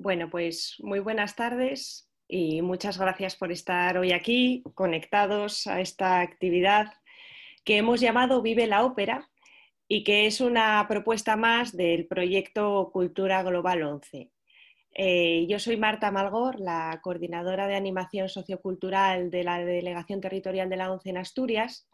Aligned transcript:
Bueno, 0.00 0.30
pues 0.30 0.76
muy 0.78 1.00
buenas 1.00 1.34
tardes 1.34 2.08
y 2.28 2.62
muchas 2.62 2.98
gracias 2.98 3.34
por 3.34 3.50
estar 3.50 3.98
hoy 3.98 4.12
aquí 4.12 4.62
conectados 4.74 5.66
a 5.66 5.80
esta 5.80 6.20
actividad 6.20 6.92
que 7.64 7.78
hemos 7.78 8.00
llamado 8.00 8.40
Vive 8.40 8.68
la 8.68 8.84
Ópera 8.84 9.28
y 9.88 10.04
que 10.04 10.26
es 10.26 10.40
una 10.40 10.86
propuesta 10.88 11.34
más 11.34 11.76
del 11.76 12.06
proyecto 12.06 12.90
Cultura 12.92 13.42
Global 13.42 13.82
11. 13.82 14.30
Eh, 14.94 15.46
yo 15.48 15.58
soy 15.58 15.76
Marta 15.76 16.12
Malgor, 16.12 16.60
la 16.60 17.00
coordinadora 17.02 17.66
de 17.66 17.74
animación 17.74 18.28
sociocultural 18.28 19.32
de 19.32 19.42
la 19.42 19.58
Delegación 19.58 20.20
Territorial 20.20 20.68
de 20.68 20.76
la 20.76 20.92
ONCE 20.92 21.10
en 21.10 21.16
Asturias 21.16 21.88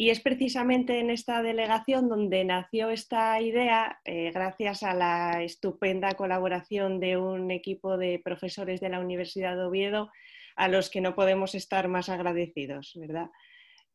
y 0.00 0.10
es 0.10 0.20
precisamente 0.20 1.00
en 1.00 1.10
esta 1.10 1.42
delegación 1.42 2.08
donde 2.08 2.44
nació 2.44 2.90
esta 2.90 3.40
idea, 3.40 4.00
eh, 4.04 4.30
gracias 4.32 4.84
a 4.84 4.94
la 4.94 5.42
estupenda 5.42 6.14
colaboración 6.14 7.00
de 7.00 7.16
un 7.16 7.50
equipo 7.50 7.98
de 7.98 8.20
profesores 8.24 8.80
de 8.80 8.90
la 8.90 9.00
Universidad 9.00 9.56
de 9.56 9.64
Oviedo, 9.64 10.12
a 10.54 10.68
los 10.68 10.88
que 10.88 11.00
no 11.00 11.16
podemos 11.16 11.56
estar 11.56 11.88
más 11.88 12.08
agradecidos, 12.08 12.92
¿verdad? 12.94 13.26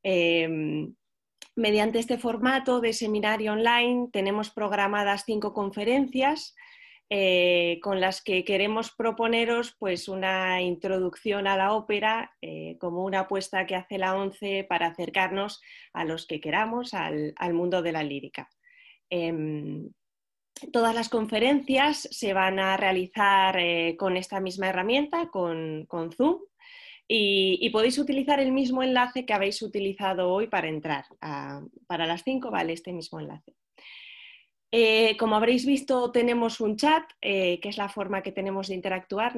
Em, 0.04 0.94
mediante 1.56 2.00
este 2.00 2.18
formato 2.18 2.82
de 2.82 2.92
seminario 2.92 3.54
online 3.54 4.10
tenemos 4.12 4.50
programadas 4.50 5.24
cinco 5.26 5.54
conferencias 5.54 6.54
eh, 7.16 7.80
con 7.84 8.02
las 8.02 8.24
que 8.24 8.44
queremos 8.44 8.92
proponeros 8.92 9.76
pues, 9.78 10.08
una 10.08 10.64
introducción 10.64 11.46
a 11.46 11.56
la 11.56 11.74
ópera 11.74 12.36
eh, 12.42 12.76
como 12.80 13.04
una 13.06 13.20
apuesta 13.20 13.68
que 13.68 13.76
hace 13.76 14.00
la 14.00 14.16
ONCE 14.16 14.66
para 14.68 14.88
acercarnos 14.88 15.62
a 15.94 16.06
los 16.06 16.26
que 16.26 16.42
queramos 16.42 16.96
al, 16.96 17.36
mundo 17.54 17.84
de 17.84 17.92
la 17.92 18.02
lírica. 18.02 18.50
Em, 19.12 19.92
todas 20.72 20.96
las 20.96 21.08
conferencias 21.08 22.08
se 22.10 22.34
van 22.34 22.58
a 22.58 22.78
realizar 22.78 23.60
eh, 23.60 23.96
con 23.96 24.18
esta 24.18 24.40
misma 24.40 24.70
herramienta, 24.70 25.30
con, 25.30 25.86
Zoom, 26.18 26.40
y, 27.08 27.70
podéis 27.70 28.00
utilizar 28.00 28.40
el 28.40 28.52
mismo 28.52 28.82
enlace 28.82 29.24
que 29.24 29.34
habéis 29.34 29.62
utilizado 29.62 30.32
hoy 30.32 30.48
para 30.48 30.68
entrar. 30.68 31.06
para 31.20 32.08
las 32.08 32.24
5 32.24 32.50
vale 32.50 32.74
este 32.74 32.92
mismo 32.92 33.20
enlace. 33.20 33.54
Eh, 34.76 35.16
como 35.18 35.36
habréis 35.36 35.68
visto, 35.68 36.12
tenemos 36.12 36.60
un 36.60 36.78
chat, 36.78 37.04
eh, 37.22 37.60
que 37.60 37.70
es 37.70 37.78
la 37.78 37.90
forma 37.90 38.24
que 38.24 38.32
tenemos 38.32 38.70
de 38.70 38.74
interactuar 38.74 39.34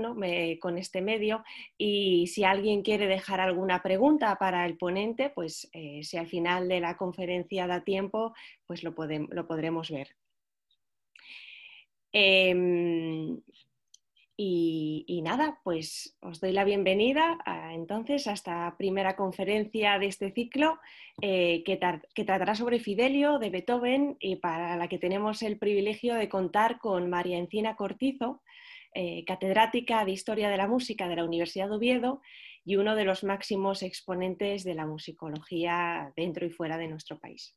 con 0.62 0.78
este 0.78 1.02
medio. 1.02 1.44
Y 1.78 2.28
si 2.28 2.46
alguien 2.46 2.84
quiere 2.84 3.06
dejar 3.06 3.42
alguna 3.42 3.84
pregunta 3.84 4.38
para 4.38 4.66
el 4.66 4.78
ponente, 4.78 5.30
pues 5.32 5.68
eh, 5.74 6.00
si 6.04 6.16
al 6.16 6.28
final 6.28 6.70
de 6.70 6.80
la 6.80 6.96
conferencia 6.96 7.68
da 7.68 7.84
tiempo, 7.84 8.34
pues 8.66 8.82
lo, 8.82 8.96
lo 9.30 9.46
podremos 9.46 9.92
ver. 9.92 10.16
Y, 14.38 15.22
nada, 15.24 15.62
pues 15.64 16.18
os 16.22 16.42
doy 16.42 16.52
la 16.52 16.66
bienvenida 16.66 17.38
entonces 17.72 18.28
a 18.28 18.34
esta 18.34 18.76
primera 18.78 19.16
conferencia 19.16 19.98
de 19.98 20.08
este 20.08 20.32
ciclo 20.32 20.78
eh, 21.22 21.64
que, 21.66 21.78
tratará 21.78 22.54
sobre 22.54 22.80
Fidelio 22.80 23.40
de 23.40 23.50
Beethoven 23.50 24.18
y 24.20 24.36
para 24.36 24.76
la 24.76 24.90
que 24.90 24.98
tenemos 24.98 25.42
el 25.42 25.58
privilegio 25.58 26.16
de 26.16 26.28
contar 26.28 26.80
con 26.80 27.10
María 27.10 27.38
Encina 27.38 27.78
Cortizo, 27.78 28.42
eh, 28.94 29.24
catedrática 29.26 30.04
de 30.04 30.12
Historia 30.12 30.50
de 30.50 30.58
la 30.58 30.68
Música 30.68 31.08
de 31.08 31.16
la 31.16 31.24
Universidad 31.24 31.70
de 31.70 31.76
Oviedo 31.76 32.22
y 32.66 32.76
uno 32.76 32.96
de 32.96 33.06
los 33.06 33.24
máximos 33.24 33.84
exponentes 33.84 34.66
de 34.66 34.76
la 34.76 34.86
musicología 34.86 36.12
dentro 36.18 36.46
y 36.46 36.50
fuera 36.50 36.78
de 36.78 36.90
nuestro 36.90 37.20
país. 37.20 37.56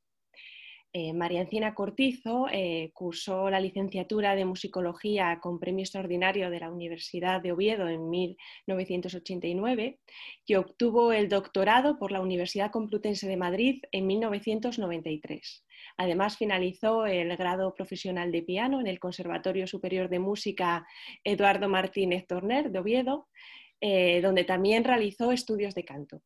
Eh, 0.94 1.12
María 1.12 1.42
Encina 1.42 1.74
Cortizo 1.74 2.46
eh, 2.50 2.90
cursó 2.94 3.50
la 3.50 3.60
licenciatura 3.60 4.34
de 4.34 4.46
musicología 4.46 5.38
con 5.38 5.60
premio 5.60 5.82
extraordinario 5.82 6.48
de 6.48 6.60
la 6.60 6.70
Universidad 6.70 7.42
de 7.42 7.52
Oviedo 7.52 7.88
en 7.88 8.08
1989 8.08 9.98
y 10.46 10.54
obtuvo 10.54 11.12
el 11.12 11.28
doctorado 11.28 11.98
por 11.98 12.10
la 12.10 12.22
Universidad 12.22 12.70
Complutense 12.70 13.28
de 13.28 13.36
Madrid 13.36 13.82
en 13.92 14.06
1993. 14.06 15.62
Además, 15.98 16.38
finalizó 16.38 17.04
el 17.04 17.36
grado 17.36 17.74
profesional 17.74 18.32
de 18.32 18.42
piano 18.42 18.80
en 18.80 18.86
el 18.86 18.98
Conservatorio 18.98 19.66
Superior 19.66 20.08
de 20.08 20.20
Música 20.20 20.86
Eduardo 21.22 21.68
Martínez 21.68 22.26
Torner 22.26 22.70
de 22.70 22.78
Oviedo, 22.78 23.28
eh, 23.80 24.20
donde 24.22 24.44
también 24.44 24.84
realizó 24.84 25.32
estudios 25.32 25.74
de 25.74 25.84
canto. 25.84 26.22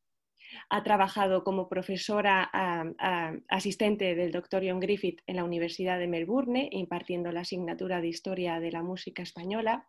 Ha 0.68 0.82
trabajado 0.82 1.44
como 1.44 1.68
profesora 1.68 2.50
asistente 3.48 4.14
del 4.14 4.32
doctor 4.32 4.62
John 4.66 4.80
Griffith 4.80 5.20
en 5.26 5.36
la 5.36 5.44
Universidad 5.44 5.98
de 5.98 6.08
Melbourne, 6.08 6.68
impartiendo 6.72 7.32
la 7.32 7.40
asignatura 7.40 8.00
de 8.00 8.08
Historia 8.08 8.60
de 8.60 8.72
la 8.72 8.82
Música 8.82 9.22
Española, 9.22 9.86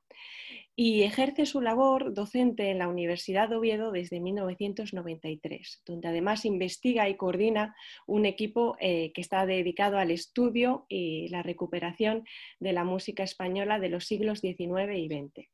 y 0.76 1.04
ejerce 1.04 1.46
su 1.46 1.62
labor 1.62 2.14
docente 2.14 2.72
en 2.72 2.80
la 2.80 2.88
Universidad 2.88 3.48
de 3.48 3.58
Oviedo 3.58 3.92
desde 3.92 4.20
1993, 4.20 5.84
donde 5.86 6.08
además 6.08 6.46
investiga 6.46 7.08
y 7.10 7.16
coordina 7.16 7.76
un 8.08 8.26
equipo 8.26 8.76
eh, 8.80 9.12
que 9.14 9.22
está 9.22 9.46
dedicado 9.46 9.98
al 10.00 10.10
estudio 10.10 10.86
y 10.90 11.28
la 11.30 11.44
recuperación 11.44 12.26
de 12.60 12.74
la 12.74 12.84
música 12.84 13.24
española 13.24 13.80
de 13.80 13.90
los 13.90 14.06
siglos 14.06 14.40
XIX 14.40 14.96
y 14.96 15.08
XX. 15.08 15.53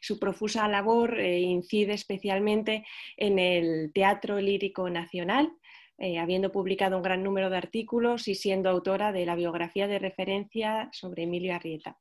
Su 0.00 0.18
profusa 0.18 0.68
labor 0.68 1.18
eh, 1.18 1.40
incide 1.40 1.94
especialmente 1.94 2.84
en 3.16 3.38
el 3.38 3.92
teatro 3.92 4.40
lírico 4.40 4.90
nacional, 4.90 5.52
eh, 5.98 6.18
habiendo 6.18 6.52
publicado 6.52 6.96
un 6.96 7.02
gran 7.02 7.22
número 7.22 7.50
de 7.50 7.56
artículos 7.56 8.28
y 8.28 8.34
siendo 8.34 8.68
autora 8.68 9.12
de 9.12 9.26
la 9.26 9.34
biografía 9.34 9.88
de 9.88 9.98
referencia 9.98 10.88
sobre 10.92 11.22
Emilio 11.22 11.54
Arrieta. 11.54 11.98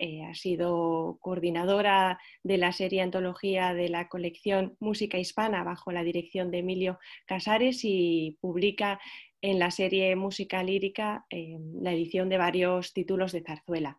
Eh, 0.00 0.24
ha 0.24 0.34
sido 0.34 1.18
coordinadora 1.20 2.20
de 2.44 2.56
la 2.56 2.72
serie 2.72 3.02
antología 3.02 3.74
de 3.74 3.88
la 3.88 4.08
colección 4.08 4.76
Música 4.78 5.18
Hispana 5.18 5.64
bajo 5.64 5.90
la 5.90 6.04
dirección 6.04 6.52
de 6.52 6.58
Emilio 6.58 7.00
Casares 7.26 7.80
y 7.82 8.36
publica 8.40 9.00
en 9.40 9.58
la 9.58 9.70
serie 9.72 10.14
Música 10.14 10.62
Lírica 10.62 11.26
la 11.30 11.92
edición 11.92 12.28
de 12.28 12.38
varios 12.38 12.92
títulos 12.92 13.32
de 13.32 13.42
zarzuela. 13.42 13.98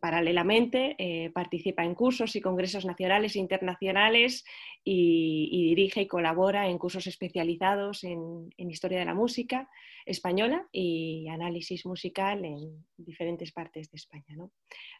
Paralelamente, 0.00 0.96
eh, 0.98 1.30
participa 1.30 1.84
en 1.84 1.94
cursos 1.94 2.34
y 2.34 2.40
congresos 2.40 2.84
nacionales 2.84 3.36
e 3.36 3.38
internacionales 3.38 4.44
y, 4.82 5.68
dirige 5.68 6.02
y 6.02 6.06
colabora 6.06 6.68
en 6.68 6.78
cursos 6.78 7.06
especializados 7.06 8.02
en, 8.04 8.50
historia 8.56 8.98
de 8.98 9.04
la 9.04 9.14
música 9.14 9.68
española 10.04 10.66
y 10.72 11.28
análisis 11.28 11.86
musical 11.86 12.44
en 12.44 12.84
diferentes 12.96 13.52
partes 13.52 13.90
de 13.90 13.96
España. 13.96 14.36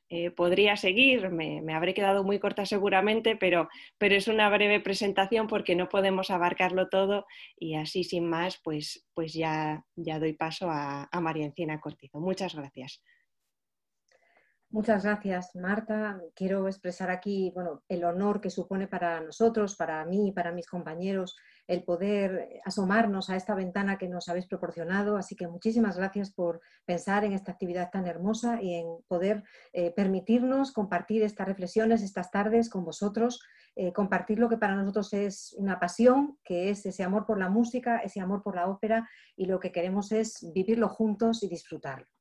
Eh, 0.08 0.30
podría 0.30 0.76
seguir, 0.76 1.30
me, 1.30 1.74
habré 1.74 1.92
quedado 1.92 2.22
muy 2.22 2.38
corta 2.38 2.64
seguramente, 2.64 3.36
pero, 3.36 3.68
es 3.98 4.28
una 4.28 4.48
breve 4.48 4.80
presentación 4.80 5.48
porque 5.48 5.74
no 5.74 5.88
podemos 5.88 6.30
abarcarlo 6.30 6.88
todo 6.88 7.26
y 7.58 7.74
así 7.74 8.04
sin 8.04 8.28
más, 8.28 8.60
pues, 8.62 9.06
pues 9.12 9.32
ya, 9.32 9.84
ya 9.96 10.18
doy 10.18 10.34
paso 10.34 10.70
a, 10.70 11.08
a 11.10 11.20
María 11.20 11.46
Encina 11.46 11.80
Cortizo. 11.80 12.20
Muchas 12.20 12.54
gracias. 12.54 13.02
Muchas 14.74 15.04
gracias, 15.04 15.54
Marta. 15.54 16.20
Quiero 16.34 16.66
expresar 16.66 17.08
aquí 17.08 17.52
bueno, 17.54 17.84
el 17.88 18.02
honor 18.02 18.40
que 18.40 18.50
supone 18.50 18.88
para 18.88 19.20
nosotros, 19.20 19.76
para 19.76 20.04
mí 20.04 20.30
y 20.30 20.32
para 20.32 20.50
mis 20.50 20.66
compañeros, 20.66 21.36
el 21.68 21.84
poder 21.84 22.60
asomarnos 22.64 23.30
a 23.30 23.36
esta 23.36 23.54
ventana 23.54 23.98
que 23.98 24.08
nos 24.08 24.28
habéis 24.28 24.48
proporcionado. 24.48 25.16
Así 25.16 25.36
que 25.36 25.46
muchísimas 25.46 25.96
gracias 25.96 26.32
por 26.32 26.60
pensar 26.84 27.22
en 27.24 27.34
esta 27.34 27.52
actividad 27.52 27.90
tan 27.92 28.08
hermosa 28.08 28.60
y 28.60 28.74
en 28.74 28.86
poder 29.06 29.44
eh, 29.72 29.92
permitirnos 29.92 30.72
compartir 30.72 31.22
estas 31.22 31.46
reflexiones 31.46 32.02
estas 32.02 32.32
tardes 32.32 32.68
con 32.68 32.84
vosotros, 32.84 33.40
eh, 33.76 33.92
compartir 33.92 34.40
lo 34.40 34.48
que 34.48 34.58
para 34.58 34.74
nosotros 34.74 35.12
es 35.12 35.54
una 35.56 35.78
pasión, 35.78 36.36
que 36.42 36.70
es 36.70 36.84
ese 36.84 37.04
amor 37.04 37.26
por 37.26 37.38
la 37.38 37.48
música, 37.48 37.98
ese 37.98 38.20
amor 38.20 38.42
por 38.42 38.56
la 38.56 38.66
ópera 38.66 39.08
y 39.36 39.46
lo 39.46 39.60
que 39.60 39.70
queremos 39.70 40.10
es 40.10 40.50
vivirlo 40.52 40.88
juntos 40.88 41.44
y 41.44 41.48
disfrutarlo. 41.48 42.13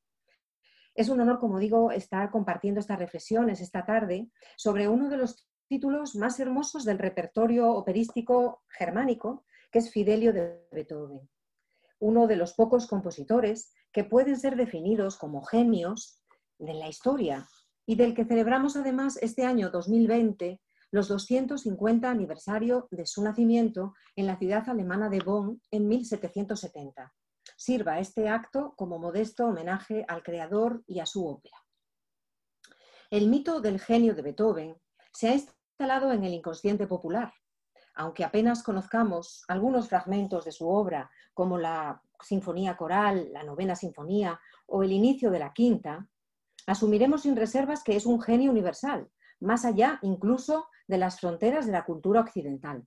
Es 0.94 1.08
un 1.08 1.20
honor, 1.20 1.40
como 1.40 1.58
digo, 1.58 1.90
estar 1.90 2.30
compartiendo 2.30 2.78
estas 2.78 2.98
reflexiones 2.98 3.60
esta 3.60 3.84
tarde 3.84 4.30
sobre 4.56 4.86
uno 4.86 5.08
de 5.08 5.16
los 5.16 5.48
títulos 5.66 6.14
más 6.14 6.38
hermosos 6.38 6.84
del 6.84 6.98
repertorio 6.98 7.72
operístico 7.72 8.62
germánico, 8.68 9.44
que 9.72 9.80
es 9.80 9.90
Fidelio 9.90 10.32
de 10.32 10.68
Beethoven, 10.70 11.28
uno 11.98 12.28
de 12.28 12.36
los 12.36 12.54
pocos 12.54 12.86
compositores 12.86 13.72
que 13.92 14.04
pueden 14.04 14.38
ser 14.38 14.54
definidos 14.54 15.16
como 15.16 15.42
genios 15.42 16.22
de 16.58 16.74
la 16.74 16.88
historia 16.88 17.48
y 17.86 17.96
del 17.96 18.14
que 18.14 18.24
celebramos 18.24 18.76
además 18.76 19.18
este 19.20 19.44
año 19.44 19.70
2020 19.70 20.60
los 20.92 21.08
250 21.08 22.08
aniversario 22.08 22.86
de 22.92 23.04
su 23.04 23.24
nacimiento 23.24 23.94
en 24.14 24.28
la 24.28 24.38
ciudad 24.38 24.68
alemana 24.68 25.08
de 25.08 25.18
Bonn 25.18 25.60
en 25.72 25.88
1770 25.88 27.12
sirva 27.56 27.98
este 27.98 28.28
acto 28.28 28.74
como 28.76 28.98
modesto 28.98 29.46
homenaje 29.46 30.04
al 30.08 30.22
creador 30.22 30.82
y 30.86 31.00
a 31.00 31.06
su 31.06 31.26
ópera. 31.26 31.56
El 33.10 33.28
mito 33.28 33.60
del 33.60 33.80
genio 33.80 34.14
de 34.14 34.22
Beethoven 34.22 34.76
se 35.12 35.28
ha 35.28 35.34
instalado 35.34 36.12
en 36.12 36.24
el 36.24 36.34
inconsciente 36.34 36.86
popular, 36.86 37.32
aunque 37.94 38.24
apenas 38.24 38.62
conozcamos 38.62 39.44
algunos 39.48 39.88
fragmentos 39.88 40.44
de 40.44 40.52
su 40.52 40.68
obra, 40.68 41.10
como 41.32 41.58
la 41.58 42.02
Sinfonía 42.20 42.76
Coral, 42.76 43.32
la 43.32 43.42
Novena 43.42 43.76
Sinfonía 43.76 44.40
o 44.66 44.82
el 44.82 44.92
inicio 44.92 45.30
de 45.30 45.38
la 45.38 45.52
Quinta, 45.52 46.08
Asumiremos 46.66 47.22
sin 47.22 47.36
reservas 47.36 47.82
que 47.82 47.94
es 47.94 48.06
un 48.06 48.20
genio 48.20 48.50
universal, 48.50 49.10
más 49.40 49.64
allá 49.64 49.98
incluso 50.02 50.68
de 50.86 50.98
las 50.98 51.20
fronteras 51.20 51.66
de 51.66 51.72
la 51.72 51.84
cultura 51.84 52.20
occidental. 52.20 52.86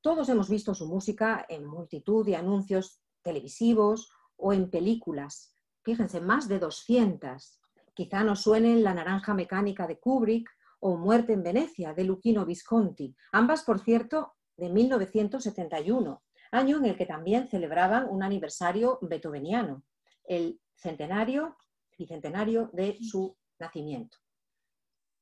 Todos 0.00 0.28
hemos 0.28 0.48
visto 0.48 0.74
su 0.74 0.88
música 0.88 1.46
en 1.48 1.64
multitud 1.64 2.26
de 2.26 2.34
anuncios 2.34 3.00
televisivos 3.22 4.10
o 4.36 4.52
en 4.52 4.70
películas. 4.70 5.54
Fíjense, 5.82 6.20
más 6.20 6.48
de 6.48 6.58
200. 6.58 7.60
Quizá 7.94 8.24
nos 8.24 8.40
suenen 8.40 8.82
La 8.82 8.94
naranja 8.94 9.34
mecánica 9.34 9.86
de 9.86 9.98
Kubrick 9.98 10.48
o 10.80 10.96
Muerte 10.96 11.32
en 11.32 11.42
Venecia 11.42 11.94
de 11.94 12.04
Luchino 12.04 12.44
Visconti, 12.44 13.14
ambas, 13.30 13.62
por 13.62 13.78
cierto, 13.78 14.34
de 14.56 14.68
1971, 14.68 16.22
año 16.50 16.76
en 16.78 16.86
el 16.86 16.96
que 16.96 17.06
también 17.06 17.48
celebraban 17.48 18.08
un 18.08 18.22
aniversario 18.22 18.98
beethoveniano, 19.02 19.84
el 20.24 20.60
centenario, 20.74 21.56
bicentenario 21.96 22.68
de 22.72 22.98
su 23.00 23.36
nacimiento. 23.58 24.18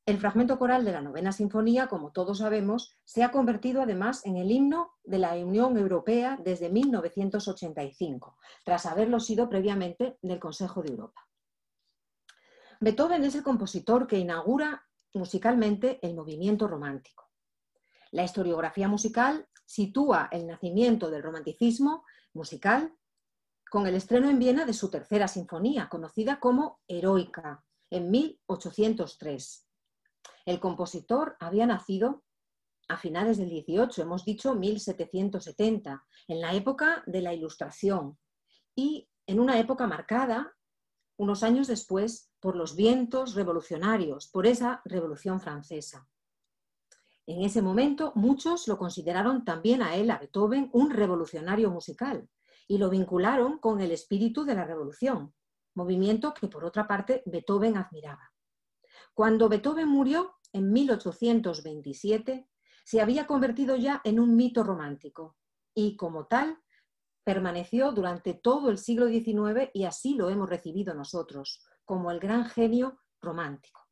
El 0.06 0.19
fragmento 0.19 0.58
coral 0.58 0.85
de 0.85 0.93
la 0.93 1.02
novena 1.02 1.31
sinfonía, 1.31 1.87
como 1.87 2.11
todos 2.11 2.38
sabemos, 2.38 2.97
se 3.05 3.23
ha 3.23 3.31
convertido 3.31 3.82
además 3.82 4.25
en 4.25 4.37
el 4.37 4.50
himno 4.50 4.94
de 5.05 5.19
la 5.19 5.35
Unión 5.35 5.76
Europea 5.76 6.38
desde 6.43 6.70
1985, 6.70 8.38
tras 8.64 8.87
haberlo 8.87 9.20
sido 9.20 9.49
previamente 9.49 10.19
del 10.23 10.41
Consejo 10.41 10.82
de 10.82 10.91
Europa. 10.91 11.29
Beethoven 12.81 13.25
es 13.25 13.35
el 13.35 13.43
compositor 13.43 14.06
que 14.06 14.19
inaugura 14.19 14.87
musicalmente 15.12 15.99
el 16.02 16.14
movimiento 16.14 16.67
romántico. 16.67 17.31
La 18.11 18.25
historiografía 18.25 18.88
musical 18.88 19.49
sitúa 19.67 20.29
el 20.32 20.47
nacimiento 20.47 21.11
del 21.11 21.23
romanticismo 21.23 22.05
musical 22.32 22.97
con 23.70 23.87
el 23.87 23.94
estreno 23.94 24.31
en 24.31 24.38
Viena 24.38 24.64
de 24.64 24.73
su 24.73 24.91
tercera 24.91 25.29
sinfonía, 25.29 25.88
conocida 25.88 26.41
como 26.41 26.81
Heroica, 26.88 27.64
en 27.91 28.11
1803 28.11 29.70
el 30.47 30.61
compositor 30.61 31.37
había 31.41 31.67
nacido 31.67 32.25
a 32.88 32.97
finales 32.97 33.38
del 33.38 33.50
18, 33.50 34.03
hemos 34.03 34.25
dicho 34.25 34.55
1770, 34.55 36.05
en 36.29 36.41
la 36.41 36.55
época 36.55 37.03
de 37.06 37.23
la 37.23 37.32
Ilustración 37.32 38.19
y 38.75 39.09
en 39.27 39.38
una 39.38 39.59
época 39.61 39.87
marcada, 39.87 40.56
unos 41.17 41.43
años 41.43 41.69
después, 41.69 42.32
por 42.41 42.56
los 42.56 42.75
vientos 42.75 43.35
revolucionarios, 43.35 44.29
por 44.29 44.47
esa 44.47 44.82
Revolución 44.85 45.41
Francesa. 45.41 46.09
En 47.26 47.43
ese 47.43 47.62
momento 47.62 48.12
muchos 48.17 48.67
lo 48.67 48.76
consideraron 48.76 49.44
también 49.44 49.83
a 49.83 49.94
él, 49.94 50.11
a 50.11 50.19
Beethoven, 50.19 50.71
un 50.73 50.91
revolucionario 50.91 51.71
musical 51.71 52.29
y 52.67 52.79
lo 52.79 52.91
vincularon 52.91 53.59
con 53.59 53.81
el 53.81 53.93
espíritu 53.93 54.44
de 54.44 54.55
la 54.55 54.65
revolución, 54.65 55.35
movimiento 55.75 56.35
que 56.35 56.49
por 56.49 56.65
otra 56.65 56.88
parte 56.88 57.23
Beethoven 57.26 57.76
admiraba. 57.76 58.30
Cuando 59.21 59.51
Beethoven 59.51 59.87
murió 59.87 60.39
en 60.51 60.73
1827, 60.73 62.49
se 62.87 63.01
había 63.03 63.27
convertido 63.27 63.77
ya 63.77 64.01
en 64.03 64.19
un 64.19 64.35
mito 64.35 64.65
romántico 64.65 65.37
y 65.75 65.95
como 65.99 66.27
tal 66.27 66.57
permaneció 67.23 67.93
durante 67.93 68.33
todo 68.33 68.71
el 68.71 68.79
siglo 68.79 69.09
XIX 69.09 69.69
y 69.75 69.85
así 69.85 70.15
lo 70.15 70.31
hemos 70.31 70.49
recibido 70.49 70.95
nosotros, 70.95 71.63
como 71.85 72.11
el 72.11 72.19
gran 72.19 72.47
genio 72.47 72.99
romántico. 73.21 73.83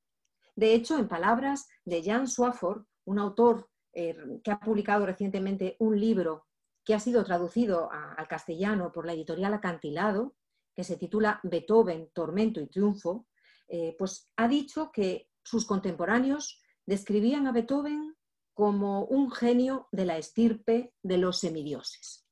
De 0.57 0.73
hecho, 0.73 0.99
en 0.99 1.09
palabras 1.09 1.69
de 1.85 2.03
Jan 2.03 2.27
Swafford, 2.27 2.87
un 3.05 3.19
autor 3.19 3.69
eh, 3.93 4.17
que 4.43 4.51
ha 4.51 4.59
publicado 4.59 5.05
recientemente 5.05 5.77
un 5.79 6.01
libro 6.01 6.47
que 6.87 6.95
ha 6.95 7.01
sido 7.01 7.23
traducido 7.23 7.91
al 7.93 8.27
castellano 8.29 8.93
por 8.93 9.05
la 9.05 9.13
editorial 9.13 9.53
Acantilado, 9.53 10.37
que 10.75 10.85
se 10.85 10.97
titula 10.97 11.39
Beethoven, 11.43 12.09
Tormento 12.15 12.63
y 12.63 12.69
Triunfo, 12.69 13.28
eh, 13.69 13.95
pues 13.99 14.31
ha 14.37 14.49
dicho 14.49 14.91
que 14.93 15.31
sus 15.43 15.67
contemporáneos 15.67 16.61
describían 16.87 17.47
a 17.47 17.53
Beethoven 17.53 18.17
como 18.55 19.05
un 19.05 19.31
genio 19.31 19.89
de 19.93 20.07
la 20.07 20.19
estirpe 20.19 20.95
de 21.03 21.19
los 21.19 21.39
semidioses. 21.39 22.27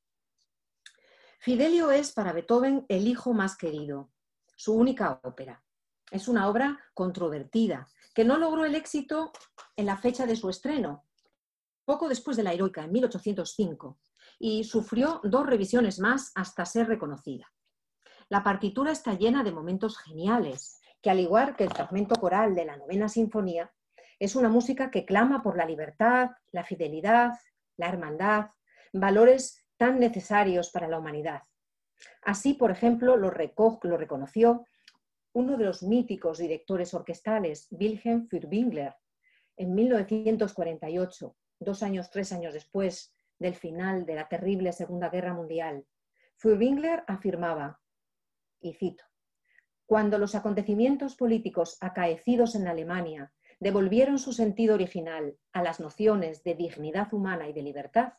Fidelio 1.39 1.93
es 1.93 2.13
para 2.13 2.33
Beethoven 2.33 2.85
el 2.89 3.07
hijo 3.07 3.33
más 3.33 3.57
querido, 3.57 4.11
su 4.57 4.75
única 4.75 5.21
ópera. 5.23 5.63
Es 6.11 6.27
una 6.27 6.49
obra 6.49 6.81
controvertida, 6.95 7.87
que 8.15 8.25
no 8.25 8.39
logró 8.39 8.65
el 8.65 8.75
éxito 8.75 9.31
en 9.77 9.87
la 9.87 9.97
fecha 9.99 10.27
de 10.27 10.37
su 10.37 10.49
estreno, 10.49 11.05
poco 11.85 12.09
después 12.09 12.37
de 12.37 12.43
la 12.43 12.53
heroica, 12.53 12.83
en 12.83 12.93
1805, 12.93 13.99
y 14.39 14.65
sufrió 14.65 15.21
dos 15.23 15.47
revisiones 15.47 16.01
más 16.01 16.33
hasta 16.35 16.65
ser 16.65 16.89
reconocida. 16.89 17.53
La 18.29 18.43
partitura 18.43 18.91
está 18.91 19.15
llena 19.15 19.45
de 19.45 19.53
momentos 19.53 19.99
geniales, 19.99 20.81
que 21.07 21.11
al 21.11 21.21
igual 21.21 21.55
que 21.55 21.63
el 21.63 21.71
fragmento 21.71 22.17
coral 22.17 22.57
de 22.57 22.65
la 22.65 22.77
novena 22.77 23.09
sinfonía, 23.09 23.73
es 24.19 24.35
una 24.35 24.49
música 24.49 24.91
que 24.91 25.05
clama 25.05 25.41
por 25.41 25.57
la 25.57 25.65
libertad, 25.65 26.31
la 26.51 26.65
fidelidad, 26.65 27.31
la 27.77 27.89
hermandad, 27.89 28.47
valores 28.93 29.65
tan 29.77 30.01
necesarios 30.01 30.71
para 30.71 30.89
la 30.89 30.99
humanidad. 30.99 31.43
Así, 32.23 32.55
por 32.55 32.73
ejemplo, 32.73 33.17
lo, 33.17 33.31
lo 33.31 33.97
reconoció 33.97 34.67
uno 35.33 35.57
de 35.57 35.65
los 35.65 35.85
míticos 35.85 36.39
directores 36.39 36.93
orquestales, 36.93 37.69
Wilhelm 37.71 38.27
Furtwängler, 38.29 38.97
en 39.57 39.77
1948, 39.77 41.37
dos 41.61 41.85
años, 41.85 42.11
tres 42.11 42.33
años 42.33 42.53
después 42.53 43.15
del 43.39 43.55
final 43.55 44.07
de 44.07 44.17
la 44.17 44.27
terrible 44.27 44.73
Segunda 44.73 45.09
Guerra 45.09 45.35
Mundial. 45.35 45.87
Furtwängler 46.35 47.05
afirmaba, 47.07 47.81
y 48.61 48.75
cito, 48.75 49.05
cuando 49.87 50.19
los 50.19 50.35
acontecimientos 50.35 51.15
políticos 51.15 51.79
acaecidos 51.81 52.55
en 52.55 52.67
Alemania 52.67 53.33
devolvieron 53.61 54.19
su 54.19 54.33
sentido 54.33 54.75
original 54.75 55.39
a 55.53 55.63
las 55.63 55.81
nociones 55.81 56.43
de 56.45 56.55
dignidad 56.55 57.13
humana 57.15 57.49
y 57.49 57.53
de 57.53 57.63
libertad, 57.63 58.15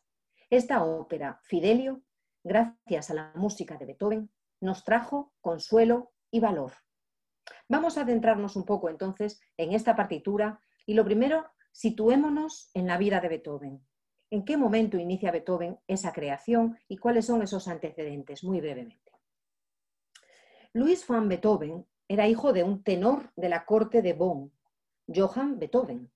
esta 0.49 0.83
ópera, 0.83 1.39
Fidelio, 1.43 2.01
gracias 2.43 3.11
a 3.11 3.13
la 3.13 3.31
música 3.35 3.77
de 3.77 3.85
Beethoven, 3.85 4.31
nos 4.61 4.83
trajo 4.83 5.33
consuelo 5.41 6.13
y 6.31 6.39
valor. 6.39 6.71
Vamos 7.67 7.97
a 7.97 8.01
adentrarnos 8.01 8.55
un 8.55 8.65
poco 8.65 8.89
entonces 8.89 9.41
en 9.57 9.73
esta 9.73 9.95
partitura 9.95 10.61
y 10.85 10.93
lo 10.93 11.03
primero, 11.03 11.45
situémonos 11.73 12.71
en 12.73 12.87
la 12.87 12.97
vida 12.97 13.19
de 13.19 13.27
Beethoven. 13.27 13.85
¿En 14.29 14.45
qué 14.45 14.57
momento 14.57 14.97
inicia 14.97 15.31
Beethoven 15.31 15.79
esa 15.87 16.13
creación 16.13 16.77
y 16.87 16.97
cuáles 16.97 17.25
son 17.25 17.41
esos 17.41 17.67
antecedentes? 17.67 18.43
Muy 18.43 18.61
brevemente. 18.61 19.11
Luis 20.77 21.07
van 21.07 21.27
Beethoven 21.27 21.87
era 22.07 22.27
hijo 22.27 22.53
de 22.53 22.63
un 22.63 22.83
tenor 22.83 23.31
de 23.35 23.49
la 23.49 23.65
corte 23.65 24.03
de 24.03 24.13
Bonn, 24.13 24.53
Johann 25.07 25.57
Beethoven, 25.57 26.11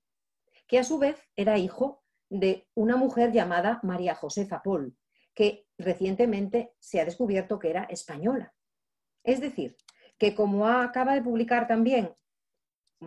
que 0.68 0.78
a 0.78 0.84
su 0.84 1.00
vez 1.00 1.18
era 1.36 1.58
hijo 1.58 2.04
de 2.30 2.68
una 2.76 2.96
mujer 2.96 3.32
llamada 3.32 3.80
María 3.82 4.14
Josefa 4.14 4.62
Paul, 4.62 4.96
que 5.34 5.66
recientemente 5.80 6.76
se 6.78 7.02
ha 7.02 7.06
descubierto 7.06 7.58
que 7.58 7.72
era 7.72 7.86
española. 7.86 8.54
Es 9.24 9.42
decir, 9.42 9.76
que 10.20 10.36
como 10.36 10.68
acaba 10.68 11.16
de 11.16 11.24
publicar 11.24 11.68
también 11.68 12.14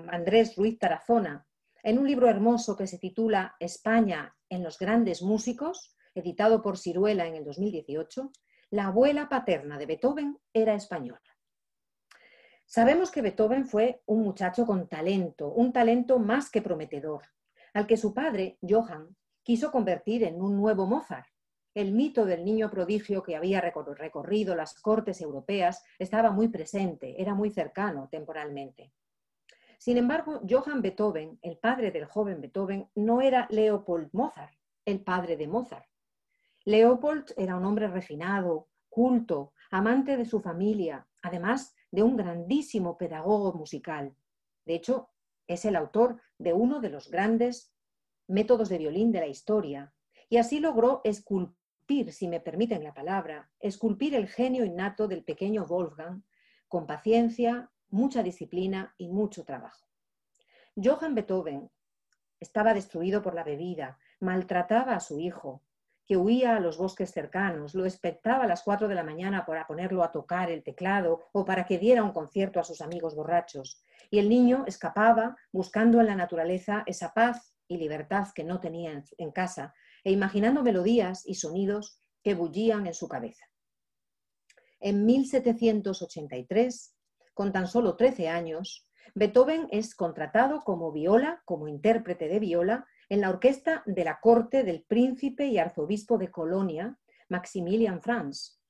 Andrés 0.08 0.56
Ruiz 0.56 0.76
Tarazona 0.80 1.46
en 1.84 2.00
un 2.00 2.08
libro 2.08 2.28
hermoso 2.28 2.76
que 2.76 2.88
se 2.88 2.98
titula 2.98 3.54
España 3.60 4.36
en 4.48 4.64
los 4.64 4.76
grandes 4.76 5.22
músicos, 5.22 5.94
editado 6.16 6.60
por 6.62 6.78
Ciruela 6.78 7.28
en 7.28 7.36
el 7.36 7.44
2018, 7.44 8.32
la 8.70 8.86
abuela 8.86 9.28
paterna 9.28 9.78
de 9.78 9.86
Beethoven 9.86 10.36
era 10.52 10.74
española. 10.74 11.22
Sabemos 12.66 13.10
que 13.10 13.22
Beethoven 13.22 13.66
fue 13.66 14.02
un 14.06 14.22
muchacho 14.22 14.66
con 14.66 14.88
talento, 14.88 15.48
un 15.52 15.72
talento 15.72 16.18
más 16.18 16.50
que 16.50 16.62
prometedor, 16.62 17.22
al 17.72 17.86
que 17.86 17.96
su 17.96 18.14
padre, 18.14 18.58
Johann, 18.62 19.16
quiso 19.42 19.70
convertir 19.70 20.24
en 20.24 20.40
un 20.40 20.56
nuevo 20.56 20.86
Mozart. 20.86 21.28
El 21.74 21.92
mito 21.92 22.24
del 22.24 22.44
niño 22.44 22.70
prodigio 22.70 23.22
que 23.22 23.36
había 23.36 23.60
recorrido 23.60 24.54
las 24.54 24.80
cortes 24.80 25.20
europeas 25.20 25.84
estaba 25.98 26.30
muy 26.30 26.48
presente, 26.48 27.20
era 27.20 27.34
muy 27.34 27.50
cercano 27.50 28.08
temporalmente. 28.10 28.92
Sin 29.78 29.98
embargo, 29.98 30.40
Johann 30.48 30.80
Beethoven, 30.80 31.38
el 31.42 31.58
padre 31.58 31.90
del 31.90 32.06
joven 32.06 32.40
Beethoven, 32.40 32.88
no 32.94 33.20
era 33.20 33.46
Leopold 33.50 34.08
Mozart, 34.12 34.54
el 34.84 35.02
padre 35.02 35.36
de 35.36 35.46
Mozart. 35.46 35.86
Leopold 36.64 37.34
era 37.36 37.56
un 37.56 37.64
hombre 37.66 37.88
refinado, 37.88 38.68
culto, 38.88 39.52
amante 39.70 40.16
de 40.16 40.24
su 40.24 40.40
familia, 40.40 41.06
además 41.20 41.74
de 41.94 42.02
un 42.02 42.16
grandísimo 42.16 42.98
pedagogo 42.98 43.52
musical. 43.52 44.16
De 44.66 44.74
hecho, 44.74 45.10
es 45.46 45.64
el 45.64 45.76
autor 45.76 46.20
de 46.38 46.52
uno 46.52 46.80
de 46.80 46.90
los 46.90 47.08
grandes 47.08 47.72
métodos 48.26 48.68
de 48.68 48.78
violín 48.78 49.12
de 49.12 49.20
la 49.20 49.28
historia, 49.28 49.94
y 50.28 50.38
así 50.38 50.58
logró 50.58 51.02
esculpir, 51.04 52.12
si 52.12 52.26
me 52.26 52.40
permiten 52.40 52.82
la 52.82 52.94
palabra, 52.94 53.48
esculpir 53.60 54.16
el 54.16 54.26
genio 54.26 54.64
innato 54.64 55.06
del 55.06 55.22
pequeño 55.22 55.66
Wolfgang 55.66 56.24
con 56.66 56.86
paciencia, 56.86 57.70
mucha 57.90 58.24
disciplina 58.24 58.92
y 58.98 59.08
mucho 59.08 59.44
trabajo. 59.44 59.86
Johann 60.74 61.14
Beethoven 61.14 61.70
estaba 62.40 62.74
destruido 62.74 63.22
por 63.22 63.34
la 63.34 63.44
bebida, 63.44 64.00
maltrataba 64.18 64.96
a 64.96 65.00
su 65.00 65.20
hijo, 65.20 65.62
que 66.06 66.16
huía 66.16 66.56
a 66.56 66.60
los 66.60 66.76
bosques 66.76 67.10
cercanos, 67.10 67.74
lo 67.74 67.84
expectaba 67.84 68.44
a 68.44 68.46
las 68.46 68.62
cuatro 68.62 68.88
de 68.88 68.94
la 68.94 69.04
mañana 69.04 69.46
para 69.46 69.66
ponerlo 69.66 70.02
a 70.02 70.12
tocar 70.12 70.50
el 70.50 70.62
teclado 70.62 71.24
o 71.32 71.44
para 71.44 71.64
que 71.66 71.78
diera 71.78 72.02
un 72.02 72.12
concierto 72.12 72.60
a 72.60 72.64
sus 72.64 72.80
amigos 72.80 73.14
borrachos. 73.14 73.82
Y 74.10 74.18
el 74.18 74.28
niño 74.28 74.64
escapaba 74.66 75.36
buscando 75.52 76.00
en 76.00 76.06
la 76.06 76.16
naturaleza 76.16 76.82
esa 76.86 77.14
paz 77.14 77.54
y 77.68 77.78
libertad 77.78 78.28
que 78.34 78.44
no 78.44 78.60
tenía 78.60 79.02
en 79.16 79.32
casa 79.32 79.74
e 80.04 80.12
imaginando 80.12 80.62
melodías 80.62 81.22
y 81.26 81.34
sonidos 81.34 82.00
que 82.22 82.34
bullían 82.34 82.86
en 82.86 82.94
su 82.94 83.08
cabeza. 83.08 83.44
En 84.80 85.06
1783, 85.06 86.94
con 87.32 87.52
tan 87.52 87.66
solo 87.66 87.96
13 87.96 88.28
años, 88.28 88.86
Beethoven 89.14 89.68
es 89.70 89.94
contratado 89.94 90.60
como 90.60 90.92
viola, 90.92 91.42
como 91.44 91.68
intérprete 91.68 92.28
de 92.28 92.38
viola, 92.38 92.86
en 93.08 93.20
la 93.20 93.30
orquesta 93.30 93.82
de 93.86 94.04
la 94.04 94.20
corte 94.20 94.64
del 94.64 94.84
príncipe 94.84 95.46
y 95.46 95.58
arzobispo 95.58 96.18
de 96.18 96.30
Colonia, 96.30 96.98
Maximilian 97.28 98.00
Franz. 98.00 98.60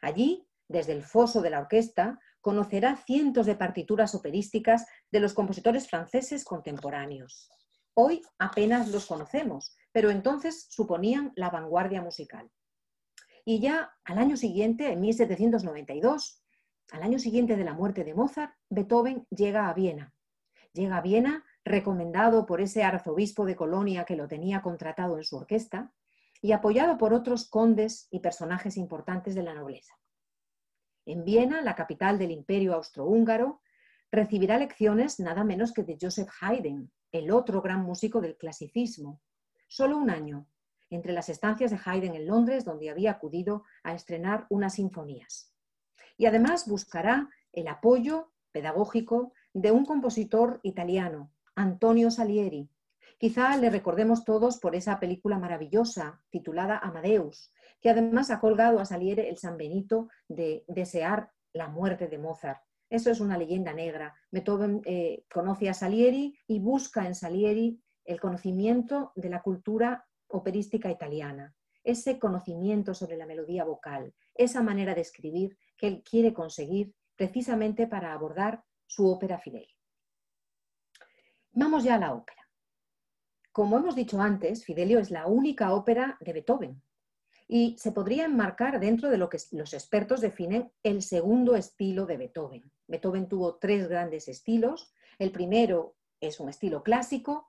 Allí, 0.00 0.46
desde 0.68 0.92
el 0.92 1.02
foso 1.02 1.42
de 1.42 1.50
la 1.50 1.60
orquesta, 1.60 2.18
conocerá 2.40 2.96
cientos 2.96 3.46
de 3.46 3.54
partituras 3.54 4.14
operísticas 4.14 4.86
de 5.10 5.20
los 5.20 5.32
compositores 5.32 5.88
franceses 5.88 6.44
contemporáneos. 6.44 7.50
Hoy 7.94 8.22
apenas 8.38 8.88
los 8.88 9.06
conocemos, 9.06 9.76
pero 9.92 10.10
entonces 10.10 10.66
suponían 10.70 11.32
la 11.36 11.50
vanguardia 11.50 12.02
musical. 12.02 12.50
Y 13.44 13.60
ya 13.60 13.92
al 14.04 14.18
año 14.18 14.36
siguiente, 14.36 14.92
en 14.92 15.00
1792, 15.00 16.42
al 16.90 17.02
año 17.02 17.18
siguiente 17.18 17.56
de 17.56 17.64
la 17.64 17.74
muerte 17.74 18.04
de 18.04 18.14
Mozart, 18.14 18.54
Beethoven 18.68 19.26
llega 19.30 19.68
a 19.68 19.74
Viena. 19.74 20.14
Llega 20.72 20.96
a 20.96 21.00
Viena 21.02 21.44
recomendado 21.64 22.46
por 22.46 22.60
ese 22.60 22.82
arzobispo 22.82 23.44
de 23.44 23.56
Colonia 23.56 24.04
que 24.04 24.16
lo 24.16 24.28
tenía 24.28 24.62
contratado 24.62 25.16
en 25.16 25.24
su 25.24 25.36
orquesta 25.36 25.92
y 26.40 26.52
apoyado 26.52 26.98
por 26.98 27.14
otros 27.14 27.48
condes 27.48 28.08
y 28.10 28.20
personajes 28.20 28.76
importantes 28.76 29.34
de 29.34 29.42
la 29.42 29.54
nobleza. 29.54 29.94
En 31.06 31.24
Viena, 31.24 31.62
la 31.62 31.74
capital 31.74 32.18
del 32.18 32.30
imperio 32.30 32.74
austrohúngaro, 32.74 33.60
recibirá 34.10 34.58
lecciones 34.58 35.20
nada 35.20 35.44
menos 35.44 35.72
que 35.72 35.82
de 35.82 35.96
Joseph 36.00 36.30
Haydn, 36.40 36.90
el 37.12 37.30
otro 37.30 37.62
gran 37.62 37.82
músico 37.82 38.20
del 38.20 38.36
clasicismo. 38.36 39.20
Solo 39.68 39.96
un 39.96 40.10
año, 40.10 40.46
entre 40.90 41.12
las 41.12 41.28
estancias 41.28 41.70
de 41.70 41.80
Haydn 41.84 42.14
en 42.14 42.26
Londres, 42.26 42.64
donde 42.64 42.90
había 42.90 43.12
acudido 43.12 43.64
a 43.82 43.94
estrenar 43.94 44.46
unas 44.50 44.74
sinfonías. 44.74 45.52
Y 46.18 46.26
además 46.26 46.68
buscará 46.68 47.30
el 47.52 47.68
apoyo 47.68 48.32
pedagógico 48.52 49.32
de 49.54 49.70
un 49.70 49.86
compositor 49.86 50.60
italiano, 50.62 51.32
Antonio 51.54 52.10
Salieri. 52.10 52.68
Quizá 53.18 53.56
le 53.56 53.70
recordemos 53.70 54.24
todos 54.24 54.58
por 54.58 54.74
esa 54.74 54.98
película 54.98 55.38
maravillosa 55.38 56.22
titulada 56.30 56.78
Amadeus, 56.78 57.52
que 57.80 57.90
además 57.90 58.30
ha 58.30 58.40
colgado 58.40 58.80
a 58.80 58.84
Salieri 58.84 59.22
el 59.22 59.38
San 59.38 59.56
Benito 59.56 60.08
de 60.28 60.64
desear 60.66 61.30
la 61.52 61.68
muerte 61.68 62.08
de 62.08 62.18
Mozart. 62.18 62.62
Eso 62.90 63.10
es 63.10 63.20
una 63.20 63.38
leyenda 63.38 63.72
negra. 63.72 64.14
Beethoven 64.30 64.82
eh, 64.84 65.24
conoce 65.32 65.68
a 65.68 65.74
Salieri 65.74 66.36
y 66.46 66.58
busca 66.58 67.06
en 67.06 67.14
Salieri 67.14 67.80
el 68.04 68.20
conocimiento 68.20 69.12
de 69.14 69.30
la 69.30 69.42
cultura 69.42 70.06
operística 70.28 70.90
italiana, 70.90 71.54
ese 71.84 72.18
conocimiento 72.18 72.94
sobre 72.94 73.16
la 73.16 73.26
melodía 73.26 73.64
vocal, 73.64 74.14
esa 74.34 74.62
manera 74.62 74.94
de 74.94 75.02
escribir 75.02 75.56
que 75.76 75.86
él 75.88 76.02
quiere 76.02 76.32
conseguir 76.32 76.94
precisamente 77.16 77.86
para 77.86 78.12
abordar 78.12 78.64
su 78.86 79.06
ópera 79.06 79.38
Fidelio. 79.38 79.81
Vamos 81.54 81.84
ya 81.84 81.96
a 81.96 81.98
la 81.98 82.14
ópera. 82.14 82.48
Como 83.52 83.76
hemos 83.76 83.94
dicho 83.94 84.20
antes, 84.20 84.64
Fidelio 84.64 84.98
es 84.98 85.10
la 85.10 85.26
única 85.26 85.74
ópera 85.74 86.16
de 86.20 86.32
Beethoven 86.32 86.82
y 87.46 87.76
se 87.78 87.92
podría 87.92 88.24
enmarcar 88.24 88.80
dentro 88.80 89.10
de 89.10 89.18
lo 89.18 89.28
que 89.28 89.36
los 89.50 89.74
expertos 89.74 90.22
definen 90.22 90.72
el 90.82 91.02
segundo 91.02 91.54
estilo 91.54 92.06
de 92.06 92.16
Beethoven. 92.16 92.72
Beethoven 92.88 93.28
tuvo 93.28 93.56
tres 93.56 93.88
grandes 93.88 94.28
estilos. 94.28 94.94
El 95.18 95.30
primero 95.30 95.96
es 96.18 96.40
un 96.40 96.48
estilo 96.48 96.82
clásico. 96.82 97.48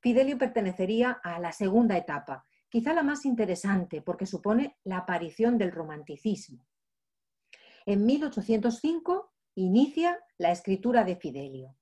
Fidelio 0.00 0.36
pertenecería 0.36 1.12
a 1.22 1.38
la 1.38 1.52
segunda 1.52 1.96
etapa, 1.96 2.44
quizá 2.68 2.92
la 2.92 3.04
más 3.04 3.24
interesante 3.24 4.02
porque 4.02 4.26
supone 4.26 4.76
la 4.82 4.98
aparición 4.98 5.58
del 5.58 5.70
romanticismo. 5.70 6.66
En 7.84 8.04
1805 8.04 9.32
inicia 9.54 10.18
la 10.38 10.50
escritura 10.50 11.04
de 11.04 11.14
Fidelio. 11.14 11.76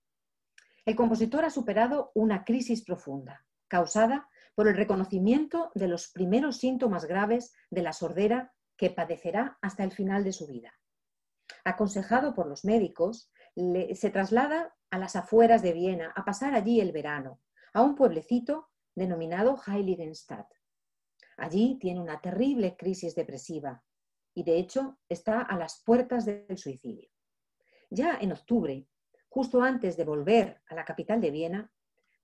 El 0.86 0.96
compositor 0.96 1.44
ha 1.44 1.50
superado 1.50 2.12
una 2.14 2.44
crisis 2.44 2.84
profunda, 2.84 3.46
causada 3.68 4.28
por 4.54 4.68
el 4.68 4.76
reconocimiento 4.76 5.70
de 5.74 5.88
los 5.88 6.08
primeros 6.08 6.58
síntomas 6.58 7.06
graves 7.06 7.54
de 7.70 7.82
la 7.82 7.92
sordera 7.92 8.52
que 8.76 8.90
padecerá 8.90 9.58
hasta 9.62 9.82
el 9.82 9.92
final 9.92 10.24
de 10.24 10.32
su 10.32 10.46
vida. 10.46 10.74
Aconsejado 11.64 12.34
por 12.34 12.46
los 12.46 12.64
médicos, 12.64 13.30
se 13.94 14.10
traslada 14.10 14.74
a 14.90 14.98
las 14.98 15.16
afueras 15.16 15.62
de 15.62 15.72
Viena 15.72 16.12
a 16.14 16.24
pasar 16.24 16.54
allí 16.54 16.80
el 16.80 16.92
verano, 16.92 17.40
a 17.72 17.82
un 17.82 17.94
pueblecito 17.94 18.68
denominado 18.94 19.58
Heiligenstadt. 19.66 20.52
Allí 21.36 21.78
tiene 21.80 22.00
una 22.00 22.20
terrible 22.20 22.76
crisis 22.76 23.14
depresiva 23.14 23.82
y 24.34 24.44
de 24.44 24.58
hecho 24.58 24.98
está 25.08 25.40
a 25.40 25.56
las 25.56 25.82
puertas 25.82 26.24
del 26.26 26.58
suicidio. 26.58 27.08
Ya 27.90 28.18
en 28.20 28.32
octubre 28.32 28.86
justo 29.34 29.62
antes 29.62 29.96
de 29.96 30.04
volver 30.04 30.62
a 30.68 30.76
la 30.76 30.84
capital 30.84 31.20
de 31.20 31.32
Viena, 31.32 31.72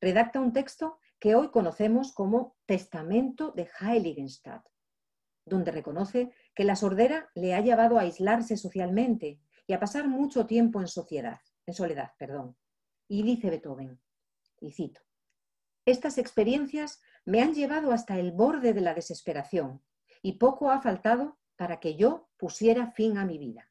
redacta 0.01 0.39
un 0.39 0.53
texto 0.53 1.01
que 1.19 1.35
hoy 1.35 1.51
conocemos 1.51 2.13
como 2.13 2.57
Testamento 2.67 3.51
de 3.51 3.69
Heiligenstadt, 3.81 4.65
donde 5.45 5.73
reconoce 5.73 6.33
que 6.55 6.63
la 6.63 6.77
sordera 6.77 7.29
le 7.35 7.57
ha 7.57 7.61
llevado 7.63 7.99
a 7.99 8.03
aislarse 8.03 8.57
socialmente 8.57 9.41
y 9.67 9.73
a 9.73 9.81
pasar 9.81 10.07
mucho 10.07 10.47
tiempo 10.47 10.81
en 10.81 10.87
sociedad, 10.87 11.41
en 11.67 11.75
soledad, 11.75 12.13
perdón. 12.17 12.57
Y 13.09 13.25
dice 13.25 13.51
Beethoven, 13.51 14.01
y 14.61 14.71
cito, 14.71 15.01
estas 15.85 16.17
experiencias 16.17 17.03
me 17.25 17.43
han 17.43 17.55
llevado 17.55 17.91
hasta 17.91 18.21
el 18.21 18.31
borde 18.31 18.73
de 18.73 18.83
la 18.83 18.95
desesperación 18.95 19.83
y 20.23 20.35
poco 20.35 20.71
ha 20.71 20.81
faltado 20.81 21.41
para 21.57 21.81
que 21.81 21.97
yo 21.97 22.31
pusiera 22.37 22.93
fin 22.93 23.19
a 23.19 23.25
mi 23.25 23.37
vida. 23.37 23.69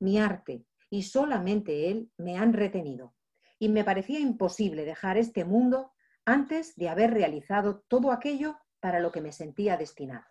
Mi 0.00 0.18
arte, 0.18 0.66
y 0.94 1.02
solamente 1.02 1.90
él 1.90 2.12
me 2.16 2.38
han 2.38 2.52
retenido. 2.52 3.16
Y 3.58 3.68
me 3.68 3.82
parecía 3.82 4.20
imposible 4.20 4.84
dejar 4.84 5.18
este 5.18 5.44
mundo 5.44 5.90
antes 6.24 6.76
de 6.76 6.88
haber 6.88 7.12
realizado 7.12 7.80
todo 7.88 8.12
aquello 8.12 8.56
para 8.78 9.00
lo 9.00 9.10
que 9.10 9.20
me 9.20 9.32
sentía 9.32 9.76
destinado. 9.76 10.24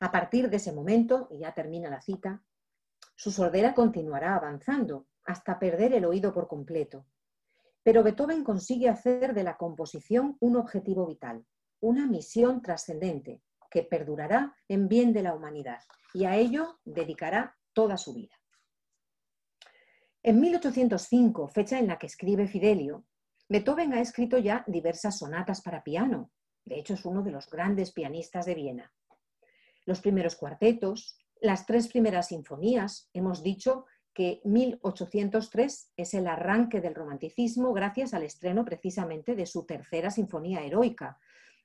A 0.00 0.10
partir 0.10 0.50
de 0.50 0.56
ese 0.56 0.72
momento, 0.72 1.28
y 1.30 1.38
ya 1.38 1.54
termina 1.54 1.88
la 1.88 2.00
cita, 2.00 2.42
su 3.14 3.30
sordera 3.30 3.74
continuará 3.74 4.34
avanzando 4.34 5.06
hasta 5.24 5.60
perder 5.60 5.94
el 5.94 6.04
oído 6.04 6.34
por 6.34 6.48
completo. 6.48 7.06
Pero 7.84 8.02
Beethoven 8.02 8.42
consigue 8.42 8.88
hacer 8.88 9.34
de 9.34 9.44
la 9.44 9.56
composición 9.56 10.36
un 10.40 10.56
objetivo 10.56 11.06
vital, 11.06 11.46
una 11.78 12.08
misión 12.08 12.60
trascendente 12.60 13.40
que 13.70 13.84
perdurará 13.84 14.56
en 14.66 14.88
bien 14.88 15.12
de 15.12 15.22
la 15.22 15.32
humanidad 15.32 15.78
y 16.12 16.24
a 16.24 16.34
ello 16.34 16.80
dedicará 16.84 17.56
toda 17.72 17.96
su 17.96 18.12
vida. 18.12 18.35
En 20.26 20.40
1805, 20.40 21.46
fecha 21.46 21.78
en 21.78 21.86
la 21.86 22.00
que 22.00 22.08
escribe 22.08 22.48
Fidelio, 22.48 23.04
Beethoven 23.48 23.92
ha 23.92 24.00
escrito 24.00 24.38
ya 24.38 24.64
diversas 24.66 25.18
sonatas 25.18 25.62
para 25.62 25.84
piano. 25.84 26.32
De 26.64 26.80
hecho, 26.80 26.94
es 26.94 27.04
uno 27.04 27.22
de 27.22 27.30
los 27.30 27.48
grandes 27.48 27.92
pianistas 27.92 28.44
de 28.44 28.56
Viena. 28.56 28.92
Los 29.84 30.00
primeros 30.00 30.34
cuartetos, 30.34 31.16
las 31.40 31.64
tres 31.64 31.86
primeras 31.86 32.26
sinfonías, 32.26 33.08
hemos 33.12 33.44
dicho 33.44 33.86
que 34.12 34.40
1803 34.42 35.92
es 35.96 36.14
el 36.14 36.26
arranque 36.26 36.80
del 36.80 36.96
romanticismo 36.96 37.72
gracias 37.72 38.12
al 38.12 38.24
estreno 38.24 38.64
precisamente 38.64 39.36
de 39.36 39.46
su 39.46 39.64
tercera 39.64 40.10
sinfonía 40.10 40.64
heroica. 40.64 41.20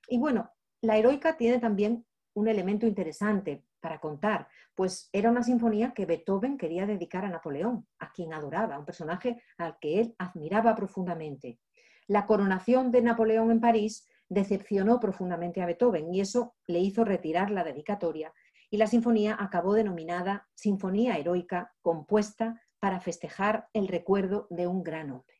Y 0.06 0.18
bueno, 0.18 0.52
la 0.82 0.96
heroica 0.96 1.36
tiene 1.36 1.58
también 1.58 2.06
un 2.34 2.46
elemento 2.46 2.86
interesante 2.86 3.64
para 3.82 3.98
contar, 3.98 4.48
pues 4.74 5.10
era 5.12 5.30
una 5.30 5.42
sinfonía 5.42 5.92
que 5.92 6.06
Beethoven 6.06 6.56
quería 6.56 6.86
dedicar 6.86 7.26
a 7.26 7.28
Napoleón, 7.28 7.86
a 7.98 8.12
quien 8.12 8.32
adoraba, 8.32 8.78
un 8.78 8.86
personaje 8.86 9.42
al 9.58 9.76
que 9.80 10.00
él 10.00 10.14
admiraba 10.18 10.74
profundamente. 10.74 11.58
La 12.06 12.26
coronación 12.26 12.90
de 12.92 13.02
Napoleón 13.02 13.50
en 13.50 13.60
París 13.60 14.08
decepcionó 14.28 14.98
profundamente 15.00 15.60
a 15.60 15.66
Beethoven 15.66 16.14
y 16.14 16.20
eso 16.20 16.54
le 16.66 16.78
hizo 16.78 17.04
retirar 17.04 17.50
la 17.50 17.64
dedicatoria 17.64 18.32
y 18.70 18.78
la 18.78 18.86
sinfonía 18.86 19.36
acabó 19.38 19.74
denominada 19.74 20.48
Sinfonía 20.54 21.18
Heroica, 21.18 21.74
compuesta 21.82 22.62
para 22.80 23.00
festejar 23.00 23.68
el 23.74 23.88
recuerdo 23.88 24.46
de 24.48 24.66
un 24.66 24.82
gran 24.82 25.10
hombre. 25.10 25.36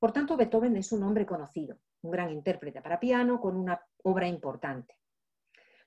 Por 0.00 0.12
tanto, 0.12 0.36
Beethoven 0.36 0.76
es 0.76 0.90
un 0.92 1.02
hombre 1.04 1.26
conocido, 1.26 1.78
un 2.02 2.10
gran 2.10 2.30
intérprete 2.30 2.82
para 2.82 2.98
piano 2.98 3.40
con 3.40 3.56
una 3.56 3.80
obra 4.02 4.26
importante. 4.26 4.99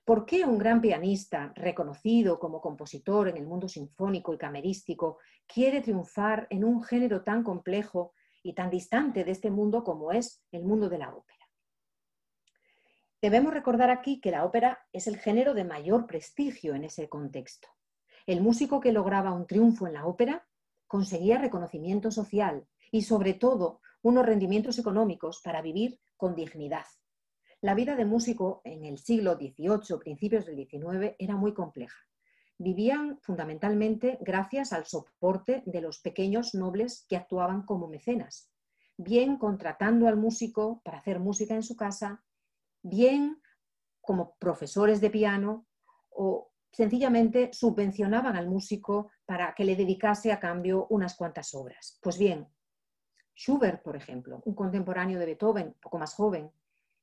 ¿Por 0.04 0.26
qué 0.26 0.44
un 0.44 0.58
gran 0.58 0.82
pianista, 0.82 1.54
reconocido 1.56 2.38
como 2.38 2.60
compositor 2.60 3.28
en 3.28 3.38
el 3.38 3.46
mundo 3.46 3.68
sinfónico 3.68 4.34
y 4.34 4.38
camerístico, 4.38 5.18
quiere 5.46 5.80
triunfar 5.80 6.46
en 6.50 6.62
un 6.62 6.82
género 6.82 7.22
tan 7.22 7.42
complejo 7.42 8.12
y 8.42 8.52
tan 8.52 8.68
distante 8.68 9.24
de 9.24 9.30
este 9.30 9.50
mundo 9.50 9.82
como 9.82 10.12
es 10.12 10.44
el 10.52 10.62
mundo 10.62 10.90
de 10.90 10.98
la 10.98 11.14
ópera? 11.14 11.48
Debemos 13.22 13.54
recordar 13.54 13.88
aquí 13.88 14.20
que 14.20 14.30
la 14.30 14.44
ópera 14.44 14.86
es 14.92 15.06
el 15.06 15.16
género 15.16 15.54
de 15.54 15.64
mayor 15.64 16.06
prestigio 16.06 16.74
en 16.74 16.84
ese 16.84 17.08
contexto. 17.08 17.68
El 18.26 18.42
músico 18.42 18.80
que 18.80 18.92
lograba 18.92 19.32
un 19.32 19.46
triunfo 19.46 19.86
en 19.86 19.94
la 19.94 20.04
ópera 20.04 20.46
conseguía 20.86 21.38
reconocimiento 21.38 22.10
social 22.10 22.66
y 22.90 23.00
sobre 23.02 23.32
todo 23.32 23.80
unos 24.02 24.26
rendimientos 24.26 24.78
económicos 24.78 25.40
para 25.42 25.62
vivir 25.62 25.98
con 26.18 26.34
dignidad. 26.34 26.84
La 27.64 27.74
vida 27.74 27.96
de 27.96 28.04
músico 28.04 28.60
en 28.64 28.84
el 28.84 28.98
siglo 28.98 29.36
XVIII, 29.36 29.98
principios 29.98 30.44
del 30.44 30.56
XIX, 30.68 31.14
era 31.18 31.34
muy 31.34 31.54
compleja. 31.54 31.96
Vivían 32.58 33.18
fundamentalmente 33.22 34.18
gracias 34.20 34.74
al 34.74 34.84
soporte 34.84 35.62
de 35.64 35.80
los 35.80 35.98
pequeños 36.00 36.54
nobles 36.54 37.06
que 37.08 37.16
actuaban 37.16 37.62
como 37.62 37.88
mecenas, 37.88 38.50
bien 38.98 39.38
contratando 39.38 40.08
al 40.08 40.18
músico 40.18 40.82
para 40.84 40.98
hacer 40.98 41.20
música 41.20 41.54
en 41.54 41.62
su 41.62 41.74
casa, 41.74 42.22
bien 42.82 43.40
como 44.02 44.36
profesores 44.36 45.00
de 45.00 45.08
piano 45.08 45.66
o 46.10 46.50
sencillamente 46.70 47.48
subvencionaban 47.54 48.36
al 48.36 48.46
músico 48.46 49.10
para 49.24 49.54
que 49.54 49.64
le 49.64 49.74
dedicase 49.74 50.32
a 50.32 50.38
cambio 50.38 50.86
unas 50.90 51.16
cuantas 51.16 51.54
obras. 51.54 51.98
Pues 52.02 52.18
bien, 52.18 52.46
Schubert, 53.34 53.82
por 53.82 53.96
ejemplo, 53.96 54.42
un 54.44 54.54
contemporáneo 54.54 55.18
de 55.18 55.24
Beethoven, 55.24 55.74
poco 55.80 55.96
más 55.96 56.14
joven, 56.14 56.52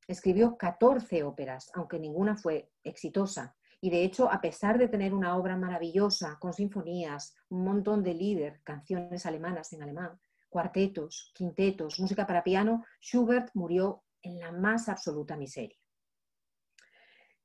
escribió 0.08 0.58
14 0.58 1.24
óperas, 1.24 1.72
aunque 1.74 2.00
ninguna 2.00 2.36
fue 2.36 2.72
exitosa. 2.84 3.56
Y 3.80 3.90
de 3.90 4.04
hecho, 4.04 4.32
a 4.32 4.42
pesar 4.42 4.78
de 4.78 4.88
tener 4.88 5.14
una 5.14 5.36
obra 5.36 5.58
maravillosa, 5.58 6.38
con 6.40 6.54
sinfonías, 6.54 7.36
un 7.50 7.64
montón 7.64 8.04
de 8.04 8.14
líder, 8.14 8.62
canciones 8.64 9.26
alemanas 9.26 9.74
en 9.74 9.82
alemán, 9.82 10.20
cuartetos, 10.50 11.32
quintetos, 11.34 12.00
música 12.00 12.28
para 12.28 12.44
piano, 12.44 12.84
Schubert 13.02 13.50
murió 13.56 14.04
en 14.22 14.40
la 14.40 14.52
más 14.52 14.88
absoluta 14.90 15.36
miseria. 15.36 15.78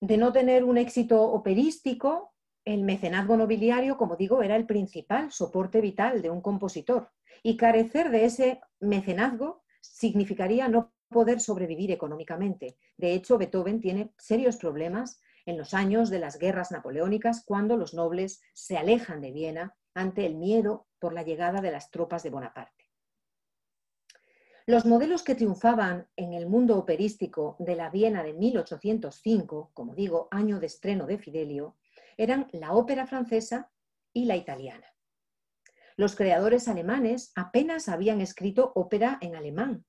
De 0.01 0.19
no 0.19 0.33
tener 0.33 0.63
un 0.65 0.77
éxito 0.77 1.23
operístico, 1.23 2.35
el 2.67 2.83
mecenazgo 2.83 3.37
nobiliario, 3.37 3.97
como 3.97 4.17
digo, 4.17 4.43
era 4.43 4.57
el 4.57 4.67
principal 4.67 5.33
soporte 5.33 5.81
vital 5.81 6.21
de 6.21 6.31
un 6.31 6.43
compositor. 6.43 7.13
Y 7.43 7.57
carecer 7.57 8.11
de 8.11 8.25
ese 8.25 8.61
mecenazgo 8.81 9.63
significaría 9.81 10.69
no 10.69 10.93
poder 11.09 11.41
sobrevivir 11.41 11.91
económicamente. 11.91 12.77
De 12.97 13.13
hecho, 13.13 13.39
Beethoven 13.39 13.81
tiene 13.81 14.13
serios 14.19 14.57
problemas 14.57 15.21
en 15.47 15.57
los 15.57 15.75
años 15.75 16.11
de 16.11 16.19
las 16.19 16.39
guerras 16.39 16.73
napoleónicas, 16.73 17.45
cuando 17.45 17.77
los 17.77 17.95
nobles 17.95 18.43
se 18.53 18.77
alejan 18.77 19.21
de 19.21 19.33
Viena 19.33 19.77
ante 19.95 20.27
el 20.27 20.35
miedo 20.35 20.87
por 20.99 21.13
la 21.13 21.23
llegada 21.23 21.61
de 21.61 21.71
las 21.71 21.91
tropas 21.91 22.23
de 22.23 22.31
Bonaparte. 22.31 22.85
Los 24.69 24.85
modelos 24.85 25.23
que 25.23 25.37
triunfaban 25.37 26.09
en 26.17 26.33
el 26.33 26.49
mundo 26.49 26.77
operístico 26.77 27.55
de 27.61 27.77
la 27.77 27.89
Viena 27.89 28.25
de 28.25 28.33
1805, 28.33 29.71
como 29.73 29.95
digo, 29.95 30.27
año 30.33 30.59
de 30.59 30.67
estreno 30.67 31.07
de 31.07 31.19
Fidelio, 31.19 31.77
eran 32.17 32.49
la 32.53 32.73
ópera 32.73 33.07
francesa 33.07 33.71
y 34.13 34.25
la 34.25 34.35
italiana. 34.35 34.87
Los 35.97 36.17
creadores 36.17 36.67
alemanes 36.67 37.31
apenas 37.37 37.89
habían 37.89 38.21
escrito 38.21 38.73
ópera 38.75 39.19
en 39.21 39.37
alemán, 39.37 39.87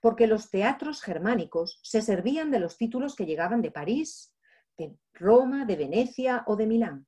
porque 0.00 0.26
los 0.26 0.50
teatros 0.50 1.02
germánicos 1.02 1.80
se 1.82 2.02
servían 2.02 2.50
de 2.50 2.60
los 2.60 2.76
títulos 2.76 3.14
que 3.16 3.26
llegaban 3.26 3.62
de 3.62 3.70
París, 3.70 4.34
de 4.76 4.96
Roma, 5.12 5.64
de 5.64 5.76
Venecia 5.76 6.44
o 6.46 6.56
de 6.56 6.66
Milán. 6.66 7.06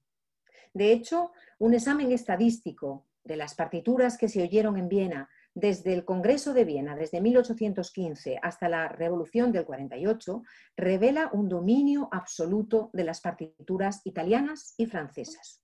De 0.73 0.93
hecho, 0.93 1.33
un 1.59 1.75
examen 1.75 2.13
estadístico 2.13 3.07
de 3.25 3.37
las 3.37 3.55
partituras 3.55 4.17
que 4.17 4.29
se 4.29 4.43
oyeron 4.43 4.77
en 4.77 4.89
Viena 4.89 5.29
desde 5.55 5.95
el 5.95 6.05
Congreso 6.05 6.53
de 6.53 6.65
Viena, 6.65 6.95
desde 6.97 7.23
1815 7.23 8.39
hasta 8.43 8.69
la 8.69 8.89
Revolución 8.89 9.53
del 9.53 9.65
48, 9.65 10.43
revela 10.77 11.31
un 11.33 11.49
dominio 11.49 12.11
absoluto 12.13 12.91
de 12.93 13.05
las 13.05 13.23
partituras 13.23 14.03
italianas 14.05 14.75
y 14.77 14.85
francesas. 14.85 15.63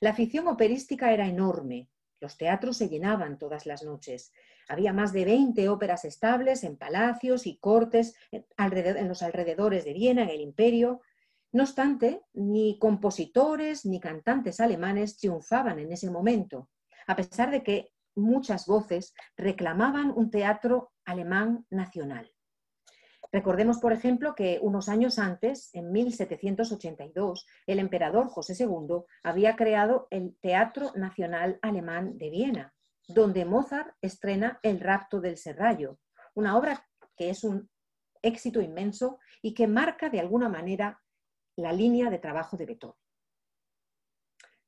La 0.00 0.10
afición 0.10 0.46
operística 0.46 1.12
era 1.12 1.26
enorme, 1.26 1.88
los 2.22 2.38
teatros 2.38 2.76
se 2.78 2.88
llenaban 2.88 3.36
todas 3.36 3.66
las 3.66 3.82
noches. 3.82 4.32
Había 4.68 4.92
más 4.92 5.12
de 5.12 5.24
20 5.24 5.68
óperas 5.68 6.04
estables 6.04 6.62
en 6.62 6.78
palacios 6.78 7.46
y 7.46 7.58
cortes 7.58 8.14
en 8.30 9.08
los 9.08 9.22
alrededores 9.22 9.84
de 9.84 9.92
Viena, 9.92 10.22
en 10.22 10.30
el 10.30 10.40
imperio. 10.40 11.02
No 11.50 11.64
obstante, 11.64 12.22
ni 12.32 12.78
compositores 12.78 13.84
ni 13.84 14.00
cantantes 14.00 14.60
alemanes 14.60 15.18
triunfaban 15.18 15.80
en 15.80 15.92
ese 15.92 16.10
momento, 16.10 16.70
a 17.06 17.16
pesar 17.16 17.50
de 17.50 17.62
que 17.62 17.92
muchas 18.14 18.66
voces 18.66 19.14
reclamaban 19.36 20.12
un 20.14 20.30
teatro 20.30 20.92
alemán 21.04 21.66
nacional. 21.70 22.31
Recordemos, 23.32 23.78
por 23.78 23.94
ejemplo, 23.94 24.34
que 24.34 24.58
unos 24.60 24.90
años 24.90 25.18
antes, 25.18 25.70
en 25.72 25.90
1782, 25.90 27.46
el 27.66 27.78
emperador 27.78 28.28
José 28.28 28.54
II 28.62 29.04
había 29.22 29.56
creado 29.56 30.06
el 30.10 30.36
Teatro 30.42 30.92
Nacional 30.94 31.58
Alemán 31.62 32.18
de 32.18 32.28
Viena, 32.28 32.74
donde 33.08 33.46
Mozart 33.46 33.94
estrena 34.02 34.60
El 34.62 34.80
rapto 34.80 35.22
del 35.22 35.38
serrallo, 35.38 35.98
una 36.34 36.58
obra 36.58 36.86
que 37.16 37.30
es 37.30 37.42
un 37.42 37.70
éxito 38.20 38.60
inmenso 38.60 39.18
y 39.40 39.54
que 39.54 39.66
marca 39.66 40.10
de 40.10 40.20
alguna 40.20 40.50
manera 40.50 41.02
la 41.56 41.72
línea 41.72 42.10
de 42.10 42.18
trabajo 42.18 42.58
de 42.58 42.66
Beethoven. 42.66 42.96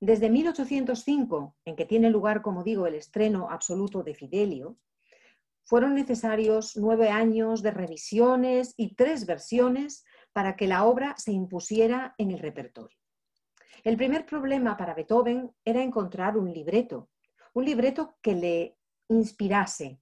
Desde 0.01 0.31
1805, 0.31 1.57
en 1.65 1.77
que 1.77 1.85
tiene 1.85 2.11
lugar, 2.11 2.43
como 2.43 2.65
digo, 2.65 2.87
el 2.87 2.95
estreno 2.95 3.51
absoluto 3.51 4.03
de 4.03 4.15
Fidelio, 4.15 4.79
fueron 5.65 5.95
necesarios 5.95 6.77
nueve 6.77 7.09
años 7.11 7.63
de 7.63 7.71
revisiones 7.71 8.75
y 8.77 8.95
tres 8.95 9.27
versiones 9.27 10.05
para 10.33 10.57
que 10.57 10.67
la 10.67 10.85
obra 10.85 11.15
se 11.17 11.33
impusiera 11.33 12.15
en 12.19 12.31
el 12.31 12.39
repertorio. 12.39 12.99
El 13.83 13.97
primer 13.97 14.25
problema 14.25 14.77
para 14.77 14.95
Beethoven 14.95 15.51
era 15.65 15.83
encontrar 15.83 16.37
un 16.37 16.53
libreto, 16.53 17.11
un 17.53 17.65
libreto 17.65 18.17
que 18.23 18.35
le 18.35 18.79
inspirase. 19.09 20.01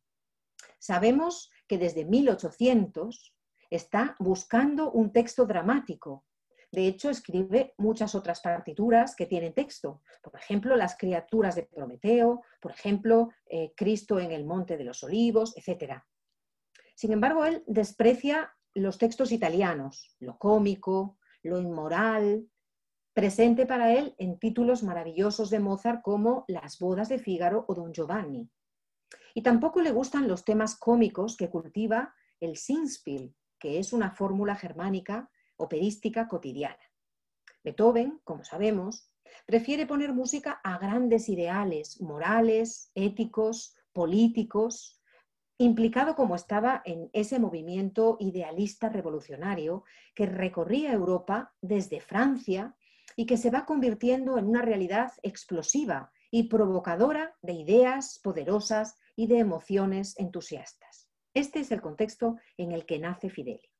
Sabemos 0.78 1.50
que 1.66 1.78
desde 1.78 2.04
1800 2.04 3.34
está 3.70 4.16
buscando 4.18 4.90
un 4.90 5.12
texto 5.12 5.46
dramático, 5.46 6.24
de 6.72 6.86
hecho, 6.86 7.10
escribe 7.10 7.74
muchas 7.76 8.14
otras 8.14 8.40
partituras 8.40 9.14
que 9.14 9.26
tienen 9.26 9.52
texto. 9.52 10.00
Por 10.22 10.34
ejemplo, 10.36 10.74
Las 10.74 10.96
criaturas 10.96 11.54
de 11.54 11.64
Prometeo, 11.64 12.42
por 12.62 12.72
ejemplo, 12.72 13.28
eh, 13.46 13.74
Cristo 13.76 14.18
en 14.18 14.32
el 14.32 14.46
Monte 14.46 14.78
de 14.78 14.84
los 14.84 15.04
Olivos, 15.04 15.54
etc. 15.58 16.02
Sin 16.94 17.12
embargo, 17.12 17.44
él 17.44 17.62
desprecia 17.66 18.56
los 18.72 18.96
textos 18.96 19.32
italianos, 19.32 20.16
lo 20.18 20.38
cómico, 20.38 21.18
lo 21.42 21.60
inmoral, 21.60 22.48
presente 23.12 23.66
para 23.66 23.92
él 23.92 24.14
en 24.16 24.38
títulos 24.38 24.82
maravillosos 24.82 25.50
de 25.50 25.60
Mozart 25.60 26.00
como 26.00 26.46
Las 26.48 26.78
bodas 26.78 27.10
de 27.10 27.18
Fígaro 27.18 27.66
o 27.68 27.74
Don 27.74 27.92
Giovanni. 27.92 28.48
Y 29.34 29.42
tampoco 29.42 29.82
le 29.82 29.92
gustan 29.92 30.26
los 30.26 30.42
temas 30.46 30.74
cómicos 30.78 31.36
que 31.36 31.50
cultiva 31.50 32.14
el 32.40 32.56
Singspiel, 32.56 33.34
que 33.58 33.78
es 33.78 33.92
una 33.92 34.10
fórmula 34.10 34.56
germánica 34.56 35.30
operística 35.62 36.28
cotidiana. 36.28 36.90
Beethoven, 37.64 38.20
como 38.24 38.44
sabemos, 38.44 39.08
prefiere 39.46 39.86
poner 39.86 40.12
música 40.12 40.60
a 40.64 40.78
grandes 40.78 41.28
ideales 41.28 42.00
morales, 42.00 42.90
éticos, 42.94 43.76
políticos, 43.92 45.00
implicado 45.58 46.16
como 46.16 46.34
estaba 46.34 46.82
en 46.84 47.08
ese 47.12 47.38
movimiento 47.38 48.16
idealista 48.18 48.88
revolucionario 48.88 49.84
que 50.14 50.26
recorría 50.26 50.92
Europa 50.92 51.54
desde 51.60 52.00
Francia 52.00 52.74
y 53.14 53.26
que 53.26 53.36
se 53.36 53.50
va 53.50 53.64
convirtiendo 53.64 54.38
en 54.38 54.46
una 54.46 54.62
realidad 54.62 55.12
explosiva 55.22 56.10
y 56.30 56.44
provocadora 56.44 57.36
de 57.42 57.52
ideas 57.52 58.18
poderosas 58.22 58.96
y 59.14 59.26
de 59.26 59.38
emociones 59.38 60.18
entusiastas. 60.18 61.08
Este 61.34 61.60
es 61.60 61.70
el 61.70 61.80
contexto 61.80 62.36
en 62.56 62.72
el 62.72 62.84
que 62.86 62.98
nace 62.98 63.30
Fidelio. 63.30 63.71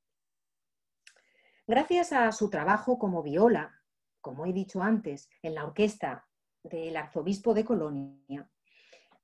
Gracias 1.73 2.13
a 2.13 2.31
su 2.33 2.51
trabajo 2.51 2.99
como 2.99 3.23
viola, 3.23 3.81
como 4.21 4.45
he 4.45 4.53
dicho 4.53 4.83
antes, 4.83 5.31
en 5.41 5.55
la 5.55 5.65
orquesta 5.65 6.29
del 6.63 6.95
arzobispo 6.95 7.55
de 7.55 7.65
Colonia, 7.65 8.47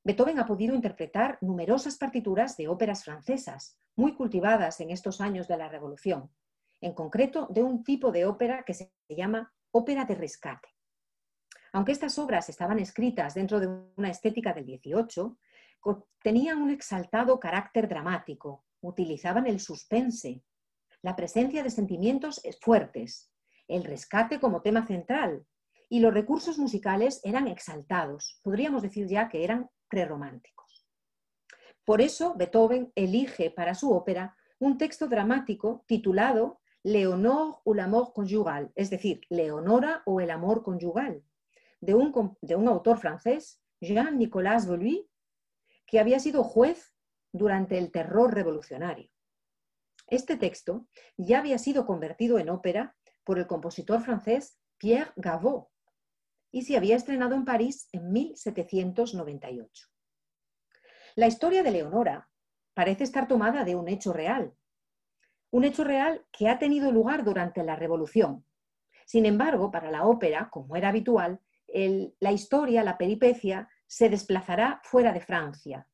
Beethoven 0.02 0.38
ha 0.38 0.46
podido 0.46 0.74
interpretar 0.74 1.36
numerosas 1.42 1.98
partituras 1.98 2.56
de 2.56 2.66
óperas 2.66 3.04
francesas, 3.04 3.78
muy 3.96 4.14
cultivadas 4.14 4.80
en 4.80 4.90
estos 4.90 5.20
años 5.20 5.46
de 5.46 5.58
la 5.58 5.68
Revolución, 5.68 6.32
en 6.80 6.94
concreto 6.94 7.48
de 7.50 7.62
un 7.62 7.84
tipo 7.84 8.12
de 8.12 8.24
ópera 8.24 8.64
que 8.64 8.72
se 8.72 8.94
llama 9.10 9.52
ópera 9.70 10.06
de 10.06 10.14
rescate. 10.14 10.70
Aunque 11.74 11.92
estas 11.92 12.18
obras 12.18 12.48
estaban 12.48 12.78
escritas 12.78 13.34
dentro 13.34 13.60
de 13.60 13.66
una 13.94 14.08
estética 14.08 14.54
del 14.54 14.64
18, 14.64 15.38
tenían 16.22 16.62
un 16.62 16.70
exaltado 16.70 17.38
carácter 17.38 17.86
dramático, 17.86 18.64
utilizaban 18.80 19.46
el 19.46 19.60
suspense, 19.60 20.42
la 21.02 21.16
presencia 21.16 21.62
de 21.62 21.70
sentimientos 21.70 22.40
fuertes, 22.60 23.30
el 23.68 23.84
rescate 23.84 24.40
como 24.40 24.62
tema 24.62 24.86
central 24.86 25.46
y 25.88 26.00
los 26.00 26.12
recursos 26.12 26.58
musicales 26.58 27.20
eran 27.24 27.48
exaltados, 27.48 28.40
podríamos 28.42 28.82
decir 28.82 29.06
ya 29.06 29.28
que 29.28 29.44
eran 29.44 29.70
prerrománticos. 29.88 30.86
Por 31.84 32.00
eso 32.00 32.34
Beethoven 32.34 32.92
elige 32.94 33.50
para 33.50 33.74
su 33.74 33.92
ópera 33.92 34.36
un 34.58 34.76
texto 34.76 35.08
dramático 35.08 35.84
titulado 35.86 36.60
Leonor 36.82 37.60
ou 37.64 37.74
l'amour 37.74 38.12
conjugal, 38.12 38.72
es 38.74 38.90
decir, 38.90 39.20
Leonora 39.30 40.02
o 40.06 40.20
el 40.20 40.30
amor 40.30 40.62
conyugal, 40.62 41.22
de 41.80 41.94
un, 41.94 42.12
de 42.40 42.56
un 42.56 42.68
autor 42.68 42.98
francés, 42.98 43.60
Jean-Nicolas 43.80 44.66
Voluy, 44.66 45.08
que 45.86 46.00
había 46.00 46.18
sido 46.18 46.44
juez 46.44 46.94
durante 47.32 47.78
el 47.78 47.90
terror 47.90 48.34
revolucionario. 48.34 49.10
Este 50.10 50.36
texto 50.36 50.86
ya 51.16 51.38
había 51.38 51.58
sido 51.58 51.86
convertido 51.86 52.38
en 52.38 52.48
ópera 52.48 52.96
por 53.24 53.38
el 53.38 53.46
compositor 53.46 54.00
francés 54.00 54.58
Pierre 54.78 55.12
Gavot 55.16 55.68
y 56.50 56.62
se 56.62 56.76
había 56.76 56.96
estrenado 56.96 57.34
en 57.34 57.44
París 57.44 57.88
en 57.92 58.10
1798. 58.12 59.86
La 61.14 61.26
historia 61.26 61.62
de 61.62 61.72
Leonora 61.72 62.28
parece 62.72 63.04
estar 63.04 63.28
tomada 63.28 63.64
de 63.64 63.74
un 63.74 63.88
hecho 63.88 64.12
real, 64.12 64.54
un 65.50 65.64
hecho 65.64 65.84
real 65.84 66.24
que 66.32 66.48
ha 66.48 66.58
tenido 66.58 66.90
lugar 66.90 67.24
durante 67.24 67.62
la 67.62 67.76
Revolución. 67.76 68.46
Sin 69.04 69.26
embargo, 69.26 69.70
para 69.70 69.90
la 69.90 70.06
ópera, 70.06 70.48
como 70.50 70.76
era 70.76 70.88
habitual, 70.88 71.40
la 72.20 72.32
historia, 72.32 72.82
la 72.82 72.96
peripecia, 72.96 73.68
se 73.86 74.08
desplazará 74.08 74.80
fuera 74.84 75.12
de 75.12 75.20
Francia. 75.20 75.86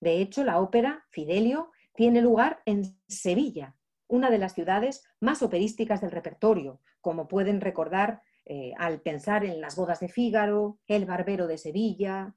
De 0.00 0.20
hecho, 0.20 0.42
la 0.44 0.60
ópera 0.60 1.06
Fidelio 1.10 1.70
tiene 1.94 2.20
lugar 2.20 2.62
en 2.64 2.98
Sevilla, 3.08 3.76
una 4.08 4.30
de 4.30 4.38
las 4.38 4.54
ciudades 4.54 5.04
más 5.20 5.42
operísticas 5.42 6.00
del 6.00 6.10
repertorio, 6.10 6.80
como 7.00 7.28
pueden 7.28 7.60
recordar 7.60 8.22
eh, 8.44 8.72
al 8.78 9.00
pensar 9.00 9.44
en 9.44 9.60
las 9.60 9.76
bodas 9.76 10.00
de 10.00 10.08
Fígaro, 10.08 10.78
El 10.86 11.06
Barbero 11.06 11.46
de 11.46 11.58
Sevilla, 11.58 12.34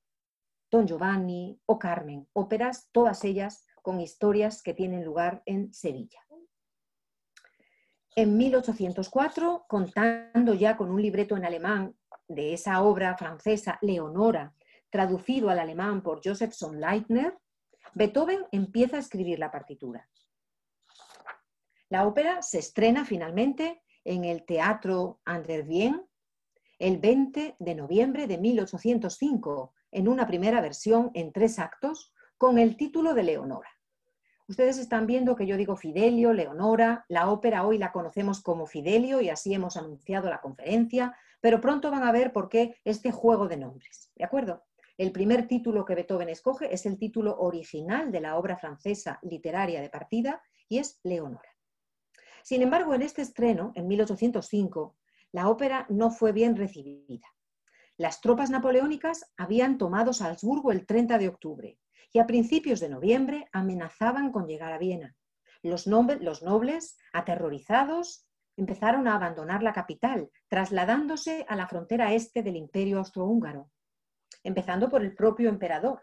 Don 0.71 0.87
Giovanni 0.87 1.59
o 1.65 1.79
Carmen, 1.79 2.27
óperas, 2.33 2.89
todas 2.91 3.23
ellas 3.23 3.65
con 3.81 4.01
historias 4.01 4.61
que 4.61 4.73
tienen 4.73 5.03
lugar 5.03 5.41
en 5.45 5.73
Sevilla. 5.73 6.19
En 8.15 8.37
1804, 8.37 9.65
contando 9.67 10.53
ya 10.53 10.77
con 10.77 10.89
un 10.89 11.01
libreto 11.01 11.35
en 11.35 11.45
alemán 11.45 11.95
de 12.27 12.53
esa 12.53 12.81
obra 12.81 13.17
francesa, 13.17 13.77
Leonora, 13.81 14.53
traducido 14.89 15.49
al 15.49 15.59
alemán 15.59 16.01
por 16.01 16.21
Josephson 16.23 16.79
Leitner, 16.79 17.37
Beethoven 17.95 18.45
empieza 18.51 18.97
a 18.97 18.99
escribir 18.99 19.39
la 19.39 19.51
partitura. 19.51 20.10
La 21.88 22.05
ópera 22.05 22.41
se 22.41 22.60
estrena 22.60 23.05
finalmente 23.05 23.81
en 24.03 24.25
el 24.25 24.45
Teatro 24.45 25.21
Andervien 25.23 26.05
el 26.77 26.97
20 26.97 27.55
de 27.58 27.75
noviembre 27.75 28.27
de 28.27 28.38
1805, 28.38 29.73
en 29.91 30.10
una 30.10 30.27
primera 30.27 30.60
versión 30.60 31.10
en 31.13 31.31
tres 31.31 31.58
actos, 31.58 32.13
con 32.38 32.58
el 32.58 32.75
título 32.75 33.13
de 33.13 33.23
Leonora. 33.23 33.69
Ustedes 34.49 34.77
están 34.77 35.08
viendo 35.08 35.38
que 35.38 35.47
yo 35.47 35.55
digo 35.55 35.77
Fidelio, 35.77 36.34
Leonora, 36.34 37.05
la 37.08 37.31
ópera 37.31 37.65
hoy 37.65 37.77
la 37.77 37.93
conocemos 37.93 38.41
como 38.41 38.65
Fidelio 38.65 39.21
y 39.21 39.29
así 39.29 39.53
hemos 39.53 39.77
anunciado 39.77 40.29
la 40.29 40.41
conferencia, 40.41 41.15
pero 41.39 41.62
pronto 41.62 41.91
van 41.91 42.03
a 42.03 42.12
ver 42.12 42.34
por 42.34 42.49
qué 42.49 42.75
este 42.84 43.13
juego 43.13 43.47
de 43.47 43.55
nombres. 43.55 44.12
¿De 44.15 44.25
acuerdo? 44.25 44.65
El 44.97 45.12
primer 45.12 45.47
título 45.47 45.84
que 45.84 45.93
Beethoven 45.93 46.29
escoge 46.29 46.73
es 46.73 46.86
el 46.86 46.97
título 46.97 47.38
original 47.38 48.13
de 48.13 48.21
la 48.21 48.38
obra 48.38 48.55
francesa 48.55 49.19
literaria 49.23 49.81
de 49.81 49.89
partida 49.89 50.41
y 50.69 50.77
es 50.77 51.01
Leonora. 51.03 51.49
Sin 52.43 52.62
embargo, 52.62 52.93
en 52.93 53.01
este 53.01 53.21
estreno, 53.21 53.73
en 53.75 53.88
1805, 53.88 54.95
la 55.34 55.49
ópera 55.49 55.86
no 55.89 56.12
fue 56.12 56.31
bien 56.31 56.55
recibida. 56.55 57.27
Las 57.97 58.21
tropas 58.21 58.49
napoleónicas 58.49 59.34
habían 59.36 59.77
tomado 59.77 60.13
Salzburgo 60.13 60.71
el 60.71 60.86
30 60.86 61.17
de 61.17 61.27
octubre 61.27 61.77
y 62.13 62.19
a 62.19 62.27
principios 62.27 62.79
de 62.79 62.88
noviembre 62.88 63.49
amenazaban 63.51 64.31
con 64.31 64.47
llegar 64.47 64.71
a 64.71 64.77
Viena. 64.77 65.13
Los, 65.62 65.88
los 65.88 66.41
nobles, 66.41 66.97
aterrorizados, 67.12 68.29
empezaron 68.55 69.10
a 69.10 69.15
abandonar 69.15 69.62
la 69.62 69.73
capital, 69.73 70.29
trasladándose 70.47 71.45
a 71.49 71.58
la 71.58 71.67
frontera 71.67 72.13
este 72.13 72.43
del 72.43 72.55
imperio 72.55 72.99
austrohúngaro, 72.99 73.71
empezando 74.43 74.89
por 74.89 75.01
el 75.01 75.15
propio 75.15 75.49
emperador, 75.49 76.01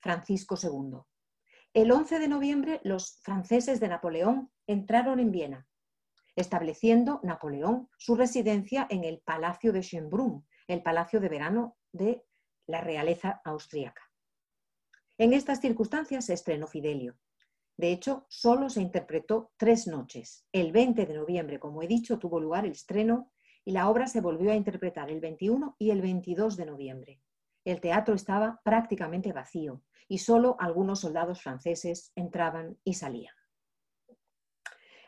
Francisco 0.00 0.56
II. 0.62 1.00
El 1.74 1.90
11 1.90 2.18
de 2.18 2.28
noviembre 2.28 2.80
los 2.84 3.20
franceses 3.22 3.80
de 3.80 3.88
Napoleón 3.88 4.50
entraron 4.66 5.20
en 5.20 5.30
Viena, 5.30 5.66
estableciendo 6.36 7.20
Napoleón 7.22 7.88
su 7.98 8.14
residencia 8.14 8.86
en 8.90 9.04
el 9.04 9.20
Palacio 9.20 9.72
de 9.72 9.82
Schönbrunn, 9.82 10.46
el 10.66 10.82
palacio 10.82 11.20
de 11.20 11.28
verano 11.28 11.76
de 11.92 12.24
la 12.66 12.80
realeza 12.80 13.40
austríaca. 13.44 14.02
En 15.16 15.32
estas 15.32 15.60
circunstancias 15.60 16.26
se 16.26 16.34
estrenó 16.34 16.66
Fidelio, 16.66 17.18
de 17.78 17.92
hecho, 17.92 18.26
solo 18.28 18.68
se 18.68 18.82
interpretó 18.82 19.52
tres 19.56 19.86
noches. 19.86 20.44
El 20.50 20.72
20 20.72 21.06
de 21.06 21.14
noviembre, 21.14 21.60
como 21.60 21.80
he 21.80 21.86
dicho, 21.86 22.18
tuvo 22.18 22.40
lugar 22.40 22.66
el 22.66 22.72
estreno 22.72 23.30
y 23.64 23.70
la 23.70 23.88
obra 23.88 24.08
se 24.08 24.20
volvió 24.20 24.50
a 24.50 24.56
interpretar 24.56 25.10
el 25.12 25.20
21 25.20 25.76
y 25.78 25.90
el 25.90 26.02
22 26.02 26.56
de 26.56 26.66
noviembre. 26.66 27.20
El 27.68 27.80
teatro 27.80 28.14
estaba 28.14 28.60
prácticamente 28.64 29.32
vacío 29.32 29.82
y 30.08 30.18
solo 30.18 30.56
algunos 30.58 31.00
soldados 31.00 31.42
franceses 31.42 32.12
entraban 32.16 32.78
y 32.82 32.94
salían. 32.94 33.34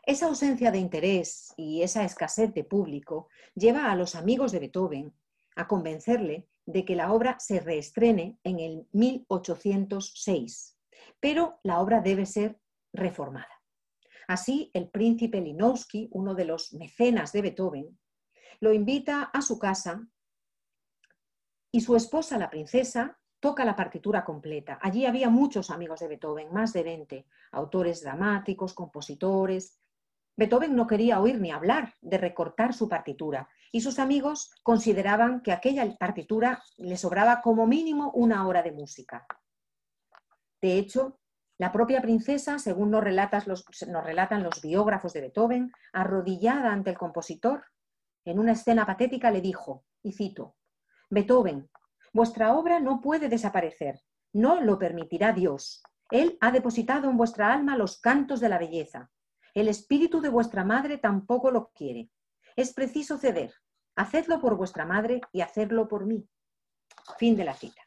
Esa 0.02 0.26
ausencia 0.26 0.70
de 0.70 0.78
interés 0.78 1.54
y 1.56 1.82
esa 1.82 2.04
escasez 2.04 2.52
de 2.52 2.64
público 2.64 3.28
lleva 3.54 3.90
a 3.90 3.96
los 3.96 4.14
amigos 4.14 4.52
de 4.52 4.58
Beethoven 4.58 5.14
a 5.56 5.66
convencerle 5.66 6.48
de 6.66 6.84
que 6.84 6.96
la 6.96 7.12
obra 7.12 7.38
se 7.40 7.60
reestrene 7.60 8.38
en 8.44 8.58
el 8.60 8.86
1806 8.92 10.76
pero 11.18 11.60
la 11.62 11.80
obra 11.80 12.00
debe 12.00 12.26
ser 12.26 12.60
reformada. 12.92 13.62
Así, 14.28 14.70
el 14.74 14.90
príncipe 14.90 15.40
Linowski, 15.40 16.08
uno 16.12 16.34
de 16.34 16.44
los 16.44 16.74
mecenas 16.74 17.32
de 17.32 17.40
Beethoven, 17.42 17.98
lo 18.60 18.72
invita 18.72 19.22
a 19.22 19.40
su 19.40 19.58
casa 19.58 20.06
y 21.72 21.80
su 21.80 21.96
esposa, 21.96 22.38
la 22.38 22.50
princesa, 22.50 23.18
toca 23.40 23.64
la 23.64 23.74
partitura 23.74 24.24
completa. 24.24 24.78
Allí 24.82 25.06
había 25.06 25.30
muchos 25.30 25.70
amigos 25.70 26.00
de 26.00 26.08
Beethoven, 26.08 26.52
más 26.52 26.72
de 26.72 26.82
20, 26.82 27.26
autores 27.52 28.02
dramáticos, 28.02 28.74
compositores. 28.74 29.78
Beethoven 30.36 30.76
no 30.76 30.86
quería 30.86 31.20
oír 31.20 31.40
ni 31.40 31.50
hablar 31.50 31.94
de 32.00 32.18
recortar 32.18 32.74
su 32.74 32.88
partitura 32.88 33.48
y 33.72 33.80
sus 33.80 33.98
amigos 33.98 34.50
consideraban 34.62 35.42
que 35.42 35.52
aquella 35.52 35.96
partitura 35.96 36.62
le 36.76 36.96
sobraba 36.96 37.40
como 37.40 37.66
mínimo 37.66 38.10
una 38.12 38.46
hora 38.46 38.62
de 38.62 38.72
música. 38.72 39.26
De 40.60 40.78
hecho, 40.78 41.18
la 41.58 41.72
propia 41.72 42.00
princesa, 42.00 42.58
según 42.58 42.90
nos, 42.90 43.04
nos 43.04 44.04
relatan 44.04 44.42
los 44.42 44.62
biógrafos 44.62 45.12
de 45.12 45.20
Beethoven, 45.22 45.72
arrodillada 45.92 46.72
ante 46.72 46.90
el 46.90 46.98
compositor, 46.98 47.64
en 48.24 48.38
una 48.38 48.52
escena 48.52 48.86
patética 48.86 49.30
le 49.30 49.40
dijo, 49.40 49.84
y 50.02 50.12
cito, 50.12 50.56
Beethoven, 51.10 51.68
vuestra 52.12 52.54
obra 52.54 52.78
no 52.78 53.00
puede 53.00 53.28
desaparecer, 53.28 54.00
no 54.32 54.60
lo 54.60 54.78
permitirá 54.78 55.32
Dios. 55.32 55.82
Él 56.10 56.38
ha 56.40 56.52
depositado 56.52 57.10
en 57.10 57.16
vuestra 57.16 57.52
alma 57.52 57.76
los 57.76 58.00
cantos 58.00 58.38
de 58.38 58.48
la 58.48 58.58
belleza. 58.58 59.10
El 59.54 59.66
espíritu 59.66 60.20
de 60.20 60.28
vuestra 60.28 60.64
madre 60.64 60.98
tampoco 60.98 61.50
lo 61.50 61.72
quiere. 61.74 62.10
Es 62.54 62.72
preciso 62.72 63.18
ceder. 63.18 63.52
Hacedlo 63.96 64.40
por 64.40 64.56
vuestra 64.56 64.86
madre 64.86 65.20
y 65.32 65.40
hacedlo 65.40 65.88
por 65.88 66.06
mí. 66.06 66.28
Fin 67.18 67.36
de 67.36 67.44
la 67.44 67.54
cita. 67.54 67.82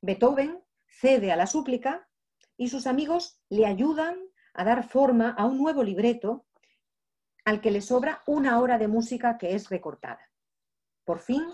Beethoven 0.00 0.62
cede 0.86 1.32
a 1.32 1.36
la 1.36 1.48
súplica 1.48 2.08
y 2.56 2.68
sus 2.68 2.86
amigos 2.86 3.40
le 3.48 3.66
ayudan 3.66 4.16
a 4.54 4.64
dar 4.64 4.88
forma 4.88 5.30
a 5.30 5.46
un 5.46 5.58
nuevo 5.58 5.82
libreto 5.82 6.46
al 7.44 7.60
que 7.60 7.72
le 7.72 7.80
sobra 7.80 8.22
una 8.26 8.60
hora 8.60 8.78
de 8.78 8.86
música 8.86 9.36
que 9.36 9.54
es 9.54 9.68
recortada. 9.68 10.20
Por 11.04 11.18
fin, 11.18 11.44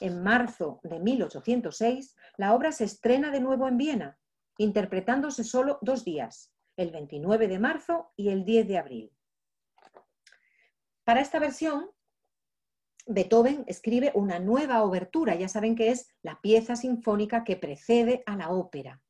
en 0.00 0.22
marzo 0.22 0.80
de 0.82 0.98
1806, 0.98 2.16
la 2.36 2.54
obra 2.54 2.72
se 2.72 2.84
estrena 2.84 3.30
de 3.30 3.40
nuevo 3.40 3.68
en 3.68 3.76
Viena, 3.76 4.18
interpretándose 4.58 5.44
solo 5.44 5.78
dos 5.82 6.04
días, 6.04 6.52
el 6.76 6.90
29 6.90 7.48
de 7.48 7.58
marzo 7.58 8.12
y 8.16 8.30
el 8.30 8.44
10 8.44 8.68
de 8.68 8.78
abril. 8.78 9.12
Para 11.04 11.20
esta 11.20 11.38
versión, 11.38 11.90
Beethoven 13.06 13.64
escribe 13.66 14.12
una 14.14 14.38
nueva 14.38 14.82
obertura, 14.82 15.34
ya 15.34 15.48
saben 15.48 15.74
que 15.74 15.90
es 15.90 16.08
la 16.22 16.40
pieza 16.40 16.76
sinfónica 16.76 17.44
que 17.44 17.56
precede 17.56 18.22
a 18.26 18.36
la 18.36 18.50
ópera. 18.50 19.02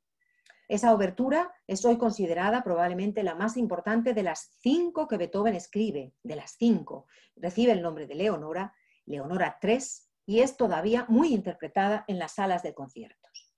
Esa 0.68 0.94
obertura 0.94 1.52
es 1.66 1.84
hoy 1.84 1.98
considerada 1.98 2.62
probablemente 2.62 3.24
la 3.24 3.34
más 3.34 3.56
importante 3.56 4.14
de 4.14 4.22
las 4.22 4.52
cinco 4.60 5.08
que 5.08 5.16
Beethoven 5.16 5.56
escribe, 5.56 6.14
de 6.22 6.36
las 6.36 6.52
cinco. 6.52 7.06
Recibe 7.34 7.72
el 7.72 7.82
nombre 7.82 8.06
de 8.06 8.14
Leonora, 8.14 8.72
Leonora 9.04 9.58
III, 9.60 9.78
y 10.30 10.42
es 10.42 10.56
todavía 10.56 11.06
muy 11.08 11.34
interpretada 11.34 12.04
en 12.06 12.20
las 12.20 12.36
salas 12.36 12.62
de 12.62 12.72
conciertos. 12.72 13.52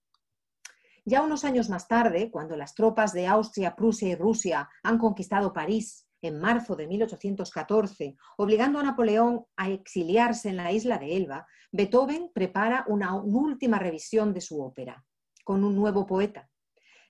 Ya 1.05 1.21
unos 1.21 1.45
años 1.45 1.69
más 1.69 1.87
tarde, 1.87 2.31
cuando 2.31 2.57
las 2.57 2.73
tropas 2.73 3.13
de 3.13 3.27
Austria, 3.27 3.75
Prusia 3.75 4.07
y 4.07 4.15
Rusia 4.15 4.67
han 4.81 4.97
conquistado 4.97 5.53
París 5.53 6.07
en 6.23 6.39
marzo 6.39 6.75
de 6.75 6.87
1814, 6.87 8.15
obligando 8.37 8.79
a 8.79 8.83
Napoleón 8.83 9.45
a 9.55 9.69
exiliarse 9.69 10.49
en 10.49 10.57
la 10.57 10.71
isla 10.71 10.97
de 10.97 11.15
Elba, 11.15 11.45
Beethoven 11.71 12.31
prepara 12.33 12.85
una, 12.87 13.13
última 13.17 13.77
revisión 13.77 14.33
de 14.33 14.41
su 14.41 14.59
ópera, 14.59 15.05
con 15.43 15.63
un 15.63 15.75
nuevo 15.75 16.07
poeta. 16.07 16.49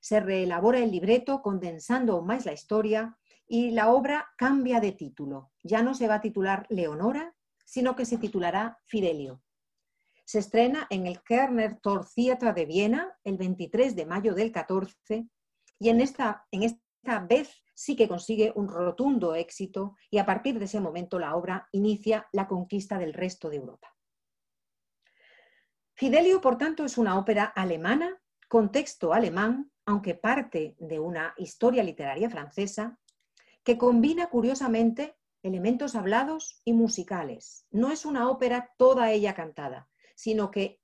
Se 0.01 0.19
reelabora 0.19 0.79
el 0.79 0.91
libreto 0.91 1.41
condensando 1.41 2.17
aún 2.17 2.27
más 2.27 2.45
la 2.45 2.51
historia 2.51 3.17
y 3.47 3.71
la 3.71 3.93
obra 3.93 4.27
cambia 4.37 4.81
de 4.81 4.91
título. 4.91 5.53
Ya 5.63 5.83
no 5.83 5.93
se 5.93 6.09
va 6.09 6.15
a 6.15 6.21
titular 6.21 6.65
Leonora, 6.67 7.33
sino 7.63 7.95
que 7.95 8.05
se 8.05 8.17
titulará 8.17 8.77
Fidelio. 8.83 9.41
Se 10.25 10.39
estrena 10.39 10.87
en 10.89 11.05
el 11.07 11.21
Kerner 11.21 11.79
Tor 11.79 12.05
Theater 12.05 12.53
de 12.53 12.65
Viena 12.65 13.17
el 13.23 13.37
23 13.37 13.95
de 13.95 14.05
mayo 14.05 14.33
del 14.33 14.51
14 14.51 15.27
y 15.79 15.89
en 15.89 16.01
esta, 16.01 16.47
en 16.51 16.63
esta 16.63 17.19
vez 17.19 17.63
sí 17.73 17.95
que 17.95 18.07
consigue 18.07 18.53
un 18.55 18.67
rotundo 18.67 19.35
éxito 19.35 19.95
y 20.09 20.17
a 20.17 20.25
partir 20.25 20.59
de 20.59 20.65
ese 20.65 20.79
momento 20.79 21.19
la 21.19 21.35
obra 21.35 21.67
inicia 21.71 22.27
la 22.31 22.47
conquista 22.47 22.97
del 22.97 23.13
resto 23.13 23.49
de 23.49 23.57
Europa. 23.57 23.93
Fidelio, 25.95 26.41
por 26.41 26.57
tanto, 26.57 26.85
es 26.85 26.97
una 26.97 27.17
ópera 27.17 27.45
alemana 27.45 28.19
con 28.47 28.71
texto 28.71 29.13
alemán, 29.13 29.71
aunque 29.85 30.15
parte 30.15 30.75
de 30.79 30.99
una 30.99 31.33
historia 31.37 31.83
literaria 31.83 32.29
francesa, 32.29 32.99
que 33.63 33.77
combina 33.77 34.27
curiosamente 34.29 35.17
elementos 35.43 35.95
hablados 35.95 36.61
y 36.63 36.73
musicales. 36.73 37.67
No 37.71 37.91
es 37.91 38.05
una 38.05 38.29
ópera 38.29 38.71
toda 38.77 39.11
ella 39.11 39.33
cantada, 39.33 39.89
sino 40.15 40.51
que 40.51 40.79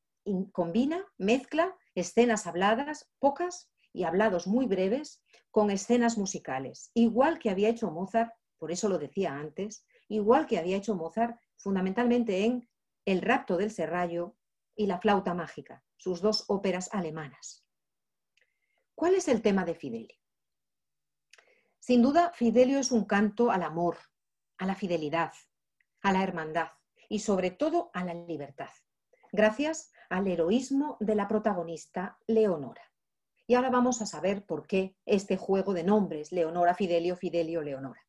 combina, 0.52 1.06
mezcla 1.18 1.76
escenas 1.96 2.48
habladas, 2.48 3.10
pocas, 3.20 3.72
y 3.94 4.04
hablados 4.04 4.48
muy 4.48 4.66
breves, 4.66 5.24
con 5.52 5.72
escenas 5.72 6.18
musicales, 6.18 6.92
igual 6.94 7.40
que 7.40 7.50
había 7.50 7.70
hecho 7.70 7.90
Mozart, 7.90 8.32
por 8.58 8.72
eso 8.72 8.88
lo 8.88 9.00
decía 9.00 9.34
antes, 9.34 9.86
igual 10.08 10.46
que 10.46 10.60
había 10.60 10.78
hecho 10.78 10.96
Mozart 10.96 11.40
fundamentalmente 11.58 12.46
en 12.46 12.70
El 13.06 13.22
rapto 13.22 13.58
del 13.58 13.72
serrallo 13.72 14.36
y 14.76 14.86
La 14.86 15.00
flauta 15.00 15.34
mágica, 15.34 15.84
sus 15.98 16.22
dos 16.22 16.46
óperas 16.48 16.90
alemanas. 16.94 17.66
¿Cuál 18.94 19.16
es 19.16 19.28
el 19.28 19.42
tema 19.42 19.66
de 19.66 19.76
Fidelio? 19.76 20.18
Sin 21.80 22.02
duda, 22.02 22.32
Fidelio 22.36 22.78
es 22.78 22.92
un 22.92 23.06
canto 23.06 23.50
al 23.50 23.64
amor, 23.64 23.98
a 24.58 24.66
la 24.66 24.76
fidelidad, 24.76 25.34
a 26.02 26.12
la 26.12 26.22
hermandad 26.22 26.70
y 27.08 27.20
sobre 27.20 27.50
todo 27.50 27.90
a 27.94 28.04
la 28.04 28.14
libertad, 28.14 28.70
gracias 29.32 29.92
al 30.10 30.28
heroísmo 30.28 30.98
de 31.00 31.16
la 31.16 31.28
protagonista 31.28 32.18
Leonora. 32.28 32.84
Y 33.48 33.56
ahora 33.56 33.70
vamos 33.70 34.02
a 34.02 34.06
saber 34.06 34.46
por 34.46 34.68
qué 34.68 34.96
este 35.06 35.38
juego 35.38 35.74
de 35.74 35.84
nombres, 35.84 36.32
Leonora, 36.32 36.76
Fidelio, 36.76 37.16
Fidelio, 37.16 37.62
Leonora. 37.62 38.06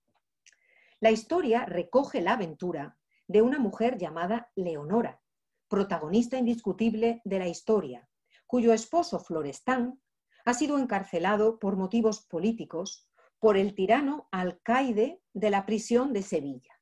La 1.00 1.10
historia 1.10 1.64
recoge 1.64 2.20
la 2.20 2.34
aventura 2.34 2.98
de 3.26 3.42
una 3.42 3.58
mujer 3.58 3.96
llamada 3.96 4.50
Leonora, 4.54 5.22
protagonista 5.68 6.36
indiscutible 6.36 7.22
de 7.24 7.38
la 7.38 7.48
historia, 7.48 8.08
cuyo 8.46 8.72
esposo 8.72 9.18
Florestán 9.18 10.00
ha 10.44 10.52
sido 10.52 10.78
encarcelado 10.78 11.58
por 11.58 11.76
motivos 11.76 12.26
políticos 12.26 13.08
por 13.38 13.56
el 13.56 13.74
tirano 13.74 14.28
alcaide 14.32 15.22
de 15.32 15.50
la 15.50 15.64
prisión 15.64 16.12
de 16.12 16.22
Sevilla, 16.22 16.74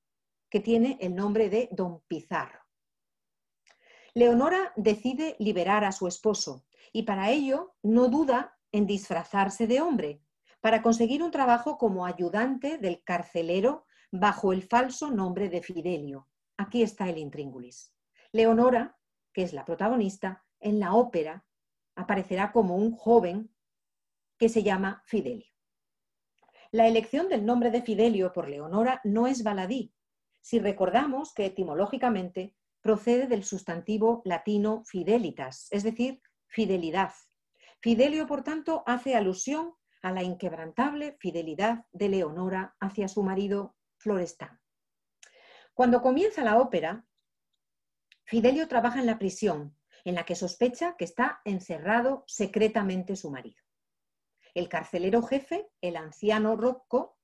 que 0.50 0.60
tiene 0.60 0.98
el 1.00 1.14
nombre 1.14 1.50
de 1.50 1.68
Don 1.70 2.00
Pizarro. 2.08 2.57
Leonora 4.14 4.72
decide 4.76 5.36
liberar 5.38 5.84
a 5.84 5.92
su 5.92 6.06
esposo 6.06 6.64
y 6.92 7.02
para 7.02 7.30
ello 7.30 7.74
no 7.82 8.08
duda 8.08 8.58
en 8.72 8.86
disfrazarse 8.86 9.66
de 9.66 9.80
hombre, 9.80 10.22
para 10.60 10.82
conseguir 10.82 11.22
un 11.22 11.30
trabajo 11.30 11.78
como 11.78 12.04
ayudante 12.04 12.78
del 12.78 13.02
carcelero 13.02 13.86
bajo 14.10 14.52
el 14.52 14.62
falso 14.62 15.10
nombre 15.10 15.48
de 15.48 15.62
Fidelio. 15.62 16.28
Aquí 16.56 16.82
está 16.82 17.08
el 17.08 17.18
intríngulis. 17.18 17.94
Leonora, 18.32 18.98
que 19.32 19.42
es 19.42 19.52
la 19.52 19.64
protagonista, 19.64 20.44
en 20.60 20.80
la 20.80 20.94
ópera 20.94 21.46
aparecerá 21.94 22.52
como 22.52 22.76
un 22.76 22.92
joven 22.92 23.54
que 24.38 24.48
se 24.48 24.62
llama 24.62 25.02
Fidelio. 25.06 25.52
La 26.70 26.86
elección 26.86 27.28
del 27.28 27.46
nombre 27.46 27.70
de 27.70 27.82
Fidelio 27.82 28.32
por 28.32 28.48
Leonora 28.48 29.00
no 29.04 29.26
es 29.26 29.42
baladí, 29.42 29.94
si 30.40 30.58
recordamos 30.58 31.32
que 31.34 31.46
etimológicamente 31.46 32.54
procede 32.88 33.26
del 33.26 33.44
sustantivo 33.44 34.22
latino 34.24 34.82
fidelitas, 34.86 35.68
es 35.72 35.82
decir, 35.82 36.22
fidelidad. 36.46 37.12
Fidelio, 37.82 38.26
por 38.26 38.42
tanto, 38.42 38.82
hace 38.86 39.14
alusión 39.14 39.74
a 40.00 40.10
la 40.10 40.22
inquebrantable 40.22 41.18
fidelidad 41.20 41.84
de 41.92 42.08
Leonora 42.08 42.74
hacia 42.80 43.08
su 43.08 43.22
marido 43.22 43.76
Florestán. 43.98 44.58
Cuando 45.74 46.00
comienza 46.00 46.42
la 46.42 46.58
ópera, 46.58 47.04
Fidelio 48.24 48.66
trabaja 48.68 49.00
en 49.00 49.06
la 49.06 49.18
prisión, 49.18 49.76
en 50.06 50.14
la 50.14 50.24
que 50.24 50.34
sospecha 50.34 50.96
que 50.96 51.04
está 51.04 51.42
encerrado 51.44 52.24
secretamente 52.26 53.16
su 53.16 53.30
marido. 53.30 53.62
El 54.54 54.70
carcelero 54.70 55.20
jefe, 55.20 55.68
el 55.82 55.96
anciano 55.96 56.56
Rocco, 56.56 57.17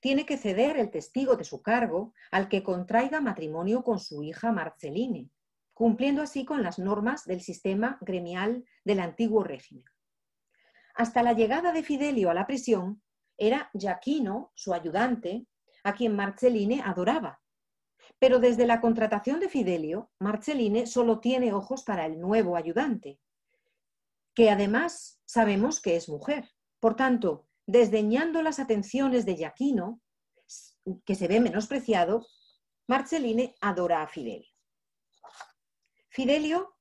tiene 0.00 0.26
que 0.26 0.36
ceder 0.36 0.76
el 0.76 0.90
testigo 0.90 1.36
de 1.36 1.44
su 1.44 1.62
cargo 1.62 2.14
al 2.30 2.48
que 2.48 2.62
contraiga 2.62 3.20
matrimonio 3.20 3.82
con 3.82 3.98
su 3.98 4.22
hija 4.22 4.52
Marceline, 4.52 5.30
cumpliendo 5.74 6.22
así 6.22 6.44
con 6.44 6.62
las 6.62 6.78
normas 6.78 7.24
del 7.24 7.40
sistema 7.40 7.98
gremial 8.00 8.64
del 8.84 9.00
antiguo 9.00 9.44
régimen. 9.44 9.84
Hasta 10.94 11.22
la 11.22 11.32
llegada 11.32 11.72
de 11.72 11.82
Fidelio 11.82 12.30
a 12.30 12.34
la 12.34 12.46
prisión, 12.46 13.02
era 13.36 13.70
Giaquino, 13.72 14.50
su 14.54 14.74
ayudante, 14.74 15.46
a 15.84 15.94
quien 15.94 16.16
Marceline 16.16 16.82
adoraba. 16.82 17.40
Pero 18.18 18.40
desde 18.40 18.66
la 18.66 18.80
contratación 18.80 19.38
de 19.38 19.48
Fidelio, 19.48 20.10
Marceline 20.18 20.86
solo 20.86 21.20
tiene 21.20 21.52
ojos 21.52 21.84
para 21.84 22.06
el 22.06 22.20
nuevo 22.20 22.56
ayudante, 22.56 23.20
que 24.34 24.50
además 24.50 25.20
sabemos 25.24 25.80
que 25.80 25.96
es 25.96 26.08
mujer. 26.08 26.48
Por 26.80 26.96
tanto, 26.96 27.47
desdeñando 27.68 28.40
las 28.42 28.58
atenciones 28.58 29.26
de 29.26 29.36
Giaquino, 29.36 30.00
que 31.04 31.14
se 31.14 31.28
ve 31.28 31.38
menospreciado, 31.38 32.26
Marceline 32.88 33.54
adora 33.60 34.02
a 34.02 34.08
Fidelio. 34.08 34.50
Fidelio 36.08 36.74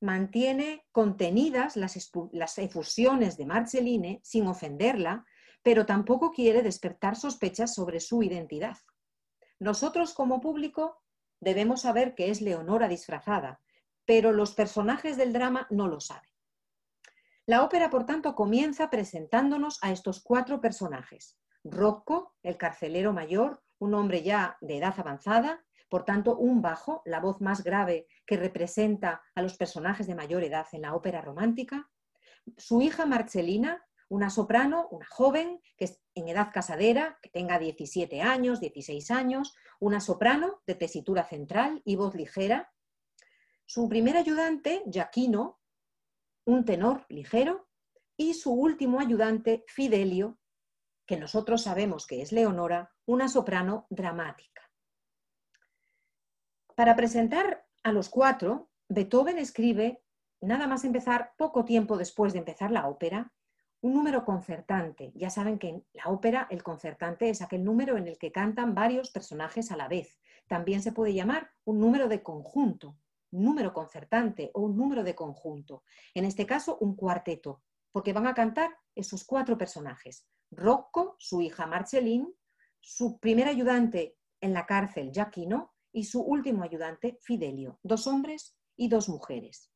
mantiene 0.00 0.86
contenidas 0.92 1.76
las, 1.76 2.58
efusiones 2.58 3.36
de 3.36 3.46
Marceline 3.46 4.20
sin 4.22 4.46
ofenderla, 4.46 5.26
pero 5.64 5.84
tampoco 5.84 6.30
quiere 6.30 6.62
despertar 6.62 7.16
sospechas 7.16 7.74
sobre 7.74 7.98
su 7.98 8.22
identidad. 8.22 8.76
Nosotros 9.58 10.14
como 10.14 10.40
público 10.40 11.02
debemos 11.40 11.80
saber 11.80 12.14
que 12.14 12.30
es 12.30 12.40
Leonora 12.40 12.86
disfrazada, 12.86 13.60
pero 14.04 14.30
los 14.30 14.54
personajes 14.54 15.16
del 15.16 15.32
drama 15.32 15.66
no 15.70 15.88
lo 15.88 15.98
saben. 15.98 16.33
La 17.46 17.62
ópera, 17.62 17.90
por 17.90 18.06
tanto, 18.06 18.34
comienza 18.34 18.88
presentándonos 18.88 19.78
a 19.82 19.92
estos 19.92 20.22
cuatro 20.22 20.62
personajes. 20.62 21.36
Rocco, 21.62 22.34
el 22.42 22.56
carcelero 22.56 23.12
mayor, 23.12 23.62
un 23.78 23.94
hombre 23.94 24.22
ya 24.22 24.56
de 24.62 24.78
edad 24.78 24.94
avanzada, 24.96 25.62
por 25.90 26.06
tanto, 26.06 26.36
un 26.36 26.62
bajo, 26.62 27.02
la 27.04 27.20
voz 27.20 27.42
más 27.42 27.62
grave 27.62 28.06
que 28.26 28.38
representa 28.38 29.22
a 29.34 29.42
los 29.42 29.58
personajes 29.58 30.06
de 30.06 30.14
mayor 30.14 30.42
edad 30.42 30.66
en 30.72 30.82
la 30.82 30.94
ópera 30.94 31.20
romántica. 31.20 31.90
Su 32.56 32.80
hija 32.80 33.04
Marcelina, 33.04 33.84
una 34.08 34.30
soprano, 34.30 34.88
una 34.90 35.06
joven, 35.06 35.60
que 35.76 35.84
es 35.84 36.00
en 36.14 36.28
edad 36.28 36.50
casadera, 36.50 37.18
que 37.20 37.28
tenga 37.28 37.58
17 37.58 38.22
años, 38.22 38.60
16 38.60 39.10
años, 39.10 39.54
una 39.80 40.00
soprano 40.00 40.62
de 40.66 40.76
tesitura 40.76 41.24
central 41.24 41.82
y 41.84 41.96
voz 41.96 42.14
ligera. 42.14 42.72
Su 43.66 43.88
primer 43.88 44.16
ayudante, 44.16 44.82
Giaquino, 44.86 45.60
un 46.44 46.64
tenor 46.64 47.06
ligero, 47.08 47.68
y 48.16 48.34
su 48.34 48.52
último 48.52 49.00
ayudante, 49.00 49.64
Fidelio, 49.66 50.38
que 51.06 51.16
nosotros 51.16 51.62
sabemos 51.62 52.06
que 52.06 52.22
es 52.22 52.32
Leonora, 52.32 52.92
una 53.06 53.28
soprano 53.28 53.86
dramática. 53.90 54.62
Para 56.74 56.96
presentar 56.96 57.66
a 57.82 57.92
los 57.92 58.08
cuatro, 58.08 58.70
Beethoven 58.88 59.38
escribe, 59.38 60.02
nada 60.40 60.66
más 60.66 60.84
empezar, 60.84 61.32
poco 61.36 61.64
tiempo 61.64 61.96
después 61.96 62.32
de 62.32 62.40
empezar 62.40 62.70
la 62.70 62.88
ópera, 62.88 63.32
un 63.80 63.92
número 63.92 64.24
concertante. 64.24 65.12
Ya 65.14 65.28
saben 65.28 65.58
que 65.58 65.68
en 65.68 65.86
la 65.92 66.04
ópera 66.06 66.46
el 66.50 66.62
concertante 66.62 67.28
es 67.28 67.42
aquel 67.42 67.64
número 67.64 67.98
en 67.98 68.08
el 68.08 68.16
que 68.16 68.32
cantan 68.32 68.74
varios 68.74 69.10
personajes 69.10 69.70
a 69.70 69.76
la 69.76 69.88
vez. 69.88 70.18
También 70.48 70.82
se 70.82 70.92
puede 70.92 71.12
llamar 71.12 71.50
un 71.64 71.80
número 71.80 72.08
de 72.08 72.22
conjunto, 72.22 72.96
número 73.42 73.72
concertante 73.72 74.50
o 74.54 74.62
un 74.62 74.76
número 74.76 75.02
de 75.02 75.14
conjunto. 75.14 75.82
En 76.14 76.24
este 76.24 76.46
caso, 76.46 76.78
un 76.80 76.96
cuarteto, 76.96 77.62
porque 77.92 78.12
van 78.12 78.26
a 78.26 78.34
cantar 78.34 78.70
esos 78.94 79.24
cuatro 79.24 79.58
personajes. 79.58 80.26
Rocco, 80.50 81.16
su 81.18 81.42
hija 81.42 81.66
Marceline, 81.66 82.32
su 82.80 83.18
primer 83.18 83.48
ayudante 83.48 84.16
en 84.40 84.52
la 84.52 84.66
cárcel, 84.66 85.10
Giaquino, 85.12 85.74
y 85.92 86.04
su 86.04 86.20
último 86.20 86.64
ayudante, 86.64 87.18
Fidelio, 87.22 87.78
dos 87.82 88.06
hombres 88.06 88.56
y 88.76 88.88
dos 88.88 89.08
mujeres. 89.08 89.70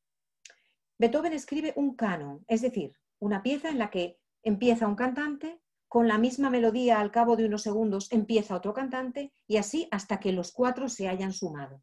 Beethoven 0.99 1.33
escribe 1.33 1.73
un 1.77 1.94
canon, 1.94 2.44
es 2.49 2.61
decir, 2.61 2.92
una 3.21 3.42
pieza 3.42 3.68
en 3.68 3.79
la 3.79 3.88
que 3.88 4.18
empieza 4.42 4.88
un 4.88 4.97
cantante, 4.97 5.62
con 5.87 6.07
la 6.07 6.18
misma 6.18 6.51
melodía 6.51 7.01
al 7.01 7.11
cabo 7.11 7.37
de 7.37 7.47
unos 7.47 7.62
segundos 7.62 8.12
empieza 8.12 8.57
otro 8.57 8.75
cantante 8.75 9.33
y 9.47 9.57
así 9.57 9.88
hasta 9.90 10.21
que 10.21 10.33
los 10.33 10.53
cuatro 10.53 10.88
se 10.88 11.09
hayan 11.09 11.33
sumado. 11.33 11.83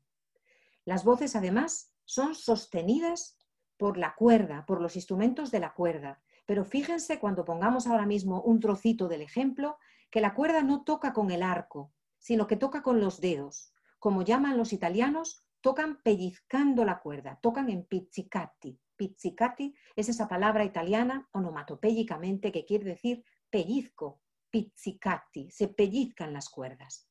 Las 0.86 1.04
voces 1.04 1.36
además 1.36 1.92
son 2.06 2.36
sostenidas 2.36 3.38
por 3.78 3.98
la 3.98 4.16
cuerda, 4.16 4.66
por 4.66 4.82
los 4.82 4.96
instrumentos 4.96 5.52
de 5.52 5.60
la 5.60 5.74
cuerda. 5.74 6.22
Pero 6.46 6.64
fíjense 6.64 7.20
cuando 7.20 7.44
pongamos 7.44 7.88
ahora 7.88 8.06
mismo 8.06 8.42
un 8.42 8.60
trocito 8.60 9.08
del 9.08 9.22
ejemplo, 9.22 9.78
que 10.12 10.22
la 10.22 10.34
cuerda 10.34 10.62
no 10.62 10.84
toca 10.84 11.12
con 11.12 11.32
el 11.32 11.44
arco, 11.44 11.92
sino 12.20 12.48
que 12.48 12.56
toca 12.56 12.82
con 12.82 13.00
los 13.00 13.20
dedos. 13.20 13.74
Como 14.00 14.22
llaman 14.22 14.58
los 14.58 14.72
italianos, 14.72 15.44
tocan 15.62 16.02
pellizcando 16.04 16.86
la 16.86 17.00
cuerda, 17.00 17.40
tocan 17.42 17.70
en 17.70 17.86
pizzicati. 17.86 18.80
Pizzicati 18.96 19.76
es 19.96 20.10
esa 20.10 20.28
palabra 20.28 20.64
italiana 20.64 21.28
onomatopéyicamente 21.32 22.52
que 22.52 22.66
quiere 22.66 22.86
decir 22.86 23.26
pellizco, 23.50 24.22
pizzicati, 24.52 25.50
se 25.50 25.68
pellizcan 25.68 26.32
las 26.34 26.50
cuerdas. 26.50 27.10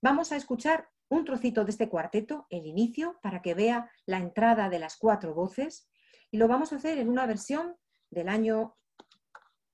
Vamos 0.00 0.32
a 0.32 0.36
escuchar 0.36 0.88
un 1.12 1.26
trocito 1.26 1.62
de 1.64 1.70
este 1.70 1.90
cuarteto, 1.90 2.46
el 2.48 2.66
inicio, 2.66 3.18
para 3.22 3.42
que 3.42 3.52
vea 3.52 3.90
la 4.06 4.16
entrada 4.16 4.70
de 4.70 4.78
las 4.78 4.96
cuatro 4.96 5.34
voces, 5.34 5.86
y 6.30 6.38
lo 6.38 6.48
vamos 6.48 6.72
a 6.72 6.76
hacer 6.76 6.96
en 6.96 7.10
una 7.10 7.26
versión 7.26 7.76
del 8.08 8.30
año 8.30 8.78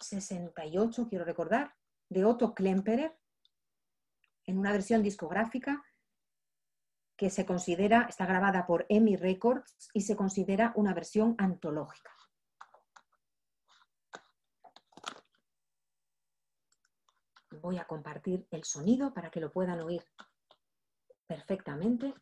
68, 0.01 1.07
quiero 1.09 1.25
recordar, 1.25 1.77
de 2.09 2.25
Otto 2.25 2.55
Klemperer, 2.55 3.17
en 4.47 4.59
una 4.59 4.73
versión 4.73 5.01
discográfica 5.01 5.85
que 7.17 7.31
se 7.31 7.47
considera, 7.47 8.07
está 8.09 8.27
grabada 8.27 8.67
por 8.67 8.85
EMI 8.89 9.15
Records 9.15 9.91
y 9.95 10.01
se 10.01 10.17
considera 10.17 10.73
una 10.75 10.93
versión 10.93 11.37
antológica. 11.39 12.11
Voy 17.61 17.79
a 17.79 17.87
compartir 17.87 18.49
el 18.51 18.65
sonido 18.65 19.15
para 19.15 19.31
que 19.31 19.41
lo 19.41 19.53
puedan 19.53 19.81
oír 19.81 20.03
perfectamente. 21.29 22.15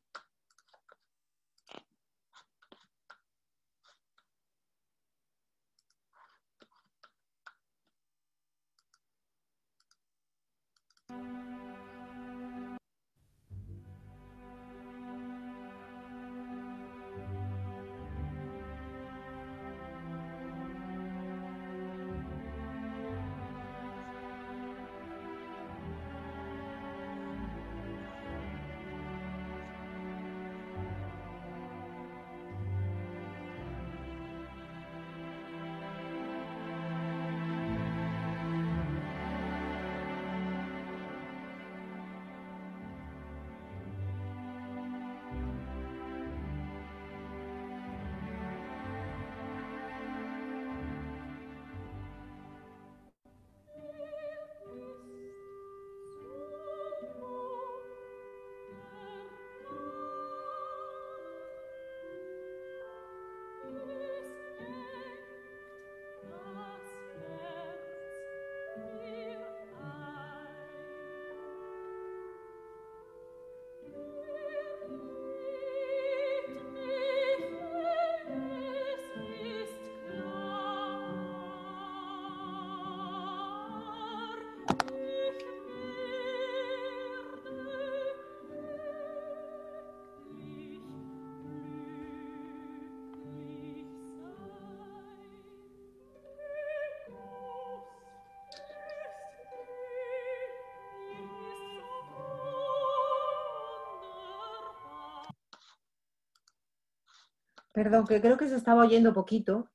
Perdón, 107.76 108.06
que 108.06 108.22
creo 108.22 108.38
que 108.38 108.48
se 108.48 108.56
estaba 108.56 108.84
oyendo 108.84 109.12
poquito. 109.12 109.70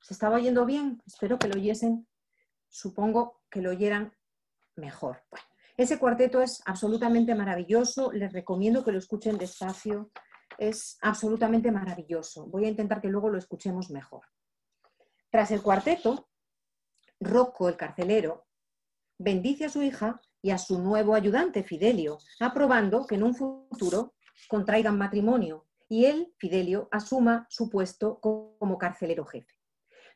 ¿Se 0.00 0.14
estaba 0.14 0.36
oyendo 0.36 0.64
bien? 0.64 1.02
Espero 1.04 1.38
que 1.38 1.46
lo 1.46 1.56
oyesen. 1.56 2.08
Supongo 2.70 3.42
que 3.50 3.60
lo 3.60 3.68
oyeran 3.68 4.14
mejor. 4.76 5.22
ese 5.76 5.98
cuarteto 5.98 6.40
es 6.40 6.62
absolutamente 6.64 7.34
maravilloso. 7.34 8.10
Les 8.12 8.32
recomiendo 8.32 8.82
que 8.82 8.92
lo 8.92 8.98
escuchen 8.98 9.36
despacio. 9.36 10.10
Es 10.56 10.96
absolutamente 11.02 11.70
maravilloso. 11.70 12.46
Voy 12.46 12.64
a 12.64 12.68
intentar 12.68 13.02
que 13.02 13.08
luego 13.08 13.28
lo 13.28 13.36
escuchemos 13.36 13.90
mejor. 13.90 14.22
Tras 15.30 15.50
el 15.50 15.60
cuarteto, 15.60 16.30
Rocco, 17.20 17.68
el 17.68 17.76
carcelero, 17.76 18.46
bendice 19.18 19.66
a 19.66 19.68
su 19.68 19.82
hija 19.82 20.18
y 20.40 20.50
a 20.50 20.56
su 20.56 20.78
nuevo 20.80 21.14
ayudante, 21.14 21.62
Fidelio, 21.62 22.16
aprobando 22.40 23.06
que 23.06 23.16
en 23.16 23.22
un 23.22 23.34
futuro 23.34 24.14
contraigan 24.48 24.96
matrimonio 24.96 25.66
y 25.94 26.06
él, 26.06 26.34
Fidelio, 26.38 26.88
asuma 26.90 27.46
su 27.48 27.70
puesto 27.70 28.18
como 28.18 28.78
carcelero 28.78 29.24
jefe. 29.24 29.54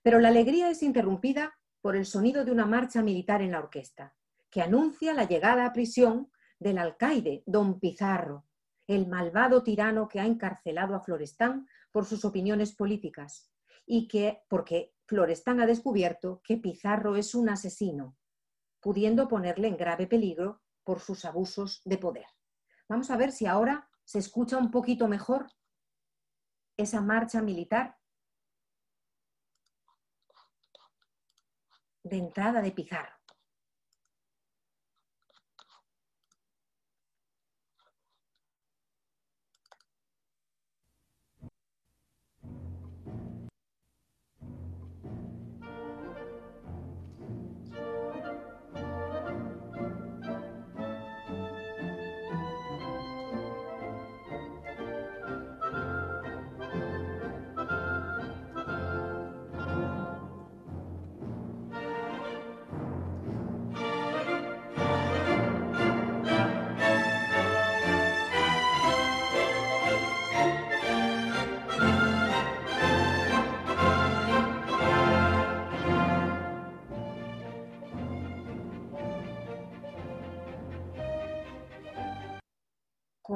Pero 0.03 0.19
la 0.19 0.27
alegría 0.27 0.71
es 0.71 0.83
interrumpida 0.83 1.55
por 1.81 1.95
el 1.95 2.05
sonido 2.05 2.45
de 2.45 2.51
una 2.51 2.67
marcha 2.67 3.01
militar 3.01 3.43
en 3.43 3.53
la 3.53 3.61
orquesta, 3.61 4.17
que 4.51 4.61
anuncia 4.61 5.15
la 5.15 5.29
llegada 5.29 5.65
a 5.65 5.73
prisión 5.73 6.33
del 6.59 6.79
alcaide, 6.79 7.45
don 7.47 7.79
Pizarro, 7.79 8.45
el 8.89 9.07
malvado 9.07 9.63
tirano 9.63 10.09
que 10.09 10.19
ha 10.19 10.27
encarcelado 10.27 10.97
a 10.97 11.01
Florestán 11.01 11.69
por 11.93 12.07
sus 12.07 12.25
opiniones 12.25 12.75
políticas 12.75 13.49
y 13.87 14.09
que, 14.09 14.43
porque 14.49 14.97
Florestán 15.07 15.61
ha 15.61 15.67
descubierto 15.67 16.41
que 16.43 16.57
Pizarro 16.57 17.15
es 17.15 17.37
un 17.37 17.51
asesino, 17.51 18.17
pudiendo 18.81 19.29
ponerle 19.29 19.69
en 19.69 19.77
grave 19.77 20.09
peligro 20.09 20.61
por 20.83 20.99
sus 20.99 21.25
abusos 21.25 21.83
de 21.85 21.99
poder. 21.99 22.27
Vamos 22.89 23.13
a 23.13 23.17
ver 23.17 23.31
si 23.31 23.47
ahora 23.47 23.89
se 24.05 24.19
escucha 24.19 24.59
un 24.59 24.73
poquito 24.73 25.07
mejor 25.07 25.47
esa 26.79 27.01
marcha 27.01 27.43
militar 27.43 27.99
de 32.05 32.17
entrada 32.17 32.63
de 32.63 32.71
Pizarro. 32.71 33.18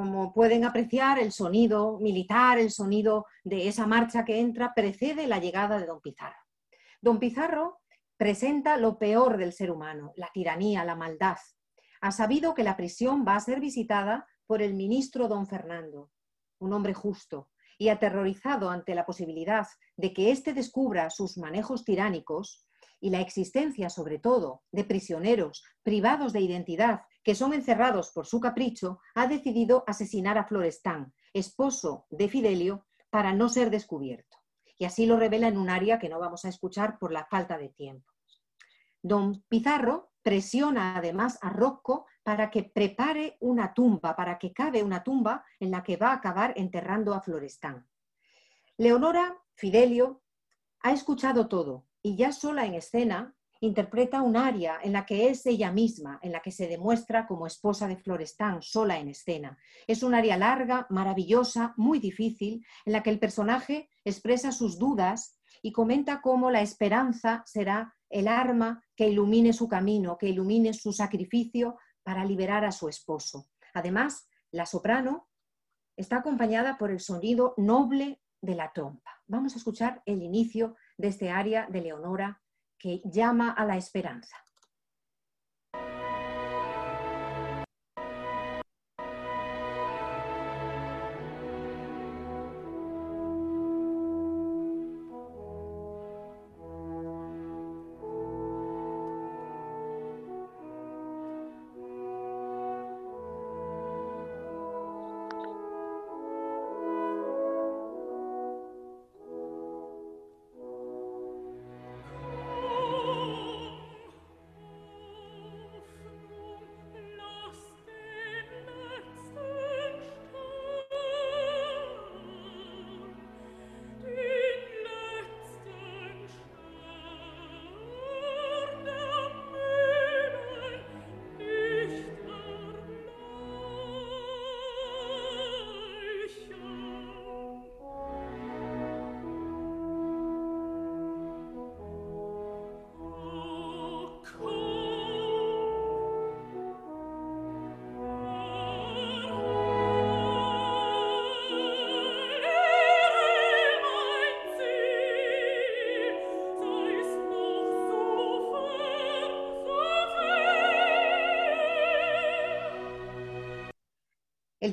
Como 0.03 0.33
pueden 0.33 0.65
apreciar, 0.65 1.17
el 1.17 1.31
sonido 1.31 1.97
militar, 1.97 2.59
el 2.59 2.71
sonido 2.71 3.25
de 3.45 3.69
esa 3.69 3.87
marcha 3.87 4.25
que 4.25 4.37
entra, 4.37 4.73
precede 4.73 5.27
la 5.27 5.39
llegada 5.39 5.79
de 5.79 5.85
don 5.85 6.01
Pizarro. 6.01 6.35
Don 7.01 7.19
Pizarro 7.19 7.79
presenta 8.17 8.75
lo 8.75 8.99
peor 8.99 9.37
del 9.37 9.53
ser 9.53 9.71
humano, 9.71 10.11
la 10.17 10.29
tiranía, 10.33 10.83
la 10.83 10.97
maldad. 10.97 11.37
Ha 12.01 12.11
sabido 12.11 12.53
que 12.53 12.65
la 12.65 12.75
prisión 12.75 13.23
va 13.25 13.37
a 13.37 13.39
ser 13.39 13.61
visitada 13.61 14.27
por 14.45 14.61
el 14.61 14.73
ministro 14.73 15.29
don 15.29 15.47
Fernando, 15.47 16.11
un 16.59 16.73
hombre 16.73 16.93
justo, 16.93 17.47
y 17.77 17.87
aterrorizado 17.87 18.71
ante 18.71 18.95
la 18.95 19.05
posibilidad 19.05 19.65
de 19.95 20.11
que 20.11 20.31
éste 20.31 20.53
descubra 20.53 21.11
sus 21.11 21.37
manejos 21.37 21.85
tiránicos 21.85 22.67
y 22.99 23.09
la 23.09 23.21
existencia, 23.21 23.89
sobre 23.89 24.19
todo, 24.19 24.63
de 24.73 24.83
prisioneros 24.83 25.63
privados 25.81 26.33
de 26.33 26.41
identidad 26.41 27.03
que 27.23 27.35
son 27.35 27.53
encerrados 27.53 28.11
por 28.11 28.25
su 28.25 28.39
capricho, 28.39 28.99
ha 29.15 29.27
decidido 29.27 29.83
asesinar 29.87 30.37
a 30.37 30.45
Florestán, 30.45 31.13
esposo 31.33 32.05
de 32.09 32.27
Fidelio, 32.27 32.85
para 33.09 33.33
no 33.33 33.49
ser 33.49 33.69
descubierto. 33.69 34.37
Y 34.77 34.85
así 34.85 35.05
lo 35.05 35.17
revela 35.17 35.47
en 35.47 35.57
un 35.57 35.69
área 35.69 35.99
que 35.99 36.09
no 36.09 36.19
vamos 36.19 36.45
a 36.45 36.49
escuchar 36.49 36.97
por 36.99 37.11
la 37.11 37.25
falta 37.25 37.57
de 37.57 37.69
tiempo. 37.69 38.11
Don 39.01 39.43
Pizarro 39.47 40.11
presiona 40.21 40.97
además 40.97 41.37
a 41.41 41.49
Rocco 41.49 42.05
para 42.23 42.49
que 42.49 42.63
prepare 42.63 43.37
una 43.41 43.73
tumba, 43.73 44.15
para 44.15 44.39
que 44.39 44.53
cabe 44.53 44.81
una 44.81 45.03
tumba 45.03 45.45
en 45.59 45.71
la 45.71 45.83
que 45.83 45.97
va 45.97 46.09
a 46.09 46.15
acabar 46.15 46.53
enterrando 46.55 47.13
a 47.13 47.21
Florestán. 47.21 47.87
Leonora 48.77 49.37
Fidelio 49.55 50.23
ha 50.81 50.91
escuchado 50.91 51.47
todo 51.47 51.85
y 52.01 52.15
ya 52.15 52.31
sola 52.31 52.65
en 52.65 52.73
escena 52.73 53.35
interpreta 53.65 54.21
un 54.21 54.35
aria 54.35 54.79
en 54.83 54.91
la 54.91 55.05
que 55.05 55.29
es 55.29 55.45
ella 55.45 55.71
misma, 55.71 56.19
en 56.21 56.33
la 56.33 56.41
que 56.41 56.51
se 56.51 56.67
demuestra 56.67 57.25
como 57.25 57.47
esposa 57.47 57.87
de 57.87 57.95
Florestán, 57.95 58.61
sola 58.61 58.99
en 58.99 59.07
escena. 59.07 59.57
Es 59.87 60.03
un 60.03 60.13
aria 60.13 60.35
larga, 60.35 60.85
maravillosa, 60.89 61.73
muy 61.77 61.99
difícil, 61.99 62.65
en 62.85 62.91
la 62.91 63.01
que 63.01 63.09
el 63.09 63.19
personaje 63.19 63.89
expresa 64.03 64.51
sus 64.51 64.77
dudas 64.77 65.39
y 65.61 65.71
comenta 65.71 66.19
cómo 66.21 66.51
la 66.51 66.61
esperanza 66.61 67.41
será 67.45 67.95
el 68.09 68.27
arma 68.27 68.83
que 68.97 69.07
ilumine 69.07 69.53
su 69.53 69.69
camino, 69.69 70.17
que 70.17 70.27
ilumine 70.27 70.73
su 70.73 70.91
sacrificio 70.91 71.77
para 72.03 72.25
liberar 72.25 72.65
a 72.65 72.71
su 72.73 72.89
esposo. 72.89 73.47
Además, 73.73 74.27
la 74.51 74.65
soprano 74.65 75.29
está 75.95 76.17
acompañada 76.17 76.77
por 76.77 76.91
el 76.91 76.99
sonido 76.99 77.53
noble 77.55 78.19
de 78.41 78.55
la 78.55 78.73
trompa. 78.73 79.21
Vamos 79.25 79.53
a 79.53 79.57
escuchar 79.57 80.03
el 80.05 80.21
inicio 80.21 80.75
de 80.97 81.07
este 81.07 81.31
aria 81.31 81.65
de 81.71 81.79
Leonora 81.79 82.42
que 82.83 83.01
llama 83.05 83.51
a 83.51 83.63
la 83.63 83.77
esperanza. 83.77 84.42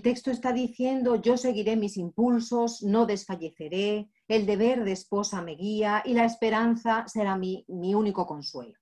Texto 0.03 0.30
está 0.30 0.53
diciendo, 0.53 1.16
yo 1.16 1.36
seguiré 1.36 1.76
mis 1.76 1.96
impulsos, 1.96 2.82
no 2.82 3.07
desfalleceré, 3.07 4.11
el 4.28 4.46
deber 4.46 4.84
de 4.84 4.92
esposa 4.92 5.42
me 5.42 5.57
guía 5.57 6.03
y 6.05 6.14
la 6.14 6.24
esperanza 6.24 7.07
será 7.09 7.36
mi, 7.36 7.64
mi 7.68 7.94
único 7.94 8.26
consuelo. 8.26 8.78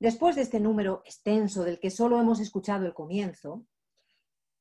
Después 0.00 0.36
de 0.36 0.42
este 0.42 0.60
número 0.60 1.02
extenso 1.04 1.64
del 1.64 1.78
que 1.80 1.90
solo 1.90 2.20
hemos 2.20 2.40
escuchado 2.40 2.86
el 2.86 2.94
comienzo, 2.94 3.64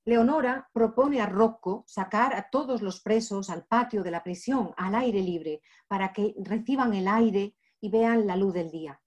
Leonora 0.06 0.70
propone 0.72 1.20
a 1.20 1.26
Rocco 1.26 1.84
sacar 1.86 2.34
a 2.34 2.50
todos 2.50 2.82
los 2.82 3.02
presos 3.02 3.50
al 3.50 3.66
patio 3.66 4.04
de 4.04 4.12
la 4.12 4.24
prisión, 4.24 4.74
al 4.78 4.96
aire 4.96 5.22
libre, 5.22 5.62
para 5.88 6.14
que 6.14 6.34
reciban 6.44 6.94
el 6.94 7.08
aire 7.08 7.56
y 7.82 7.90
vean 7.90 8.26
la 8.26 8.38
luz 8.38 8.54
del 8.54 8.72
día. 8.72 9.02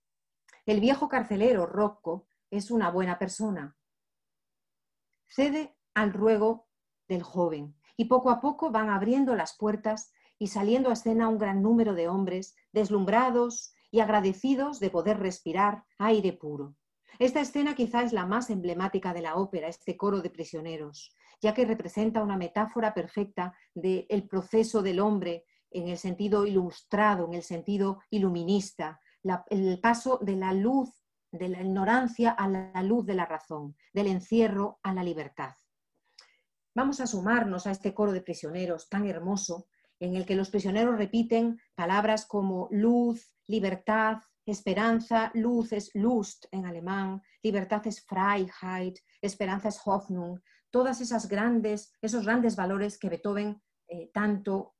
El 0.67 0.79
viejo 0.81 1.09
carcelero 1.09 1.65
Rocco 1.65 2.27
es 2.51 2.71
una 2.71 2.91
buena 2.91 3.19
persona. 3.19 3.77
Cede 5.27 5.75
al 5.95 6.13
ruego 6.13 6.69
del 7.09 7.23
joven. 7.23 7.75
Y 7.97 8.07
poco 8.07 8.31
a 8.31 8.41
poco 8.41 8.71
van 8.71 8.91
abriendo 8.91 9.35
las 9.35 9.57
puertas 9.57 10.13
y 10.39 10.49
saliendo 10.49 10.91
a 10.91 10.95
escena 10.95 11.29
un 11.29 11.39
gran 11.39 11.63
número 11.63 11.95
de 11.95 12.09
hombres 12.09 12.57
deslumbrados 12.73 13.75
y 13.91 14.01
agradecidos 14.01 14.81
de 14.81 14.91
poder 14.91 15.19
respirar 15.19 15.85
aire 15.99 16.33
puro. 16.33 16.75
Esta 17.19 17.41
escena 17.41 17.75
quizá 17.75 18.03
es 18.03 18.13
la 18.13 18.25
más 18.25 18.49
emblemática 18.49 19.13
de 19.13 19.21
la 19.21 19.35
ópera, 19.35 19.69
este 19.69 19.97
coro 19.97 20.23
de 20.23 20.31
prisioneros, 20.31 21.15
ya 21.43 21.53
que 21.53 21.67
representa 21.67 22.23
una 22.23 22.39
metáfora 22.39 22.95
perfecta 22.95 23.53
del 23.75 24.27
proceso 24.27 24.81
del 24.83 25.01
hombre 25.01 25.45
en 25.71 25.89
el 25.89 25.99
sentido 25.99 26.47
ilustrado, 26.47 27.27
en 27.27 27.35
el 27.35 27.43
sentido 27.43 28.01
iluminista, 28.09 29.01
el 29.51 29.81
paso 29.81 30.19
de 30.23 30.37
la 30.37 30.55
luz, 30.55 30.91
de 31.31 31.49
la 31.49 31.61
ignorancia 31.61 32.31
a 32.31 32.49
la 32.49 32.83
luz 32.83 33.05
de 33.05 33.15
la 33.15 33.27
razón, 33.27 33.77
del 33.93 34.07
encierro 34.07 34.81
a 34.83 34.95
la 34.95 35.05
libertad. 35.05 35.55
Vamos 36.75 37.01
a 37.01 37.07
sumarnos 37.07 37.67
a 37.67 37.73
este 37.73 37.93
coro 37.93 38.13
de 38.13 38.21
prisioneros 38.21 38.89
tan 38.89 39.07
hermoso 39.07 39.67
en 39.99 40.15
el 40.15 40.25
que 40.25 40.37
los 40.37 40.51
prisioneros 40.51 40.97
repiten 40.97 41.61
palabras 41.75 42.27
como 42.27 42.69
luz, 42.71 43.35
libertad, 43.47 44.19
esperanza, 44.47 45.31
luz 45.35 45.73
es 45.73 45.91
Lust 45.95 46.47
en 46.53 46.67
alemán, 46.67 47.23
libertad 47.43 47.87
es 47.87 48.05
Freiheit, 48.07 48.99
esperanza 49.21 49.69
es 49.69 49.81
Hoffnung, 49.85 50.41
todas 50.71 51.01
esas 51.01 51.29
grandes, 51.29 51.93
esos 52.01 52.25
grandes 52.25 52.57
valores 52.57 52.99
que 52.99 53.09
Beethoven 53.09 53.61
eh, 53.89 54.11
tanto 54.15 54.77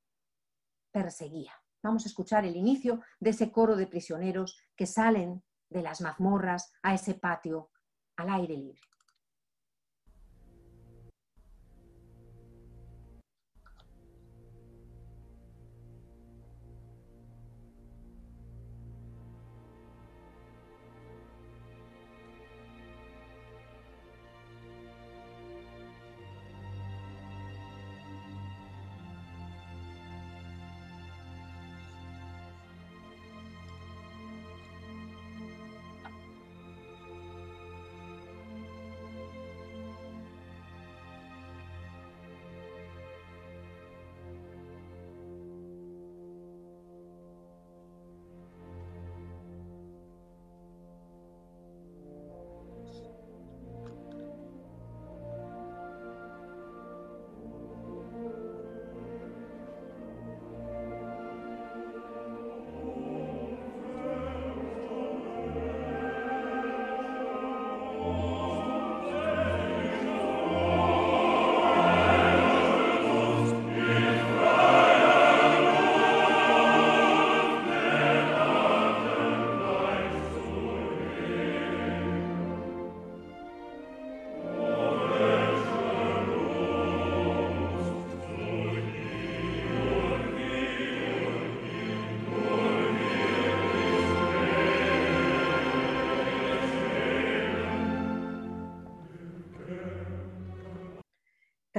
perseguía. 0.91 1.53
Vamos 1.83 2.05
a 2.05 2.09
escuchar 2.09 2.45
el 2.45 2.55
inicio 2.55 3.01
de 3.19 3.31
ese 3.31 3.51
coro 3.51 3.75
de 3.75 3.87
prisioneros 3.87 4.57
que 4.75 4.85
salen 4.85 5.43
de 5.69 5.81
las 5.81 6.01
mazmorras 6.01 6.71
a 6.83 6.93
ese 6.93 7.15
patio 7.15 7.71
al 8.17 8.29
aire 8.29 8.55
libre. 8.55 8.90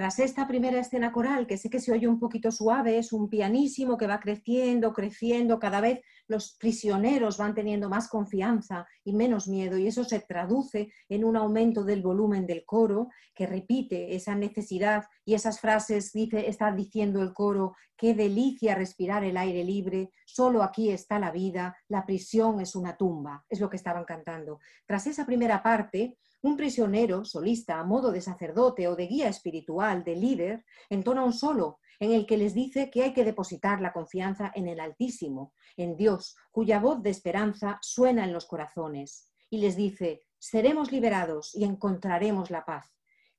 Tras 0.03 0.19
esta 0.19 0.49
primera 0.49 0.81
escena 0.81 1.13
coral, 1.13 1.47
que 1.47 1.57
sé 1.57 1.71
que 1.71 1.79
se 1.79 1.93
oye 1.93 2.09
un 2.09 2.19
poquito 2.19 2.51
suave, 2.51 2.99
es 2.99 3.13
un 3.13 3.29
pianísimo 3.29 3.97
que 3.97 4.09
va 4.09 4.19
creciendo, 4.19 4.93
creciendo, 4.93 5.61
cada 5.61 5.81
vez 5.81 6.01
los 6.27 6.57
prisioneros 6.59 7.39
van 7.39 7.55
teniendo 7.55 7.89
más 7.89 8.09
confianza 8.09 8.85
y 9.05 9.13
menos 9.13 9.47
miedo, 9.47 9.79
y 9.79 9.87
eso 9.87 10.03
se 10.03 10.19
traduce 10.19 10.93
en 11.09 11.25
un 11.25 11.37
aumento 11.37 11.85
del 11.85 12.03
volumen 12.03 12.49
del 12.49 12.65
coro, 12.65 13.11
que 13.33 13.47
repite 13.47 14.17
esa 14.17 14.35
necesidad 14.35 15.05
y 15.25 15.35
esas 15.35 15.61
frases, 15.61 16.11
dice, 16.13 16.49
está 16.49 16.73
diciendo 16.73 17.23
el 17.23 17.33
coro, 17.33 17.77
qué 17.97 18.13
delicia 18.13 18.75
respirar 18.75 19.23
el 19.23 19.37
aire 19.37 19.63
libre, 19.63 20.11
solo 20.27 20.65
aquí 20.65 20.91
está 20.91 21.21
la 21.21 21.31
vida, 21.31 21.77
la 21.87 22.05
prisión 22.05 22.61
es 22.61 22.75
una 22.75 22.97
tumba, 22.97 23.45
es 23.49 23.61
lo 23.61 23.71
que 23.71 23.77
estaban 23.77 24.05
cantando. 24.05 24.59
Tras 24.85 25.07
esa 25.07 25.25
primera 25.25 25.63
parte, 25.63 26.19
un 26.43 26.57
prisionero, 26.57 27.25
solista, 27.25 27.79
a 27.79 27.85
modo 27.85 28.11
de 28.11 28.21
sacerdote 28.21 28.89
o 28.89 28.97
de 28.97 29.07
guía 29.07 29.29
espiritual, 29.29 30.05
de 30.05 30.17
líder, 30.17 30.65
entona 30.91 31.25
un 31.25 31.33
solo 31.33 31.79
en 32.01 32.13
el 32.13 32.27
que 32.27 32.37
les 32.37 32.53
dice 32.53 32.91
que 32.91 33.05
hay 33.05 33.13
que 33.13 33.25
depositar 33.25 33.81
la 33.81 33.93
confianza 33.93 34.51
en 34.55 34.67
el 34.67 34.81
Altísimo, 34.81 35.55
en 35.77 35.97
Dios, 35.97 36.37
cuya 36.51 36.81
voz 36.81 37.01
de 37.03 37.11
esperanza 37.11 37.79
suena 37.81 38.25
en 38.25 38.33
los 38.33 38.47
corazones. 38.47 39.31
Y 39.51 39.59
les 39.59 39.77
dice, 39.77 40.23
seremos 40.39 40.91
liberados 40.91 41.55
y 41.55 41.63
encontraremos 41.63 42.51
la 42.51 42.65
paz. 42.65 42.93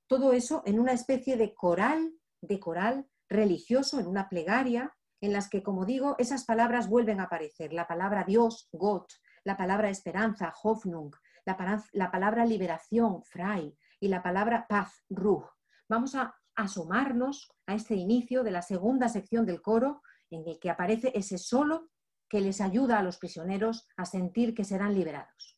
Todo 0.07 0.31
eso 0.31 0.63
en 0.65 0.79
una 0.79 0.93
especie 0.93 1.35
de 1.35 1.53
coral, 1.53 2.13
de 2.41 2.59
coral 2.59 3.07
religioso, 3.27 3.99
en 3.99 4.07
una 4.07 4.29
plegaria, 4.29 4.95
en 5.19 5.33
las 5.33 5.49
que, 5.49 5.61
como 5.61 5.85
digo, 5.85 6.15
esas 6.17 6.45
palabras 6.45 6.87
vuelven 6.87 7.19
a 7.19 7.23
aparecer. 7.23 7.73
La 7.73 7.87
palabra 7.87 8.23
Dios, 8.23 8.69
Gott, 8.71 9.11
la 9.43 9.57
palabra 9.57 9.89
esperanza, 9.89 10.53
Hoffnung, 10.63 11.13
la, 11.45 12.11
palabra 12.11 12.45
liberación, 12.45 13.23
Frei, 13.23 13.75
y 13.99 14.07
la 14.07 14.21
palabra 14.21 14.65
paz, 14.67 15.03
Ruh. 15.09 15.45
Vamos 15.87 16.15
a 16.15 16.35
asomarnos 16.55 17.51
a 17.65 17.75
este 17.75 17.95
inicio 17.95 18.43
de 18.43 18.51
la 18.51 18.61
segunda 18.61 19.09
sección 19.09 19.45
del 19.45 19.61
coro 19.61 20.01
en 20.29 20.47
el 20.47 20.59
que 20.59 20.69
aparece 20.69 21.11
ese 21.15 21.37
solo 21.37 21.89
que 22.29 22.41
les 22.41 22.61
ayuda 22.61 22.99
a 22.99 23.03
los 23.03 23.17
prisioneros 23.17 23.87
a 23.97 24.05
sentir 24.05 24.53
que 24.53 24.63
serán 24.63 24.93
liberados. 24.93 25.55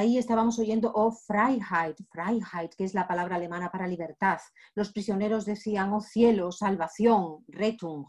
Ahí 0.00 0.18
estábamos 0.18 0.58
oyendo 0.58 0.90
oh 0.94 1.12
Freiheit, 1.12 1.96
Freiheit, 2.10 2.74
que 2.74 2.84
es 2.84 2.94
la 2.94 3.06
palabra 3.06 3.36
alemana 3.36 3.70
para 3.70 3.86
libertad. 3.86 4.40
Los 4.74 4.92
prisioneros 4.92 5.44
decían 5.44 5.92
oh 5.92 6.00
cielo, 6.00 6.50
salvación, 6.50 7.44
Rettung, 7.48 8.06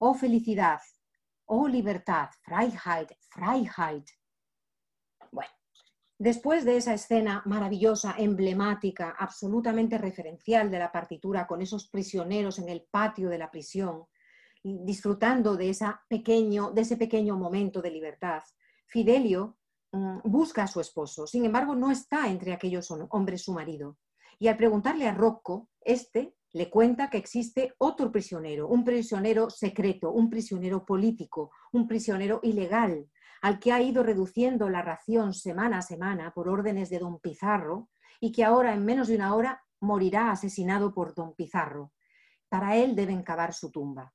oh 0.00 0.14
felicidad, 0.14 0.80
oh 1.46 1.68
libertad, 1.68 2.28
Freiheit, 2.42 3.12
Freiheit. 3.30 4.08
Bueno, 5.30 5.50
después 6.18 6.64
de 6.64 6.76
esa 6.76 6.94
escena 6.94 7.42
maravillosa, 7.46 8.16
emblemática, 8.18 9.14
absolutamente 9.16 9.96
referencial 9.96 10.70
de 10.70 10.78
la 10.80 10.90
partitura 10.90 11.46
con 11.46 11.62
esos 11.62 11.88
prisioneros 11.88 12.58
en 12.58 12.68
el 12.68 12.86
patio 12.90 13.28
de 13.28 13.38
la 13.38 13.50
prisión, 13.50 14.06
disfrutando 14.62 15.56
de, 15.56 15.70
esa 15.70 16.02
pequeño, 16.08 16.72
de 16.72 16.80
ese 16.80 16.96
pequeño 16.96 17.36
momento 17.36 17.80
de 17.80 17.92
libertad, 17.92 18.42
Fidelio 18.86 19.57
busca 19.92 20.64
a 20.64 20.66
su 20.66 20.80
esposo, 20.80 21.26
sin 21.26 21.44
embargo 21.44 21.74
no 21.74 21.90
está 21.90 22.28
entre 22.28 22.52
aquellos 22.52 22.90
hombres 22.90 23.42
su 23.42 23.52
marido. 23.52 23.98
Y 24.38 24.48
al 24.48 24.56
preguntarle 24.56 25.08
a 25.08 25.14
Rocco, 25.14 25.68
este 25.80 26.34
le 26.52 26.70
cuenta 26.70 27.10
que 27.10 27.18
existe 27.18 27.74
otro 27.78 28.10
prisionero, 28.10 28.68
un 28.68 28.84
prisionero 28.84 29.50
secreto, 29.50 30.12
un 30.12 30.30
prisionero 30.30 30.84
político, 30.84 31.50
un 31.72 31.86
prisionero 31.86 32.40
ilegal, 32.42 33.08
al 33.42 33.58
que 33.58 33.72
ha 33.72 33.80
ido 33.80 34.02
reduciendo 34.02 34.68
la 34.68 34.82
ración 34.82 35.34
semana 35.34 35.78
a 35.78 35.82
semana 35.82 36.32
por 36.32 36.48
órdenes 36.48 36.90
de 36.90 36.98
don 36.98 37.20
Pizarro 37.20 37.88
y 38.20 38.32
que 38.32 38.44
ahora 38.44 38.72
en 38.72 38.84
menos 38.84 39.08
de 39.08 39.16
una 39.16 39.34
hora 39.34 39.62
morirá 39.80 40.30
asesinado 40.30 40.92
por 40.92 41.14
don 41.14 41.34
Pizarro. 41.34 41.92
Para 42.48 42.76
él 42.76 42.96
deben 42.96 43.22
cavar 43.22 43.52
su 43.52 43.70
tumba. 43.70 44.12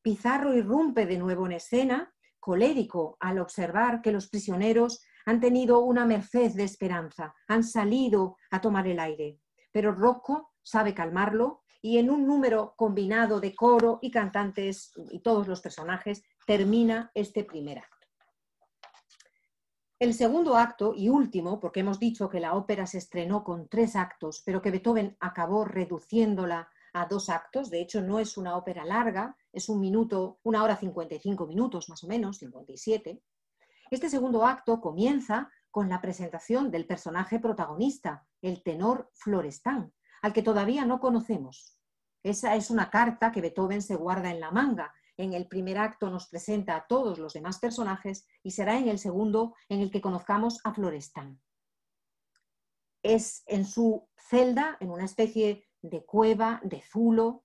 Pizarro 0.00 0.54
irrumpe 0.54 1.06
de 1.06 1.18
nuevo 1.18 1.46
en 1.46 1.52
escena, 1.52 2.14
colérico 2.38 3.16
al 3.20 3.38
observar 3.38 4.00
que 4.00 4.12
los 4.12 4.28
prisioneros 4.28 5.04
han 5.26 5.40
tenido 5.40 5.80
una 5.80 6.04
merced 6.06 6.52
de 6.52 6.64
esperanza, 6.64 7.34
han 7.48 7.64
salido 7.64 8.36
a 8.50 8.60
tomar 8.60 8.86
el 8.86 9.00
aire. 9.00 9.38
Pero 9.70 9.92
Rocco 9.92 10.52
sabe 10.62 10.94
calmarlo 10.94 11.62
y 11.80 11.98
en 11.98 12.10
un 12.10 12.26
número 12.26 12.74
combinado 12.76 13.40
de 13.40 13.54
coro 13.54 13.98
y 14.02 14.10
cantantes 14.10 14.92
y 15.10 15.20
todos 15.20 15.48
los 15.48 15.60
personajes 15.60 16.22
termina 16.46 17.10
este 17.14 17.44
primer 17.44 17.78
acto. 17.78 17.92
El 19.98 20.14
segundo 20.14 20.56
acto 20.56 20.94
y 20.96 21.08
último, 21.08 21.60
porque 21.60 21.80
hemos 21.80 22.00
dicho 22.00 22.28
que 22.28 22.40
la 22.40 22.54
ópera 22.54 22.86
se 22.86 22.98
estrenó 22.98 23.44
con 23.44 23.68
tres 23.68 23.94
actos, 23.94 24.42
pero 24.44 24.60
que 24.60 24.72
Beethoven 24.72 25.16
acabó 25.20 25.64
reduciéndola 25.64 26.68
a 26.92 27.06
dos 27.06 27.28
actos, 27.28 27.70
de 27.70 27.80
hecho 27.80 28.02
no 28.02 28.18
es 28.18 28.36
una 28.36 28.56
ópera 28.56 28.84
larga, 28.84 29.36
es 29.52 29.68
un 29.68 29.80
minuto, 29.80 30.40
una 30.42 30.62
hora 30.64 30.76
55 30.76 31.46
minutos 31.46 31.88
más 31.88 32.02
o 32.02 32.08
menos, 32.08 32.38
57, 32.38 33.22
este 33.96 34.08
segundo 34.08 34.46
acto 34.46 34.80
comienza 34.80 35.50
con 35.70 35.88
la 35.88 36.00
presentación 36.00 36.70
del 36.70 36.86
personaje 36.86 37.38
protagonista, 37.38 38.26
el 38.40 38.62
tenor 38.62 39.10
Florestán, 39.12 39.92
al 40.22 40.32
que 40.32 40.42
todavía 40.42 40.84
no 40.86 40.98
conocemos. 40.98 41.78
Esa 42.22 42.54
es 42.54 42.70
una 42.70 42.88
carta 42.88 43.32
que 43.32 43.40
Beethoven 43.40 43.82
se 43.82 43.96
guarda 43.96 44.30
en 44.30 44.40
la 44.40 44.50
manga. 44.50 44.94
En 45.16 45.34
el 45.34 45.46
primer 45.46 45.76
acto 45.76 46.08
nos 46.08 46.28
presenta 46.28 46.76
a 46.76 46.86
todos 46.86 47.18
los 47.18 47.32
demás 47.32 47.58
personajes 47.58 48.26
y 48.42 48.52
será 48.52 48.78
en 48.78 48.88
el 48.88 48.98
segundo 48.98 49.54
en 49.68 49.80
el 49.80 49.90
que 49.90 50.00
conozcamos 50.00 50.60
a 50.64 50.72
Florestán. 50.72 51.40
Es 53.02 53.42
en 53.46 53.66
su 53.66 54.08
celda, 54.16 54.76
en 54.80 54.90
una 54.90 55.04
especie 55.04 55.66
de 55.82 56.04
cueva, 56.04 56.60
de 56.64 56.80
zulo. 56.80 57.44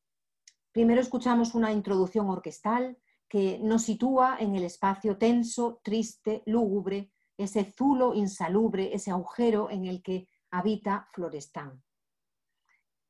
Primero 0.72 1.02
escuchamos 1.02 1.56
una 1.56 1.72
introducción 1.72 2.30
orquestal, 2.30 2.98
que 3.30 3.59
nos 3.59 3.84
sitúa 3.84 4.38
en 4.39 4.55
el 4.55 4.63
espacio 4.63 5.17
tenso, 5.17 5.80
triste, 5.84 6.43
lúgubre, 6.45 7.11
ese 7.38 7.71
zulo 7.75 8.13
insalubre, 8.13 8.93
ese 8.93 9.11
agujero 9.11 9.69
en 9.69 9.86
el 9.86 10.01
que 10.01 10.28
habita 10.49 11.07
Florestán. 11.13 11.84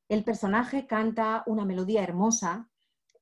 El 0.08 0.24
personaje 0.24 0.86
canta 0.86 1.42
una 1.46 1.64
melodía 1.64 2.02
hermosa 2.02 2.70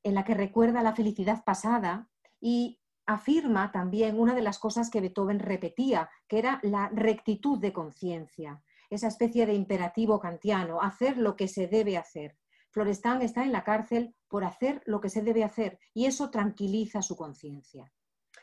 en 0.02 0.14
la 0.14 0.24
que 0.24 0.34
recuerda 0.34 0.82
la 0.82 0.94
felicidad 0.94 1.44
pasada 1.44 2.08
y 2.40 2.80
afirma 3.06 3.72
también 3.72 4.18
una 4.18 4.34
de 4.34 4.42
las 4.42 4.58
cosas 4.58 4.90
que 4.90 5.00
Beethoven 5.00 5.38
repetía, 5.38 6.10
que 6.28 6.38
era 6.38 6.60
la 6.62 6.88
rectitud 6.88 7.58
de 7.58 7.72
conciencia, 7.72 8.62
esa 8.90 9.08
especie 9.08 9.46
de 9.46 9.54
imperativo 9.54 10.20
kantiano, 10.20 10.80
hacer 10.80 11.16
lo 11.16 11.36
que 11.36 11.48
se 11.48 11.66
debe 11.66 11.96
hacer. 11.96 12.36
Florestán 12.76 13.22
está 13.22 13.42
en 13.42 13.52
la 13.52 13.64
cárcel 13.64 14.14
por 14.28 14.44
hacer 14.44 14.82
lo 14.84 15.00
que 15.00 15.08
se 15.08 15.22
debe 15.22 15.44
hacer 15.44 15.78
y 15.94 16.04
eso 16.04 16.28
tranquiliza 16.28 17.00
su 17.00 17.16
conciencia. 17.16 17.90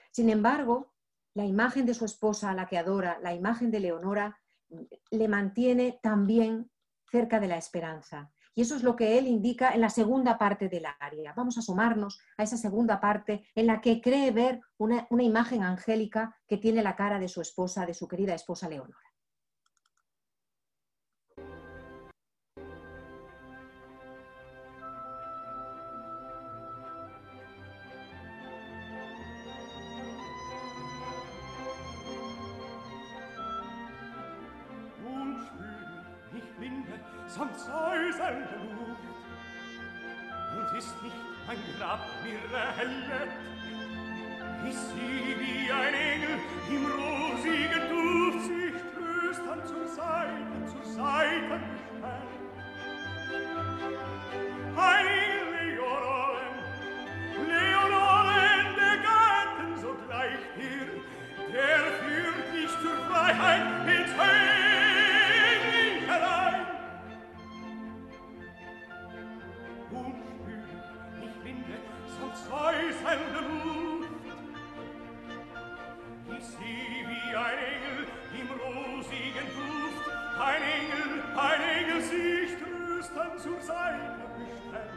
Sin 0.09 0.27
embargo, 0.27 0.91
la 1.35 1.45
imagen 1.45 1.85
de 1.85 1.93
su 1.93 2.03
esposa 2.03 2.49
a 2.49 2.55
la 2.55 2.65
que 2.65 2.79
adora, 2.79 3.19
la 3.21 3.35
imagen 3.35 3.69
de 3.69 3.79
Leonora, 3.79 4.39
le 5.11 5.27
mantiene 5.27 5.99
también 6.01 6.71
cerca 7.11 7.39
de 7.39 7.47
la 7.47 7.57
esperanza. 7.57 8.33
Y 8.55 8.63
eso 8.63 8.75
es 8.75 8.81
lo 8.81 8.95
que 8.95 9.19
él 9.19 9.27
indica 9.27 9.69
en 9.69 9.81
la 9.81 9.91
segunda 9.91 10.39
parte 10.39 10.67
del 10.67 10.87
área. 10.99 11.33
Vamos 11.35 11.57
a 11.57 11.59
asomarnos 11.59 12.19
a 12.35 12.41
esa 12.41 12.57
segunda 12.57 12.99
parte 12.99 13.45
en 13.53 13.67
la 13.67 13.81
que 13.81 14.01
cree 14.01 14.31
ver 14.31 14.61
una, 14.79 15.05
una 15.11 15.21
imagen 15.21 15.61
angélica 15.61 16.35
que 16.47 16.57
tiene 16.57 16.81
la 16.81 16.95
cara 16.95 17.19
de 17.19 17.27
su 17.27 17.39
esposa, 17.39 17.85
de 17.85 17.93
su 17.93 18.07
querida 18.07 18.33
esposa 18.33 18.67
Leonora. 18.67 19.12
samt 37.35 37.59
Säuseln 37.59 38.47
blut. 38.47 38.97
Und 40.55 40.77
ist 40.77 41.01
nicht 41.01 41.15
mein 41.47 41.57
Grab 41.77 42.01
mir 42.23 42.57
erhellet, 42.57 43.31
ich 44.69 44.75
sieh 44.75 45.35
wie 45.39 45.71
ein 45.71 45.93
Engel 45.93 46.39
im 46.69 46.85
rosigen 46.85 47.89
Duft 47.89 48.45
sich 48.45 48.75
tröstend 48.93 49.67
zur 49.67 49.87
Seite, 49.87 50.65
zur 50.71 50.85
Seite 50.93 51.59
mich 52.01 52.33
Heilige 54.77 55.75
Leonoren, 55.75 56.55
Leonoren 57.47 58.67
der 58.77 58.97
Gatten, 59.07 59.81
so 59.81 59.95
gleich 60.07 60.43
dir, 60.55 60.87
der 61.51 61.79
führt 61.99 62.53
dich 62.53 62.71
zur 62.79 62.97
Freiheit, 63.09 63.82
ein 80.39 80.61
Engel, 80.63 81.23
ein 81.37 81.61
Engel 81.61 82.01
sich 82.01 82.57
trösten 82.57 83.37
zur 83.37 83.61
Seite 83.61 84.15
bestellt. 84.35 84.89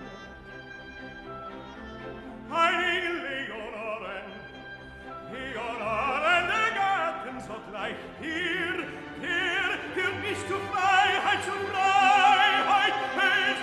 Ein 2.51 2.83
Engel, 2.83 3.17
Leonoren, 3.27 4.27
Leonoren, 5.33 6.45
der 6.49 6.71
Garten 6.75 7.41
sogleich 7.41 7.97
hier, 8.21 8.79
hier, 9.21 9.71
hier 9.95 10.13
mich 10.23 10.41
zur 10.49 10.61
Freiheit, 10.71 11.45
zur 11.45 11.61
Freiheit, 11.71 12.97
ins 13.27 13.61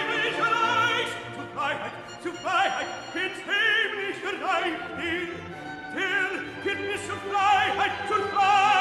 himmlische 0.00 0.48
Reich, 0.48 1.12
zur 1.34 1.46
Freiheit, 1.54 1.94
zu 2.22 2.30
Freiheit, 2.32 2.88
ins 3.14 3.40
heimlich 3.44 4.18
Reich, 4.42 4.78
hier, 5.00 5.28
hier, 5.94 6.30
hier 6.62 6.78
mich 6.88 7.02
zur 7.06 7.20
Freiheit, 7.30 7.92
zu 8.08 8.14
Freiheit, 8.14 8.73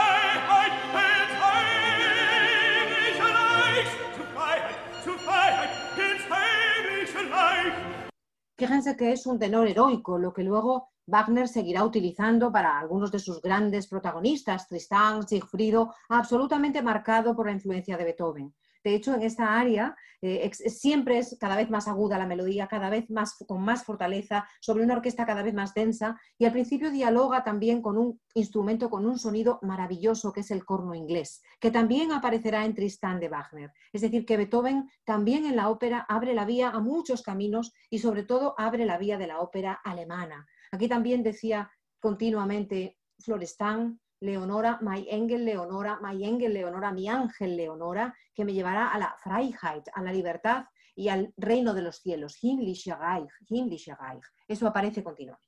Fíjense 8.63 8.95
que 8.95 9.11
es 9.11 9.25
un 9.25 9.37
tenor 9.37 9.67
heroico, 9.67 10.17
lo 10.17 10.31
que 10.31 10.41
luego 10.41 10.87
Wagner 11.05 11.49
seguirá 11.49 11.83
utilizando 11.83 12.49
para 12.49 12.79
algunos 12.79 13.11
de 13.11 13.19
sus 13.19 13.41
grandes 13.41 13.87
protagonistas, 13.87 14.69
Tristán, 14.69 15.27
Siegfriedo, 15.27 15.93
absolutamente 16.07 16.81
marcado 16.81 17.35
por 17.35 17.47
la 17.47 17.51
influencia 17.51 17.97
de 17.97 18.05
Beethoven. 18.05 18.55
De 18.83 18.95
hecho, 18.95 19.13
en 19.13 19.21
esta 19.21 19.59
área 19.59 19.95
eh, 20.21 20.49
siempre 20.53 21.17
es 21.17 21.37
cada 21.39 21.55
vez 21.55 21.69
más 21.69 21.87
aguda 21.87 22.17
la 22.17 22.25
melodía, 22.25 22.67
cada 22.67 22.89
vez 22.89 23.09
más, 23.09 23.35
con 23.47 23.61
más 23.61 23.83
fortaleza, 23.83 24.47
sobre 24.61 24.83
una 24.83 24.95
orquesta 24.95 25.25
cada 25.25 25.43
vez 25.43 25.53
más 25.53 25.73
densa 25.73 26.19
y 26.37 26.45
al 26.45 26.53
principio 26.53 26.91
dialoga 26.91 27.43
también 27.43 27.81
con 27.81 27.97
un 27.97 28.21
instrumento 28.33 28.89
con 28.89 29.05
un 29.05 29.19
sonido 29.19 29.59
maravilloso 29.61 30.31
que 30.31 30.41
es 30.41 30.51
el 30.51 30.63
corno 30.63 30.95
inglés, 30.95 31.41
que 31.59 31.71
también 31.71 32.11
aparecerá 32.11 32.65
en 32.65 32.73
Tristán 32.73 33.19
de 33.19 33.29
Wagner. 33.29 33.71
Es 33.91 34.01
decir, 34.01 34.25
que 34.25 34.37
Beethoven 34.37 34.89
también 35.03 35.45
en 35.45 35.55
la 35.55 35.69
ópera 35.69 36.05
abre 36.07 36.33
la 36.33 36.45
vía 36.45 36.69
a 36.69 36.79
muchos 36.79 37.21
caminos 37.21 37.73
y 37.89 37.99
sobre 37.99 38.23
todo 38.23 38.55
abre 38.57 38.85
la 38.85 38.97
vía 38.97 39.17
de 39.17 39.27
la 39.27 39.39
ópera 39.39 39.79
alemana. 39.83 40.45
Aquí 40.71 40.87
también 40.87 41.21
decía 41.21 41.71
continuamente 41.99 42.97
Florestan, 43.19 43.99
Leonora, 44.23 44.79
my 44.81 45.05
Engel 45.09 45.43
Leonora, 45.43 45.99
my 46.01 46.23
Engel 46.23 46.53
Leonora, 46.53 46.93
mi 46.93 47.09
ángel 47.09 47.57
Leonora, 47.57 48.15
que 48.33 48.45
me 48.45 48.53
llevará 48.53 48.87
a 48.87 48.97
la 48.97 49.13
Freiheit, 49.21 49.83
a 49.93 50.01
la 50.01 50.13
libertad 50.13 50.63
y 50.95 51.09
al 51.09 51.33
reino 51.35 51.73
de 51.73 51.81
los 51.81 51.97
cielos. 51.97 52.41
Himmlische 52.41 52.95
Reich, 52.95 53.29
himmlische 53.49 53.93
Reich. 53.93 54.23
Eso 54.47 54.65
aparece 54.65 55.03
continuamente. 55.03 55.45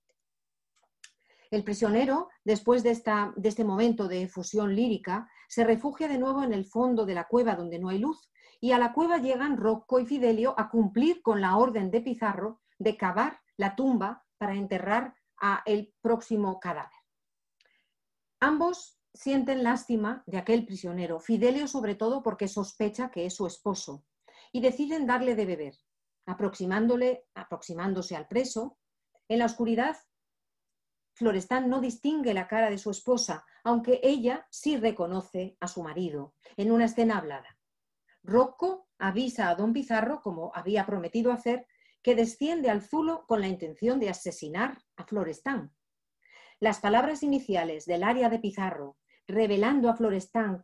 El 1.51 1.63
prisionero, 1.63 2.27
después 2.43 2.83
de, 2.83 2.91
esta, 2.91 3.31
de 3.37 3.47
este 3.47 3.63
momento 3.63 4.09
de 4.09 4.27
fusión 4.27 4.75
lírica, 4.75 5.29
se 5.47 5.63
refugia 5.63 6.09
de 6.09 6.17
nuevo 6.17 6.43
en 6.43 6.51
el 6.51 6.65
fondo 6.65 7.05
de 7.05 7.13
la 7.13 7.29
cueva 7.29 7.55
donde 7.55 7.79
no 7.79 7.87
hay 7.87 7.99
luz, 7.99 8.29
y 8.59 8.73
a 8.73 8.77
la 8.77 8.91
cueva 8.91 9.19
llegan 9.19 9.55
Rocco 9.55 10.01
y 10.01 10.05
Fidelio 10.05 10.53
a 10.57 10.69
cumplir 10.69 11.21
con 11.21 11.39
la 11.39 11.55
orden 11.55 11.91
de 11.91 12.01
Pizarro 12.01 12.59
de 12.77 12.97
cavar 12.97 13.39
la 13.55 13.73
tumba 13.77 14.25
para 14.37 14.53
enterrar 14.53 15.15
a 15.39 15.63
el 15.65 15.93
próximo 16.01 16.59
cadáver. 16.59 17.04
Ambos 18.39 18.99
sienten 19.13 19.63
lástima 19.63 20.23
de 20.25 20.37
aquel 20.37 20.65
prisionero, 20.65 21.19
Fidelio 21.19 21.67
sobre 21.67 21.95
todo 21.95 22.21
porque 22.21 22.47
sospecha 22.47 23.09
que 23.09 23.25
es 23.25 23.35
su 23.35 23.47
esposo, 23.47 24.05
y 24.51 24.61
deciden 24.61 25.07
darle 25.07 25.35
de 25.35 25.45
beber, 25.45 25.75
aproximándole, 26.25 27.25
aproximándose 27.33 28.15
al 28.15 28.27
preso. 28.27 28.77
En 29.27 29.39
la 29.39 29.45
oscuridad, 29.45 29.97
Florestán 31.13 31.69
no 31.69 31.79
distingue 31.79 32.33
la 32.33 32.47
cara 32.47 32.69
de 32.69 32.77
su 32.77 32.91
esposa, 32.91 33.45
aunque 33.63 34.01
ella 34.03 34.47
sí 34.51 34.77
reconoce 34.77 35.57
a 35.61 35.67
su 35.67 35.81
marido, 35.81 36.33
en 36.57 36.71
una 36.71 36.85
escena 36.85 37.17
hablada. 37.17 37.57
Rocco 38.21 38.89
avisa 38.99 39.49
a 39.49 39.55
don 39.55 39.71
Pizarro, 39.71 40.21
como 40.21 40.51
había 40.53 40.85
prometido 40.85 41.31
hacer, 41.31 41.67
que 42.01 42.15
desciende 42.15 42.69
al 42.69 42.81
Zulo 42.81 43.25
con 43.27 43.39
la 43.39 43.47
intención 43.47 43.99
de 43.99 44.09
asesinar 44.09 44.77
a 44.97 45.05
Florestán. 45.05 45.73
Las 46.61 46.79
palabras 46.79 47.21
iniciales 47.21 47.85
del 47.85 48.03
área 48.03 48.29
de 48.29 48.39
Pizarro, 48.39 48.97
revelando 49.27 49.89
a 49.89 49.95
Florestán 49.95 50.63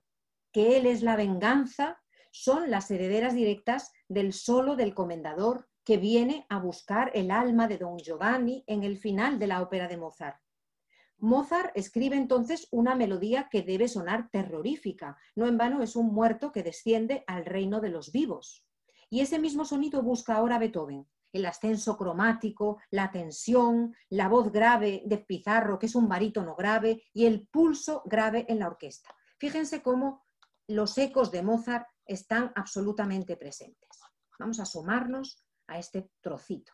que 0.54 0.78
él 0.78 0.86
es 0.86 1.04
la 1.04 1.18
venganza, 1.18 2.02
son 2.32 2.72
las 2.72 2.90
herederas 2.92 3.34
directas 3.34 3.92
del 4.08 4.32
solo 4.32 4.78
del 4.78 4.94
comendador 4.94 5.68
que 5.84 5.98
viene 5.98 6.46
a 6.48 6.60
buscar 6.60 7.12
el 7.14 7.30
alma 7.30 7.68
de 7.68 7.78
don 7.78 7.98
Giovanni 7.98 8.64
en 8.68 8.84
el 8.84 8.98
final 8.98 9.38
de 9.38 9.48
la 9.48 9.62
ópera 9.62 9.90
de 9.90 9.98
Mozart. 9.98 10.40
Mozart 11.18 11.72
escribe 11.76 12.16
entonces 12.16 12.68
una 12.72 12.96
melodía 12.96 13.50
que 13.52 13.62
debe 13.62 13.90
sonar 13.90 14.30
terrorífica. 14.32 15.18
No 15.36 15.46
en 15.46 15.58
vano 15.58 15.84
es 15.84 15.96
un 15.98 16.14
muerto 16.14 16.52
que 16.52 16.64
desciende 16.64 17.24
al 17.28 17.46
reino 17.46 17.82
de 17.82 17.90
los 17.90 18.12
vivos. 18.12 18.66
Y 19.10 19.20
ese 19.20 19.40
mismo 19.40 19.66
sonido 19.66 20.02
busca 20.02 20.36
ahora 20.36 20.58
Beethoven 20.58 21.06
el 21.34 21.46
ascenso 21.46 21.98
cromático, 21.98 22.80
la 22.90 23.12
tensión, 23.12 23.96
la 24.10 24.28
voz 24.28 24.52
grave 24.52 25.04
de 25.06 25.18
Pizarro, 25.18 25.80
que 25.80 25.86
es 25.86 25.96
un 25.96 26.08
barítono 26.08 26.56
grave, 26.56 27.04
y 27.14 27.26
el 27.26 27.48
pulso 27.48 28.04
grave 28.06 28.46
en 28.50 28.60
la 28.60 28.68
orquesta. 28.68 29.16
Fíjense 29.38 29.82
cómo 29.82 30.24
los 30.68 30.98
ecos 30.98 31.32
de 31.32 31.44
Mozart 31.44 31.88
están 32.06 32.52
absolutamente 32.56 33.36
presentes. 33.38 33.90
Vamos 34.40 34.60
a 34.60 34.66
sumarnos 34.66 35.44
a 35.68 35.78
este 35.78 36.12
trocito. 36.22 36.74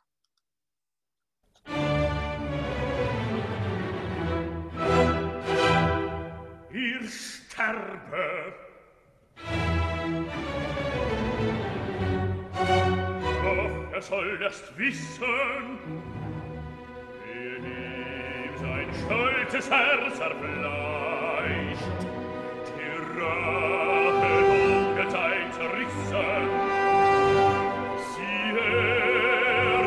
er 13.98 14.04
soll 14.04 14.40
erst 14.44 14.78
wissen, 14.78 15.80
wie 17.26 17.56
ihm 17.66 18.54
sein 18.62 18.90
stolzes 18.94 19.72
Herz 19.72 20.20
erbleicht, 20.20 22.00
die 22.78 22.94
Rache 23.20 24.36
ungeteilt 24.54 25.52
zerrissen. 25.56 26.44
Siehe, 28.14 28.70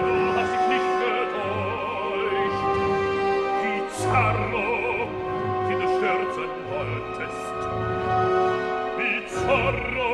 du 0.02 0.14
hast 0.34 0.52
dich 0.54 0.66
nicht 0.74 0.92
getäuscht, 1.06 2.66
wie 3.62 3.80
Zarro, 4.02 4.70
die 5.68 5.76
du 5.82 5.86
stürzen 5.98 6.52
wolltest, 6.72 7.60
wie 8.98 9.18
Zorro, 9.36 10.12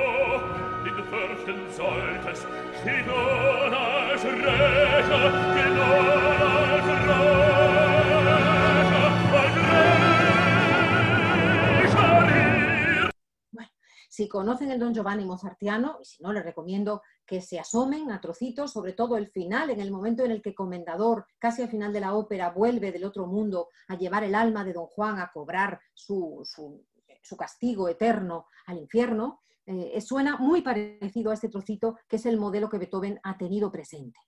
den 0.84 0.94
du 0.96 1.02
fürchten 1.04 1.60
solltest, 1.70 2.46
Si 14.16 14.30
conocen 14.30 14.70
el 14.70 14.80
Don 14.80 14.94
Giovanni 14.94 15.26
mozartiano, 15.26 15.98
y 16.00 16.06
si 16.06 16.22
no, 16.22 16.32
les 16.32 16.42
recomiendo 16.42 17.02
que 17.26 17.42
se 17.42 17.58
asomen 17.60 18.10
a 18.10 18.18
trocitos, 18.18 18.72
sobre 18.72 18.94
todo 18.94 19.18
el 19.18 19.28
final, 19.28 19.68
en 19.68 19.78
el 19.78 19.90
momento 19.90 20.24
en 20.24 20.30
el 20.30 20.40
que 20.40 20.54
Comendador, 20.54 21.26
casi 21.38 21.60
al 21.60 21.68
final 21.68 21.92
de 21.92 22.00
la 22.00 22.14
ópera, 22.14 22.48
vuelve 22.48 22.92
del 22.92 23.04
otro 23.04 23.26
mundo 23.26 23.68
a 23.88 23.98
llevar 23.98 24.24
el 24.24 24.34
alma 24.34 24.64
de 24.64 24.72
Don 24.72 24.86
Juan 24.86 25.18
a 25.18 25.30
cobrar 25.30 25.82
su, 25.92 26.42
castigo 27.38 27.90
eterno 27.90 28.46
al 28.64 28.78
infierno, 28.78 29.42
eh, 29.66 30.00
suena 30.00 30.36
muy 30.36 30.62
parecido 30.62 31.30
a 31.30 31.34
este 31.34 31.48
trocito 31.48 31.98
que 32.08 32.16
es 32.16 32.26
el 32.26 32.38
modelo 32.38 32.68
que 32.68 32.78
Beethoven 32.78 33.18
ha 33.24 33.36
tenido 33.36 33.72
presente. 33.72 34.20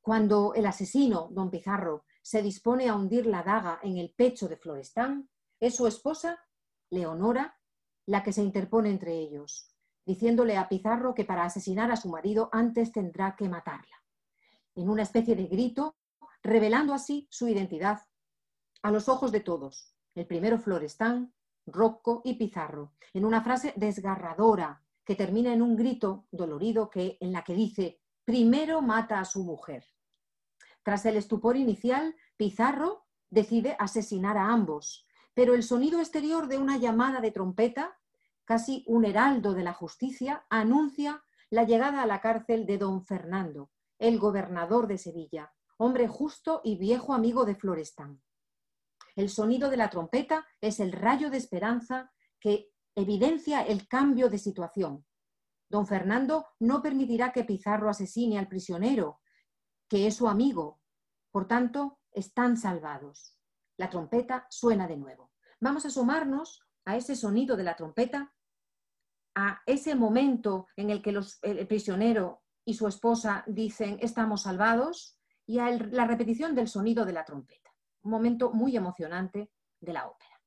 Cuando 0.00 0.54
el 0.54 0.64
asesino, 0.64 1.28
don 1.32 1.50
Pizarro, 1.50 2.04
se 2.22 2.40
dispone 2.40 2.88
a 2.88 2.94
hundir 2.94 3.26
la 3.26 3.42
daga 3.42 3.80
en 3.82 3.98
el 3.98 4.14
pecho 4.16 4.48
de 4.48 4.56
Florestán, 4.56 5.28
es 5.58 5.74
su 5.74 5.86
esposa, 5.86 6.38
Leonora, 6.90 7.58
la 8.06 8.22
que 8.22 8.32
se 8.32 8.42
interpone 8.42 8.90
entre 8.90 9.18
ellos, 9.18 9.74
diciéndole 10.06 10.56
a 10.56 10.68
Pizarro 10.68 11.14
que 11.14 11.24
para 11.24 11.44
asesinar 11.44 11.90
a 11.90 11.96
su 11.96 12.08
marido 12.08 12.48
antes 12.52 12.92
tendrá 12.92 13.36
que 13.36 13.48
matarla. 13.48 14.02
En 14.74 14.88
una 14.88 15.02
especie 15.02 15.34
de 15.34 15.46
grito, 15.46 15.96
revelando 16.42 16.94
así 16.94 17.28
su 17.30 17.48
identidad 17.48 18.00
a 18.82 18.90
los 18.90 19.08
ojos 19.08 19.32
de 19.32 19.40
todos, 19.40 19.94
el 20.14 20.26
primero 20.26 20.58
Florestán, 20.58 21.34
Rocco 21.66 22.22
y 22.24 22.34
Pizarro, 22.34 22.92
en 23.12 23.24
una 23.24 23.42
frase 23.42 23.72
desgarradora 23.76 24.82
que 25.04 25.14
termina 25.14 25.52
en 25.52 25.62
un 25.62 25.76
grito 25.76 26.26
dolorido 26.30 26.90
que, 26.90 27.18
en 27.20 27.32
la 27.32 27.42
que 27.42 27.54
dice, 27.54 28.00
primero 28.24 28.82
mata 28.82 29.20
a 29.20 29.24
su 29.24 29.44
mujer. 29.44 29.84
Tras 30.82 31.04
el 31.06 31.16
estupor 31.16 31.56
inicial, 31.56 32.14
Pizarro 32.36 33.06
decide 33.28 33.76
asesinar 33.78 34.36
a 34.36 34.48
ambos, 34.48 35.06
pero 35.34 35.54
el 35.54 35.62
sonido 35.62 36.00
exterior 36.00 36.48
de 36.48 36.58
una 36.58 36.76
llamada 36.76 37.20
de 37.20 37.30
trompeta, 37.30 37.98
casi 38.44 38.84
un 38.86 39.04
heraldo 39.04 39.54
de 39.54 39.62
la 39.62 39.72
justicia, 39.72 40.44
anuncia 40.48 41.24
la 41.50 41.64
llegada 41.64 42.02
a 42.02 42.06
la 42.06 42.20
cárcel 42.20 42.66
de 42.66 42.78
don 42.78 43.04
Fernando, 43.04 43.70
el 43.98 44.18
gobernador 44.18 44.86
de 44.86 44.98
Sevilla, 44.98 45.52
hombre 45.76 46.08
justo 46.08 46.60
y 46.64 46.76
viejo 46.76 47.14
amigo 47.14 47.44
de 47.44 47.54
Florestán. 47.54 48.22
El 49.20 49.28
sonido 49.28 49.68
de 49.68 49.76
la 49.76 49.90
trompeta 49.90 50.46
es 50.62 50.80
el 50.80 50.92
rayo 50.92 51.28
de 51.28 51.36
esperanza 51.36 52.10
que 52.40 52.70
evidencia 52.94 53.60
el 53.60 53.86
cambio 53.86 54.30
de 54.30 54.38
situación. 54.38 55.04
Don 55.68 55.86
Fernando 55.86 56.46
no 56.58 56.80
permitirá 56.80 57.30
que 57.30 57.44
Pizarro 57.44 57.90
asesine 57.90 58.38
al 58.38 58.48
prisionero, 58.48 59.20
que 59.90 60.06
es 60.06 60.16
su 60.16 60.26
amigo. 60.26 60.80
Por 61.30 61.46
tanto, 61.46 61.98
están 62.12 62.56
salvados. 62.56 63.36
La 63.76 63.90
trompeta 63.90 64.46
suena 64.48 64.88
de 64.88 64.96
nuevo. 64.96 65.32
Vamos 65.60 65.84
a 65.84 65.90
sumarnos 65.90 66.66
a 66.86 66.96
ese 66.96 67.14
sonido 67.14 67.58
de 67.58 67.64
la 67.64 67.76
trompeta, 67.76 68.32
a 69.34 69.60
ese 69.66 69.94
momento 69.96 70.66
en 70.76 70.88
el 70.88 71.02
que 71.02 71.14
el 71.42 71.66
prisionero 71.66 72.42
y 72.64 72.72
su 72.72 72.88
esposa 72.88 73.44
dicen 73.46 73.98
estamos 74.00 74.44
salvados 74.44 75.18
y 75.44 75.58
a 75.58 75.68
la 75.72 76.06
repetición 76.06 76.54
del 76.54 76.68
sonido 76.68 77.04
de 77.04 77.12
la 77.12 77.26
trompeta. 77.26 77.69
Un 78.02 78.10
momento 78.10 78.50
muy 78.52 78.76
emocionante 78.76 79.50
de 79.80 79.92
la 79.92 80.06
ópera. 80.08 80.40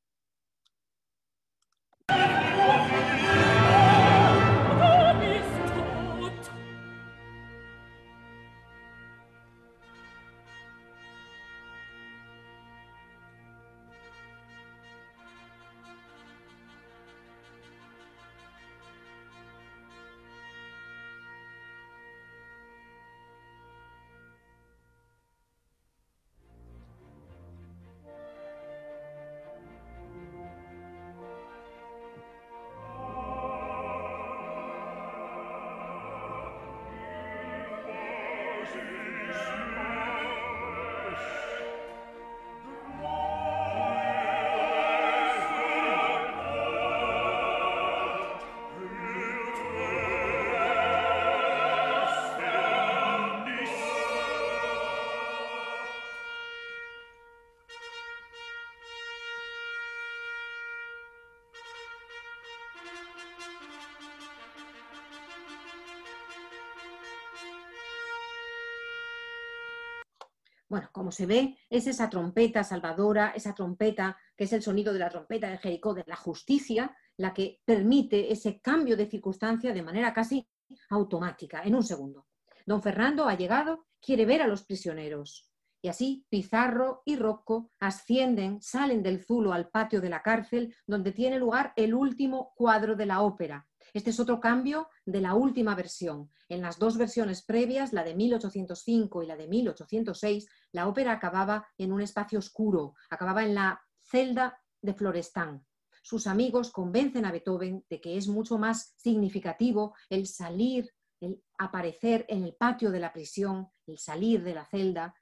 Bueno, 70.73 70.89
como 70.91 71.11
se 71.11 71.27
ve, 71.27 71.55
es 71.69 71.85
esa 71.85 72.09
trompeta 72.09 72.63
salvadora, 72.63 73.33
esa 73.35 73.53
trompeta 73.53 74.17
que 74.35 74.45
es 74.45 74.53
el 74.53 74.63
sonido 74.63 74.91
de 74.91 74.97
la 74.97 75.09
trompeta 75.11 75.47
de 75.47 75.59
Jericó, 75.59 75.93
de 75.93 76.03
la 76.07 76.15
justicia, 76.15 76.97
la 77.15 77.31
que 77.31 77.61
permite 77.63 78.31
ese 78.31 78.59
cambio 78.59 78.97
de 78.97 79.05
circunstancia 79.05 79.71
de 79.71 79.83
manera 79.83 80.11
casi 80.15 80.49
automática, 80.89 81.61
en 81.61 81.75
un 81.75 81.83
segundo. 81.83 82.25
Don 82.65 82.81
Fernando 82.81 83.27
ha 83.27 83.37
llegado, 83.37 83.85
quiere 84.01 84.25
ver 84.25 84.41
a 84.41 84.47
los 84.47 84.63
prisioneros. 84.63 85.47
Y 85.79 85.89
así 85.89 86.25
Pizarro 86.27 87.03
y 87.05 87.17
Rocco 87.17 87.69
ascienden, 87.79 88.59
salen 88.59 89.03
del 89.03 89.23
Zulo 89.23 89.53
al 89.53 89.69
patio 89.69 90.01
de 90.01 90.09
la 90.09 90.23
cárcel, 90.23 90.75
donde 90.87 91.11
tiene 91.11 91.37
lugar 91.37 91.73
el 91.75 91.93
último 91.93 92.51
cuadro 92.55 92.95
de 92.95 93.05
la 93.05 93.21
ópera, 93.21 93.67
este 93.93 94.09
es 94.09 94.19
otro 94.19 94.39
cambio 94.39 94.87
de 95.05 95.21
la 95.21 95.35
última 95.35 95.75
versión. 95.75 96.31
En 96.49 96.61
las 96.61 96.79
dos 96.79 96.97
versiones 96.97 97.43
previas, 97.43 97.93
la 97.93 98.03
de 98.03 98.15
1805 98.15 99.21
y 99.21 99.27
la 99.27 99.35
de 99.35 99.47
1806, 99.47 100.47
la 100.73 100.87
ópera 100.87 101.13
acababa 101.13 101.67
en 101.77 101.93
un 101.93 102.01
espacio 102.01 102.39
oscuro, 102.39 102.95
acababa 103.09 103.43
en 103.43 103.55
la 103.55 103.81
celda 104.01 104.59
de 104.81 104.93
Florestán. 104.93 105.65
Sus 106.01 106.27
amigos 106.27 106.71
convencen 106.71 107.25
a 107.25 107.31
Beethoven 107.31 107.85
de 107.89 108.01
que 108.01 108.17
es 108.17 108.27
mucho 108.27 108.57
más 108.57 108.93
significativo 108.97 109.95
el 110.09 110.27
salir, 110.27 110.91
el 111.21 111.41
aparecer 111.57 112.25
en 112.27 112.43
el 112.43 112.55
patio 112.55 112.91
de 112.91 112.99
la 112.99 113.13
prisión, 113.13 113.69
el 113.87 113.97
salir 113.97 114.43
de 114.43 114.55
la 114.55 114.65
celda, 114.65 115.15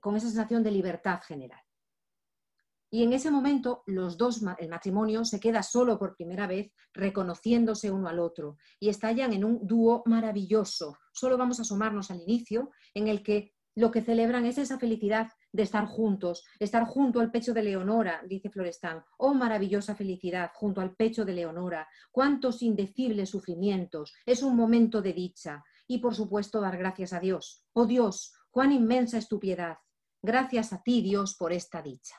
con 0.00 0.14
esa 0.14 0.28
sensación 0.28 0.62
de 0.62 0.70
libertad 0.70 1.20
general. 1.26 1.60
Y 2.90 3.02
en 3.02 3.12
ese 3.12 3.30
momento 3.30 3.82
los 3.86 4.16
dos, 4.16 4.40
el 4.58 4.68
matrimonio 4.68 5.24
se 5.24 5.40
queda 5.40 5.62
solo 5.62 5.98
por 5.98 6.16
primera 6.16 6.46
vez, 6.46 6.72
reconociéndose 6.94 7.90
uno 7.90 8.08
al 8.08 8.18
otro, 8.18 8.56
y 8.80 8.88
estallan 8.88 9.32
en 9.32 9.44
un 9.44 9.66
dúo 9.66 10.02
maravilloso. 10.06 10.96
Solo 11.12 11.36
vamos 11.36 11.58
a 11.58 11.62
asomarnos 11.62 12.10
al 12.10 12.22
inicio, 12.22 12.70
en 12.94 13.08
el 13.08 13.22
que 13.22 13.52
lo 13.78 13.92
que 13.92 14.02
celebran 14.02 14.44
es 14.44 14.58
esa 14.58 14.76
felicidad 14.76 15.28
de 15.52 15.62
estar 15.62 15.86
juntos, 15.86 16.44
estar 16.58 16.84
junto 16.84 17.20
al 17.20 17.30
pecho 17.30 17.54
de 17.54 17.62
Leonora, 17.62 18.20
dice 18.26 18.50
Florestán. 18.50 19.04
Oh 19.18 19.34
maravillosa 19.34 19.94
felicidad, 19.94 20.50
junto 20.52 20.80
al 20.80 20.96
pecho 20.96 21.24
de 21.24 21.32
Leonora. 21.32 21.86
Cuántos 22.10 22.60
indecibles 22.62 23.30
sufrimientos. 23.30 24.14
Es 24.26 24.42
un 24.42 24.56
momento 24.56 25.00
de 25.00 25.12
dicha. 25.12 25.62
Y 25.86 25.98
por 25.98 26.16
supuesto 26.16 26.60
dar 26.60 26.76
gracias 26.76 27.12
a 27.12 27.20
Dios. 27.20 27.62
Oh 27.72 27.86
Dios, 27.86 28.32
cuán 28.50 28.72
inmensa 28.72 29.16
es 29.16 29.28
tu 29.28 29.38
piedad. 29.38 29.78
Gracias 30.20 30.72
a 30.72 30.82
ti, 30.82 31.00
Dios, 31.00 31.36
por 31.36 31.52
esta 31.52 31.80
dicha. 31.80 32.16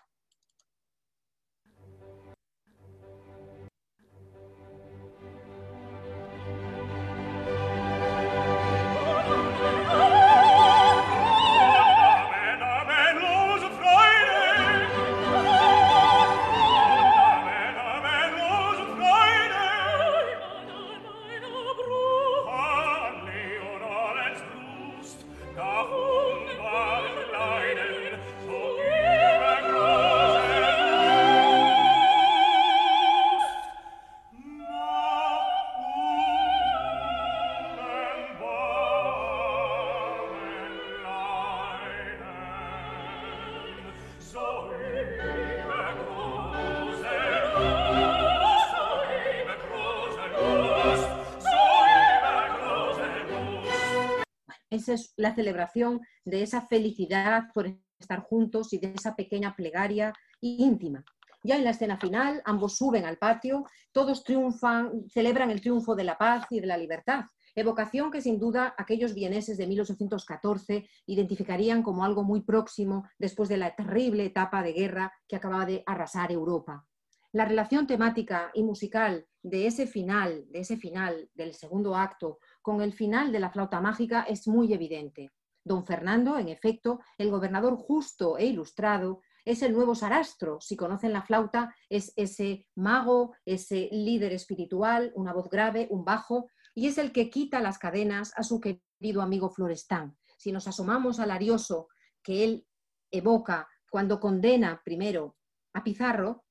Es 54.89 55.13
la 55.17 55.33
celebración 55.35 56.01
de 56.25 56.43
esa 56.43 56.67
felicidad 56.67 57.43
por 57.53 57.67
estar 57.99 58.21
juntos 58.21 58.73
y 58.73 58.79
de 58.79 58.93
esa 58.93 59.15
pequeña 59.15 59.55
plegaria 59.55 60.13
íntima. 60.41 61.03
Ya 61.43 61.55
en 61.55 61.63
la 61.63 61.69
escena 61.69 61.97
final, 61.97 62.41
ambos 62.43 62.75
suben 62.75 63.05
al 63.05 63.17
patio, 63.17 63.65
todos 63.93 64.23
triunfan, 64.23 65.07
celebran 65.09 65.51
el 65.51 65.61
triunfo 65.61 65.95
de 65.95 66.03
la 66.03 66.17
paz 66.17 66.45
y 66.49 66.59
de 66.59 66.67
la 66.67 66.77
libertad. 66.77 67.25
Evocación 67.55 68.11
que 68.11 68.21
sin 68.21 68.39
duda 68.39 68.75
aquellos 68.77 69.13
vieneses 69.13 69.57
de 69.57 69.67
1814 69.67 70.89
identificarían 71.05 71.81
como 71.81 72.03
algo 72.03 72.23
muy 72.23 72.41
próximo 72.41 73.07
después 73.17 73.47
de 73.49 73.57
la 73.57 73.75
terrible 73.75 74.25
etapa 74.25 74.61
de 74.63 74.73
guerra 74.73 75.13
que 75.27 75.35
acababa 75.35 75.65
de 75.65 75.83
arrasar 75.85 76.31
Europa. 76.31 76.85
La 77.31 77.45
relación 77.45 77.85
temática 77.85 78.49
y 78.53 78.63
musical 78.63 79.27
de 79.43 79.67
ese 79.67 79.87
final, 79.87 80.45
de 80.49 80.59
ese 80.59 80.77
final 80.77 81.29
del 81.35 81.53
segundo 81.53 81.95
acto, 81.95 82.39
con 82.69 82.83
el 82.83 82.93
final 82.93 83.31
de 83.31 83.39
la 83.39 83.49
flauta 83.49 83.81
mágica 83.81 84.21
es 84.29 84.47
muy 84.47 84.71
evidente. 84.71 85.31
Don 85.63 85.87
Fernando, 85.87 86.37
en 86.37 86.49
efecto, 86.49 86.99
el 87.17 87.31
gobernador 87.31 87.75
justo 87.75 88.37
e 88.37 88.45
ilustrado, 88.45 89.21
es 89.43 89.63
el 89.63 89.73
nuevo 89.73 89.95
Sarastro. 89.95 90.61
Si 90.61 90.75
conocen 90.75 91.11
la 91.11 91.23
flauta, 91.23 91.73
es 91.89 92.13
ese 92.15 92.67
mago, 92.75 93.33
ese 93.43 93.89
líder 93.91 94.33
espiritual, 94.33 95.11
una 95.15 95.33
voz 95.33 95.49
grave, 95.49 95.87
un 95.89 96.05
bajo, 96.05 96.51
y 96.75 96.85
es 96.85 96.99
el 96.99 97.11
que 97.11 97.31
quita 97.31 97.59
las 97.59 97.79
cadenas 97.79 98.33
a 98.35 98.43
su 98.43 98.59
querido 98.59 99.23
amigo 99.23 99.49
Florestán. 99.49 100.15
Si 100.37 100.51
nos 100.51 100.67
asomamos 100.67 101.19
al 101.19 101.31
arioso 101.31 101.87
que 102.21 102.43
él 102.43 102.67
evoca 103.09 103.67
cuando 103.89 104.19
condena 104.19 104.79
primero 104.85 105.37
a 105.73 105.83
Pizarro, 105.83 106.43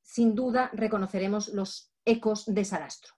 sin 0.00 0.34
duda 0.34 0.70
reconoceremos 0.72 1.48
los 1.48 1.92
ecos 2.06 2.46
de 2.46 2.64
Sarastro. 2.64 3.17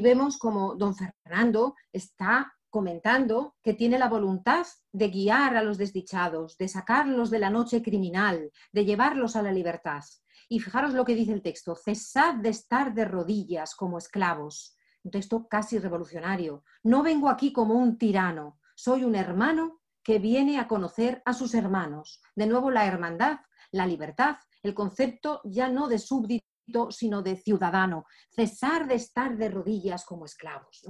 Vemos 0.00 0.38
como 0.38 0.74
don 0.74 0.94
Fernando 0.94 1.74
está 1.92 2.52
comentando 2.70 3.56
que 3.62 3.74
tiene 3.74 3.98
la 3.98 4.08
voluntad 4.08 4.66
de 4.92 5.08
guiar 5.08 5.56
a 5.56 5.62
los 5.62 5.76
desdichados, 5.76 6.56
de 6.56 6.68
sacarlos 6.68 7.30
de 7.30 7.40
la 7.40 7.50
noche 7.50 7.82
criminal, 7.82 8.50
de 8.72 8.84
llevarlos 8.84 9.36
a 9.36 9.42
la 9.42 9.52
libertad. 9.52 10.02
Y 10.48 10.60
fijaros 10.60 10.94
lo 10.94 11.04
que 11.04 11.14
dice 11.14 11.32
el 11.32 11.42
texto, 11.42 11.74
cesad 11.74 12.36
de 12.36 12.48
estar 12.48 12.94
de 12.94 13.04
rodillas 13.04 13.74
como 13.74 13.98
esclavos. 13.98 14.76
Un 15.02 15.10
texto 15.10 15.48
casi 15.48 15.78
revolucionario. 15.78 16.64
No 16.82 17.02
vengo 17.02 17.28
aquí 17.28 17.52
como 17.52 17.74
un 17.74 17.98
tirano, 17.98 18.58
soy 18.74 19.04
un 19.04 19.14
hermano 19.14 19.80
que 20.02 20.18
viene 20.18 20.58
a 20.58 20.68
conocer 20.68 21.22
a 21.24 21.32
sus 21.34 21.54
hermanos. 21.54 22.20
De 22.34 22.46
nuevo 22.46 22.70
la 22.70 22.86
hermandad, 22.86 23.40
la 23.70 23.86
libertad, 23.86 24.36
el 24.62 24.74
concepto 24.74 25.40
ya 25.44 25.68
no 25.68 25.88
de 25.88 25.98
súbdito, 25.98 26.49
sino 26.90 27.22
de 27.22 27.36
ciudadano, 27.36 28.06
cesar 28.30 28.86
de 28.88 28.94
estar 28.94 29.36
de 29.36 29.48
rodillas 29.48 30.04
como 30.04 30.24
esclavos. 30.24 30.82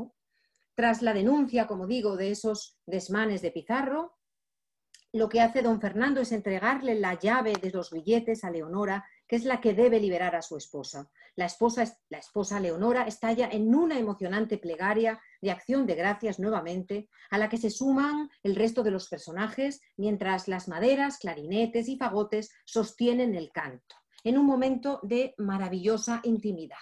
Tras 0.75 1.03
la 1.03 1.13
denuncia, 1.13 1.67
como 1.67 1.87
digo, 1.87 2.17
de 2.17 2.31
esos 2.31 2.79
desmanes 2.87 3.43
de 3.43 3.51
Pizarro, 3.51 4.17
lo 5.13 5.29
que 5.29 5.41
hace 5.41 5.61
don 5.61 5.81
Fernando 5.81 6.21
es 6.21 6.31
entregarle 6.31 6.95
la 6.95 7.19
llave 7.19 7.55
de 7.55 7.73
los 7.73 7.91
billetes 7.91 8.45
a 8.45 8.51
Leonora, 8.51 9.05
que 9.27 9.35
es 9.35 9.45
la 9.45 9.61
que 9.61 9.75
debe 9.75 9.99
liberar 9.99 10.37
a 10.37 10.43
su 10.43 10.57
esposa. 10.57 11.11
La 11.35 11.47
esposa, 11.47 11.85
la 12.09 12.19
esposa 12.19 12.61
Leonora 12.61 13.03
estalla 13.03 13.49
en 13.51 13.75
una 13.75 13.99
emocionante 13.99 14.57
plegaria 14.57 15.21
de 15.41 15.51
acción 15.51 15.85
de 15.87 15.97
gracias 15.97 16.39
nuevamente, 16.39 17.09
a 17.31 17.39
la 17.39 17.49
que 17.49 17.59
se 17.59 17.71
suman 17.71 18.31
el 18.45 18.55
resto 18.55 18.85
de 18.85 18.93
los 18.93 19.09
personajes, 19.09 19.81
mientras 19.97 20.47
las 20.47 20.69
maderas, 20.69 21.19
clarinetes 21.19 21.89
y 21.89 21.97
fagotes 21.97 22.53
sostienen 22.65 23.35
el 23.35 23.51
canto 23.51 24.00
en 24.25 24.39
un 24.39 24.47
momento 24.47 25.01
de 25.03 25.35
maravillosa 25.39 26.21
intimidad. 26.25 26.79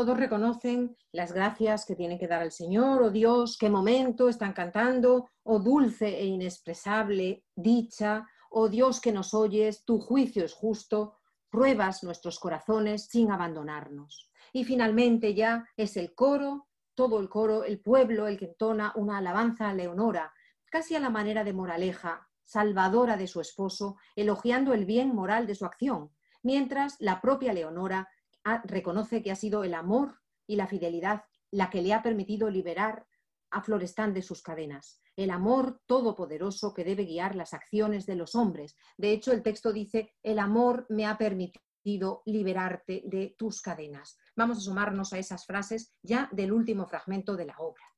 Todos 0.00 0.16
reconocen 0.16 0.96
las 1.12 1.30
gracias 1.30 1.84
que 1.84 1.94
tienen 1.94 2.18
que 2.18 2.26
dar 2.26 2.40
al 2.40 2.52
Señor, 2.52 3.02
oh 3.02 3.10
Dios, 3.10 3.58
qué 3.58 3.68
momento 3.68 4.30
están 4.30 4.54
cantando, 4.54 5.28
oh 5.42 5.58
dulce 5.58 6.18
e 6.18 6.24
inexpresable 6.24 7.44
dicha, 7.54 8.26
oh 8.50 8.70
Dios 8.70 8.98
que 8.98 9.12
nos 9.12 9.34
oyes, 9.34 9.84
tu 9.84 10.00
juicio 10.00 10.42
es 10.42 10.54
justo, 10.54 11.18
pruebas 11.50 12.02
nuestros 12.02 12.40
corazones 12.40 13.08
sin 13.10 13.30
abandonarnos. 13.30 14.30
Y 14.54 14.64
finalmente 14.64 15.34
ya 15.34 15.68
es 15.76 15.98
el 15.98 16.14
coro, 16.14 16.68
todo 16.94 17.20
el 17.20 17.28
coro, 17.28 17.64
el 17.64 17.82
pueblo, 17.82 18.26
el 18.26 18.38
que 18.38 18.46
entona 18.46 18.94
una 18.96 19.18
alabanza 19.18 19.68
a 19.68 19.74
Leonora, 19.74 20.32
casi 20.70 20.94
a 20.94 21.00
la 21.00 21.10
manera 21.10 21.44
de 21.44 21.52
moraleja, 21.52 22.26
salvadora 22.42 23.18
de 23.18 23.26
su 23.26 23.42
esposo, 23.42 23.98
elogiando 24.16 24.72
el 24.72 24.86
bien 24.86 25.14
moral 25.14 25.46
de 25.46 25.56
su 25.56 25.66
acción, 25.66 26.10
mientras 26.42 26.96
la 27.00 27.20
propia 27.20 27.52
Leonora 27.52 28.08
reconoce 28.64 29.22
que 29.22 29.30
ha 29.30 29.36
sido 29.36 29.64
el 29.64 29.74
amor 29.74 30.20
y 30.46 30.56
la 30.56 30.66
fidelidad 30.66 31.24
la 31.50 31.70
que 31.70 31.82
le 31.82 31.92
ha 31.92 32.02
permitido 32.02 32.48
liberar 32.50 33.06
a 33.50 33.62
Florestán 33.62 34.14
de 34.14 34.22
sus 34.22 34.42
cadenas, 34.42 35.02
el 35.16 35.30
amor 35.30 35.80
todopoderoso 35.86 36.72
que 36.72 36.84
debe 36.84 37.04
guiar 37.04 37.34
las 37.34 37.52
acciones 37.52 38.06
de 38.06 38.14
los 38.14 38.34
hombres. 38.34 38.76
De 38.96 39.10
hecho, 39.10 39.32
el 39.32 39.42
texto 39.42 39.72
dice, 39.72 40.14
el 40.22 40.38
amor 40.38 40.86
me 40.88 41.06
ha 41.06 41.18
permitido 41.18 42.22
liberarte 42.26 43.02
de 43.06 43.34
tus 43.36 43.60
cadenas. 43.60 44.18
Vamos 44.36 44.58
a 44.58 44.60
sumarnos 44.60 45.12
a 45.12 45.18
esas 45.18 45.46
frases 45.46 45.92
ya 46.02 46.28
del 46.32 46.52
último 46.52 46.86
fragmento 46.86 47.36
de 47.36 47.46
la 47.46 47.56
obra. 47.58 47.89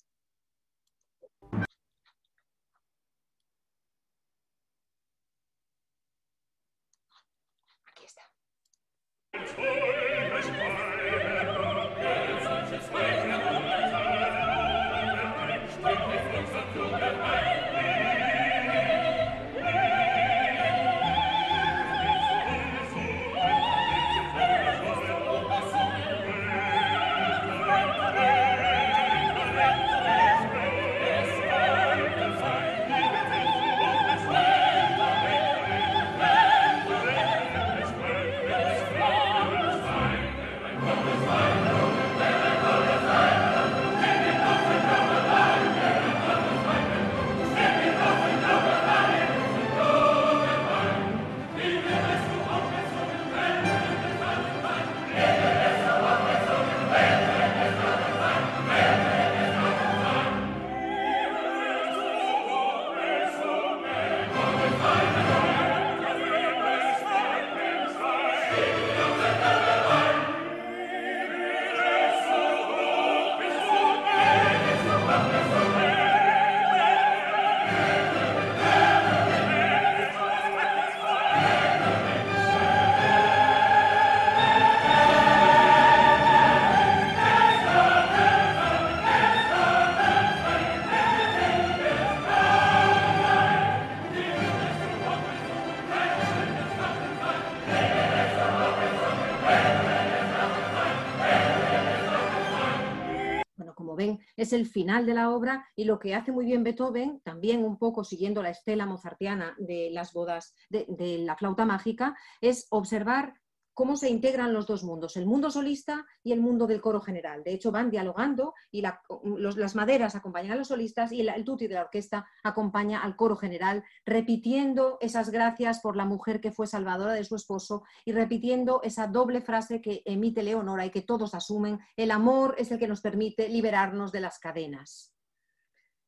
Es 104.43 104.53
el 104.53 104.67
final 104.67 105.07
de 105.07 105.15
la 105.15 105.31
obra 105.31 105.67
y 105.77 105.85
lo 105.85 105.99
que 105.99 106.15
hace 106.15 106.33
muy 106.33 106.45
bien 106.45 106.65
Beethoven, 106.65 107.21
también 107.25 107.65
un 107.65 107.79
poco 107.79 108.05
siguiendo 108.05 108.43
la 108.43 108.51
estela 108.51 108.87
mozartiana 108.87 109.55
de 109.59 109.91
las 109.93 110.13
bodas 110.13 110.55
de, 110.69 110.87
de 110.89 111.19
la 111.19 111.37
flauta 111.37 111.65
mágica, 111.65 112.17
es 112.41 112.67
observar 112.71 113.35
cómo 113.75 113.97
se 113.97 114.11
integran 114.11 114.53
los 114.53 114.67
dos 114.67 114.85
mundos, 114.85 115.17
el 115.17 115.27
mundo 115.27 115.51
solista 115.51 116.07
y 116.23 116.33
el 116.33 116.41
mundo 116.41 116.67
del 116.67 116.81
coro 116.81 117.01
general. 117.01 117.43
De 117.43 117.53
hecho, 117.53 117.73
van 117.73 117.91
dialogando 117.91 118.55
y 118.71 118.83
las 118.83 119.75
maderas 119.75 120.15
acompañan 120.15 120.53
a 120.53 120.57
los 120.57 120.69
solistas 120.69 121.13
y 121.13 121.21
el, 121.21 121.45
tutti 121.45 121.67
de 121.67 121.75
la 121.75 121.83
orquesta 121.83 122.27
acompaña 122.43 123.03
al 123.03 123.17
coro 123.17 123.37
general, 123.37 123.85
repitiendo 124.05 124.99
esas 125.01 125.31
gracias 125.31 125.81
por 125.81 125.97
la 125.97 126.05
mujer 126.05 126.41
que 126.41 126.53
fue 126.53 126.67
salvadora 126.67 127.13
de 127.13 127.25
su 127.25 127.37
esposo 127.37 127.83
y 128.05 128.13
repitiendo 128.13 128.81
esa 128.83 129.07
doble 129.07 129.41
frase 129.41 129.81
que 129.81 130.03
emite 130.05 130.43
Leonora 130.43 130.87
y 130.87 130.91
que 130.91 131.03
todos 131.03 131.35
asumen, 131.35 131.81
el 131.97 132.11
amor 132.11 132.55
es 132.59 132.71
el 132.71 132.79
que 132.79 132.89
nos 132.89 133.01
permite 133.01 133.49
liberarnos 133.49 134.13
de 134.13 134.21
las 134.21 134.39
cadenas. 134.39 135.15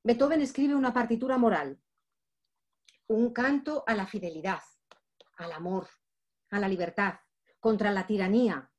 Beethoven 0.02 0.42
escribe 0.42 0.74
una 0.74 0.92
partitura 0.92 1.38
moral, 1.38 1.80
un 3.06 3.32
canto 3.32 3.84
a 3.86 3.94
la 3.94 4.06
fidelidad, 4.06 4.60
al 5.36 5.52
amor, 5.52 5.88
a 6.50 6.58
la 6.58 6.68
libertad, 6.68 7.14
contra 7.64 7.92
la 7.92 8.06
tiranía, 8.06 8.70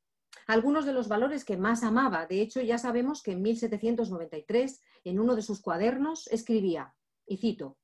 algunos 0.46 0.86
de 0.86 0.92
los 0.92 1.08
valores 1.08 1.44
que 1.44 1.56
más 1.56 1.82
amaba. 1.82 2.24
De 2.26 2.40
hecho, 2.40 2.60
ya 2.60 2.78
sabemos 2.78 3.20
que 3.20 3.32
en 3.32 3.42
1793, 3.42 4.80
en 5.02 5.18
uno 5.18 5.34
de 5.34 5.42
sus 5.42 5.60
cuadernos, 5.60 6.28
escribía, 6.28 6.94
y 7.26 7.38
cito, 7.38 7.78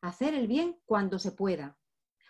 hacer 0.00 0.32
el 0.32 0.46
bien 0.46 0.80
cuando 0.86 1.18
se 1.18 1.32
pueda, 1.32 1.76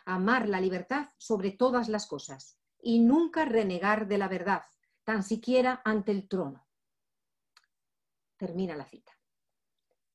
amar 0.05 0.49
la 0.49 0.61
libertad 0.61 1.11
sobre 1.17 1.53
todas 1.53 1.89
las 1.89 2.09
cosas 2.09 2.59
y 2.83 2.99
nunca 2.99 3.45
renegar 3.45 4.09
de 4.09 4.19
la 4.19 4.27
verdad, 4.27 4.63
tan 5.05 5.23
siquiera 5.23 5.81
ante 5.85 6.11
el 6.11 6.27
trono. 6.27 6.67
Termina 8.37 8.75
la 8.75 8.87
cita. 8.87 9.13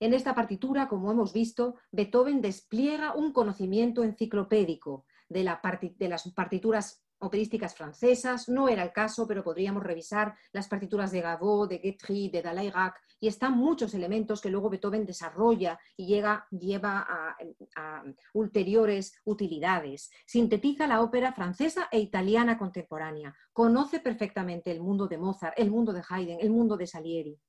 En 0.01 0.13
esta 0.13 0.35
partitura, 0.35 0.89
como 0.89 1.09
hemos 1.09 1.31
visto, 1.31 1.75
Beethoven 1.89 2.41
despliega 2.41 3.15
un 3.15 3.31
conocimiento 3.31 4.03
enciclopédico 4.03 5.05
de, 5.29 5.49
de 5.97 6.09
las 6.09 6.33
partituras 6.33 7.02
operísticas 7.23 7.75
francesas. 7.75 8.49
No 8.49 8.69
era 8.69 8.83
el 8.83 8.91
caso, 8.91 9.27
pero 9.27 9.43
podríamos 9.43 9.83
revisar 9.83 10.35
las 10.51 10.67
partituras 10.67 11.11
de 11.11 11.21
Gavot, 11.21 11.69
de 11.69 11.79
Guetry, 11.79 12.29
de 12.29 12.41
Dalairac, 12.41 13.01
y 13.19 13.27
están 13.27 13.57
muchos 13.57 13.93
elementos 13.93 14.41
que 14.41 14.49
luego 14.49 14.69
Beethoven 14.69 15.05
desarrolla 15.05 15.79
y 15.95 16.05
llega, 16.05 16.45
lleva 16.51 16.99
a, 16.99 17.37
a, 17.75 18.03
ulteriores 18.33 19.13
utilidades. 19.23 20.11
Sintetiza 20.25 20.87
la 20.87 21.01
ópera 21.01 21.31
francesa 21.31 21.87
e 21.91 21.99
italiana 21.99 22.57
contemporánea. 22.57 23.33
Conoce 23.53 23.99
perfectamente 23.99 24.71
el 24.71 24.81
mundo 24.81 25.07
de 25.07 25.17
Mozart, 25.17 25.57
el 25.57 25.71
mundo 25.71 25.93
de 25.93 26.03
Haydn, 26.07 26.39
el 26.41 26.49
mundo 26.49 26.75
de 26.75 26.87
Salieri. 26.87 27.39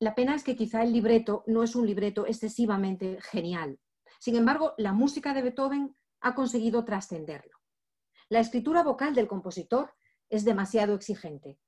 La 0.00 0.14
pena 0.14 0.34
es 0.34 0.42
que 0.42 0.56
quizá 0.56 0.82
el 0.82 0.92
libreto 0.92 1.44
no 1.46 1.62
es 1.62 1.76
un 1.76 1.86
libreto 1.86 2.26
excesivamente 2.26 3.18
genial. 3.20 3.78
Sin 4.18 4.36
embargo, 4.36 4.74
la 4.78 4.92
música 4.92 5.34
de 5.34 5.42
Beethoven 5.42 5.94
ha 6.20 6.34
conseguido 6.34 6.84
trascenderlo. 6.84 7.53
La 8.34 8.40
escritura 8.40 8.82
vocal 8.82 9.14
del 9.14 9.28
compositor 9.28 9.94
es 10.28 10.44
demasiado 10.44 10.96
exigente. 10.96 11.60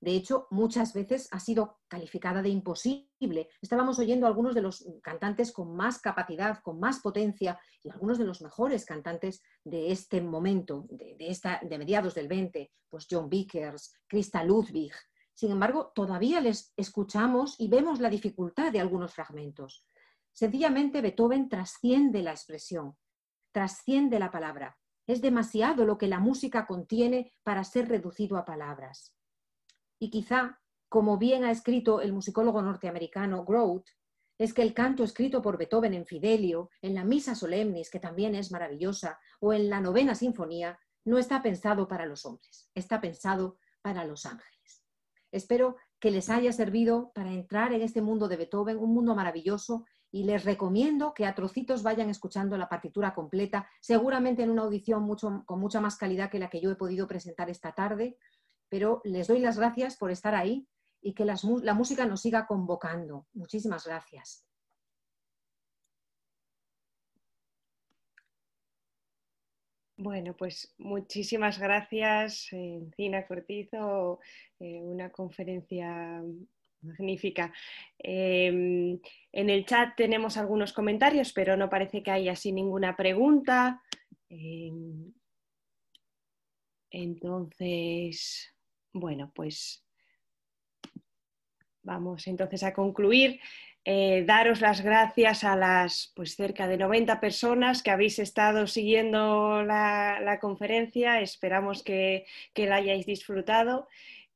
De 0.00 0.12
hecho, 0.12 0.46
muchas 0.52 0.94
veces 0.94 1.26
ha 1.32 1.40
sido 1.40 1.80
calificada 1.88 2.42
de 2.42 2.48
imposible. 2.48 3.48
Estábamos 3.60 3.98
oyendo 3.98 4.24
a 4.24 4.28
algunos 4.28 4.54
de 4.54 4.62
los 4.62 4.86
cantantes 5.02 5.50
con 5.50 5.74
más 5.74 5.98
capacidad, 5.98 6.60
con 6.62 6.78
más 6.78 7.00
potencia 7.00 7.58
y 7.82 7.90
algunos 7.90 8.18
de 8.18 8.24
los 8.24 8.40
mejores 8.40 8.84
cantantes 8.84 9.42
de 9.64 9.90
este 9.90 10.20
momento, 10.20 10.86
de, 10.90 11.16
esta, 11.18 11.60
de 11.60 11.76
mediados 11.76 12.14
del 12.14 12.28
20, 12.28 12.70
pues 12.88 13.08
John 13.10 13.28
Vickers, 13.28 13.92
Christa 14.06 14.44
Ludwig. 14.44 14.92
Sin 15.34 15.50
embargo, 15.50 15.90
todavía 15.92 16.40
les 16.40 16.72
escuchamos 16.76 17.56
y 17.58 17.66
vemos 17.66 17.98
la 17.98 18.10
dificultad 18.10 18.70
de 18.70 18.78
algunos 18.78 19.12
fragmentos. 19.12 19.84
Sencillamente 20.30 21.00
Beethoven 21.00 21.48
trasciende 21.48 22.22
la 22.22 22.30
expresión, 22.30 22.96
trasciende 23.50 24.20
la 24.20 24.30
palabra. 24.30 24.78
Es 25.12 25.20
demasiado 25.20 25.84
lo 25.84 25.98
que 25.98 26.08
la 26.08 26.20
música 26.20 26.66
contiene 26.66 27.34
para 27.42 27.64
ser 27.64 27.86
reducido 27.86 28.38
a 28.38 28.46
palabras. 28.46 29.14
Y 29.98 30.08
quizá, 30.08 30.58
como 30.88 31.18
bien 31.18 31.44
ha 31.44 31.50
escrito 31.50 32.00
el 32.00 32.14
musicólogo 32.14 32.62
norteamericano 32.62 33.44
Groth, 33.44 33.88
es 34.38 34.54
que 34.54 34.62
el 34.62 34.72
canto 34.72 35.04
escrito 35.04 35.42
por 35.42 35.58
Beethoven 35.58 35.92
en 35.92 36.06
Fidelio, 36.06 36.70
en 36.80 36.94
la 36.94 37.04
Misa 37.04 37.34
Solemnis, 37.34 37.90
que 37.90 38.00
también 38.00 38.34
es 38.34 38.50
maravillosa, 38.50 39.20
o 39.38 39.52
en 39.52 39.68
la 39.68 39.82
Novena 39.82 40.14
Sinfonía, 40.14 40.78
no 41.04 41.18
está 41.18 41.42
pensado 41.42 41.86
para 41.86 42.06
los 42.06 42.24
hombres, 42.24 42.70
está 42.74 42.98
pensado 43.02 43.58
para 43.82 44.06
los 44.06 44.24
ángeles. 44.24 44.82
Espero 45.30 45.76
que 46.00 46.10
les 46.10 46.30
haya 46.30 46.54
servido 46.54 47.12
para 47.14 47.32
entrar 47.32 47.74
en 47.74 47.82
este 47.82 48.00
mundo 48.00 48.28
de 48.28 48.38
Beethoven, 48.38 48.78
un 48.78 48.94
mundo 48.94 49.14
maravilloso 49.14 49.84
y 50.12 50.24
les 50.24 50.44
recomiendo 50.44 51.14
que 51.14 51.24
a 51.24 51.34
trocitos 51.34 51.82
vayan 51.82 52.10
escuchando 52.10 52.58
la 52.58 52.68
partitura 52.68 53.14
completa, 53.14 53.66
seguramente 53.80 54.42
en 54.42 54.50
una 54.50 54.62
audición 54.62 55.08
con 55.46 55.58
mucha 55.58 55.80
más 55.80 55.96
calidad 55.96 56.30
que 56.30 56.38
la 56.38 56.50
que 56.50 56.60
yo 56.60 56.70
he 56.70 56.76
podido 56.76 57.08
presentar 57.08 57.48
esta 57.48 57.72
tarde, 57.72 58.18
pero 58.68 59.00
les 59.04 59.26
doy 59.26 59.40
las 59.40 59.58
gracias 59.58 59.96
por 59.96 60.10
estar 60.10 60.34
ahí 60.34 60.68
y 61.00 61.14
que 61.14 61.24
la 61.24 61.74
música 61.74 62.04
nos 62.04 62.20
siga 62.20 62.46
convocando. 62.46 63.26
Muchísimas 63.32 63.86
gracias. 63.86 64.44
Bueno, 69.96 70.34
pues 70.36 70.74
muchísimas 70.78 71.58
gracias, 71.58 72.48
Encina 72.52 73.26
Cortizo, 73.26 74.18
eh, 74.58 74.80
una 74.82 75.10
conferencia 75.10 76.22
Magnífica. 76.82 77.52
Em, 77.98 78.98
en 79.32 79.50
el 79.50 79.64
chat 79.64 79.96
tenemos 79.96 80.36
algunos 80.36 80.72
comentarios, 80.72 81.32
pero 81.32 81.56
no 81.56 81.70
parece 81.70 82.02
que 82.02 82.10
haya 82.10 82.32
así 82.32 82.52
ninguna 82.52 82.96
pregunta. 82.96 83.80
Em, 84.28 85.12
Entonces, 86.94 88.54
bueno, 88.92 89.32
pues 89.34 89.82
vamos 91.82 92.26
entonces 92.26 92.62
a 92.62 92.74
concluir. 92.74 93.40
Eh, 93.84 94.22
daros 94.24 94.60
las 94.60 94.80
gracias 94.80 95.42
a 95.42 95.56
las 95.56 96.12
pues, 96.14 96.36
cerca 96.36 96.68
de 96.68 96.76
90 96.76 97.18
personas 97.18 97.82
que 97.82 97.90
habéis 97.90 98.18
estado 98.20 98.66
siguiendo 98.66 99.62
la, 99.64 100.38
conferencia. 100.40 101.20
Esperamos 101.20 101.82
que, 101.82 102.24
la 102.54 102.76
hayáis 102.76 103.06
disfrutado. 103.06 103.88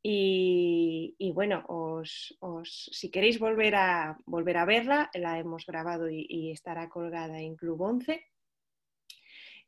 Y, 0.03 1.33
bueno, 1.35 1.65
os, 1.69 2.37
si 2.93 3.11
queréis 3.11 3.39
volver 3.39 3.75
a, 3.75 4.17
volver 4.25 4.57
a 4.59 4.65
verla, 4.65 5.11
la 5.15 5.39
hemos 5.39 5.67
grabado 5.67 6.09
y, 6.09 6.27
y 6.29 6.53
estará 6.53 6.89
colgada 6.89 7.41
en 7.41 7.57
Club 7.57 7.81
11. 7.81 8.25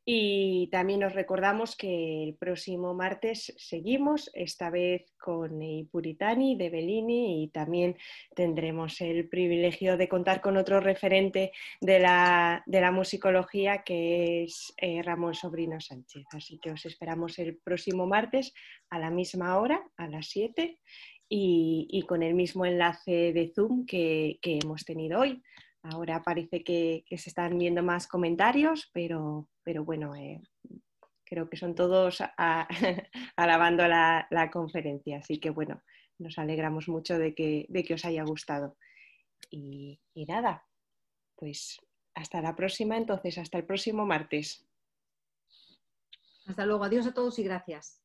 Y 0.05 0.69
también 0.71 1.03
os 1.03 1.13
recordamos 1.13 1.75
que 1.75 2.23
el 2.23 2.35
próximo 2.35 2.93
martes 2.93 3.53
seguimos, 3.57 4.31
esta 4.33 4.69
vez 4.69 5.13
con 5.19 5.59
Puritani 5.91 6.55
de 6.55 6.69
Bellini 6.69 7.43
y 7.43 7.49
también 7.49 7.95
tendremos 8.35 9.01
el 9.01 9.29
privilegio 9.29 9.97
de 9.97 10.09
contar 10.09 10.41
con 10.41 10.57
otro 10.57 10.79
referente 10.79 11.51
de 11.79 11.99
la, 11.99 12.63
musicología 12.91 13.83
que 13.83 14.43
es 14.43 14.73
eh, 14.77 15.03
Ramón 15.03 15.35
Sobrino 15.35 15.79
Sánchez. 15.79 16.25
Así 16.31 16.57
que 16.59 16.71
os 16.71 16.85
esperamos 16.85 17.37
el 17.37 17.57
próximo 17.57 18.07
martes 18.07 18.53
a 18.89 18.97
la 18.97 19.11
misma 19.11 19.59
hora, 19.59 19.83
a 19.97 20.07
las 20.07 20.27
7, 20.29 20.79
y, 21.31 22.03
con 22.07 22.23
el 22.23 22.33
mismo 22.33 22.65
enlace 22.65 23.31
de 23.33 23.51
Zoom 23.53 23.85
que 23.85 24.39
hemos 24.41 24.83
tenido 24.85 25.19
hoy. 25.19 25.43
Ahora 25.83 26.21
parece 26.23 26.63
que, 26.63 27.05
se 27.09 27.29
están 27.29 27.57
viendo 27.57 27.83
más 27.83 28.07
comentarios, 28.07 28.89
pero, 28.93 29.47
bueno, 29.85 30.15
eh, 30.15 30.41
creo 31.23 31.49
que 31.49 31.57
son 31.57 31.75
todos 31.75 32.21
alabando 33.35 33.87
la, 33.87 34.49
conferencia. 34.51 35.19
Así 35.19 35.39
que 35.39 35.49
bueno, 35.49 35.81
nos 36.17 36.37
alegramos 36.37 36.89
mucho 36.89 37.17
de 37.17 37.33
que, 37.33 37.93
os 37.93 38.05
haya 38.05 38.23
gustado. 38.23 38.77
Y 39.51 39.99
nada, 40.27 40.65
pues 41.35 41.79
hasta 42.13 42.41
la 42.41 42.55
próxima, 42.55 42.97
entonces, 42.97 43.37
hasta 43.37 43.57
el 43.57 43.65
próximo 43.65 44.05
martes. 44.05 44.67
Hasta 46.45 46.65
luego, 46.65 46.83
adiós 46.83 47.07
a 47.07 47.13
todos 47.13 47.39
y 47.39 47.43
gracias. 47.43 47.98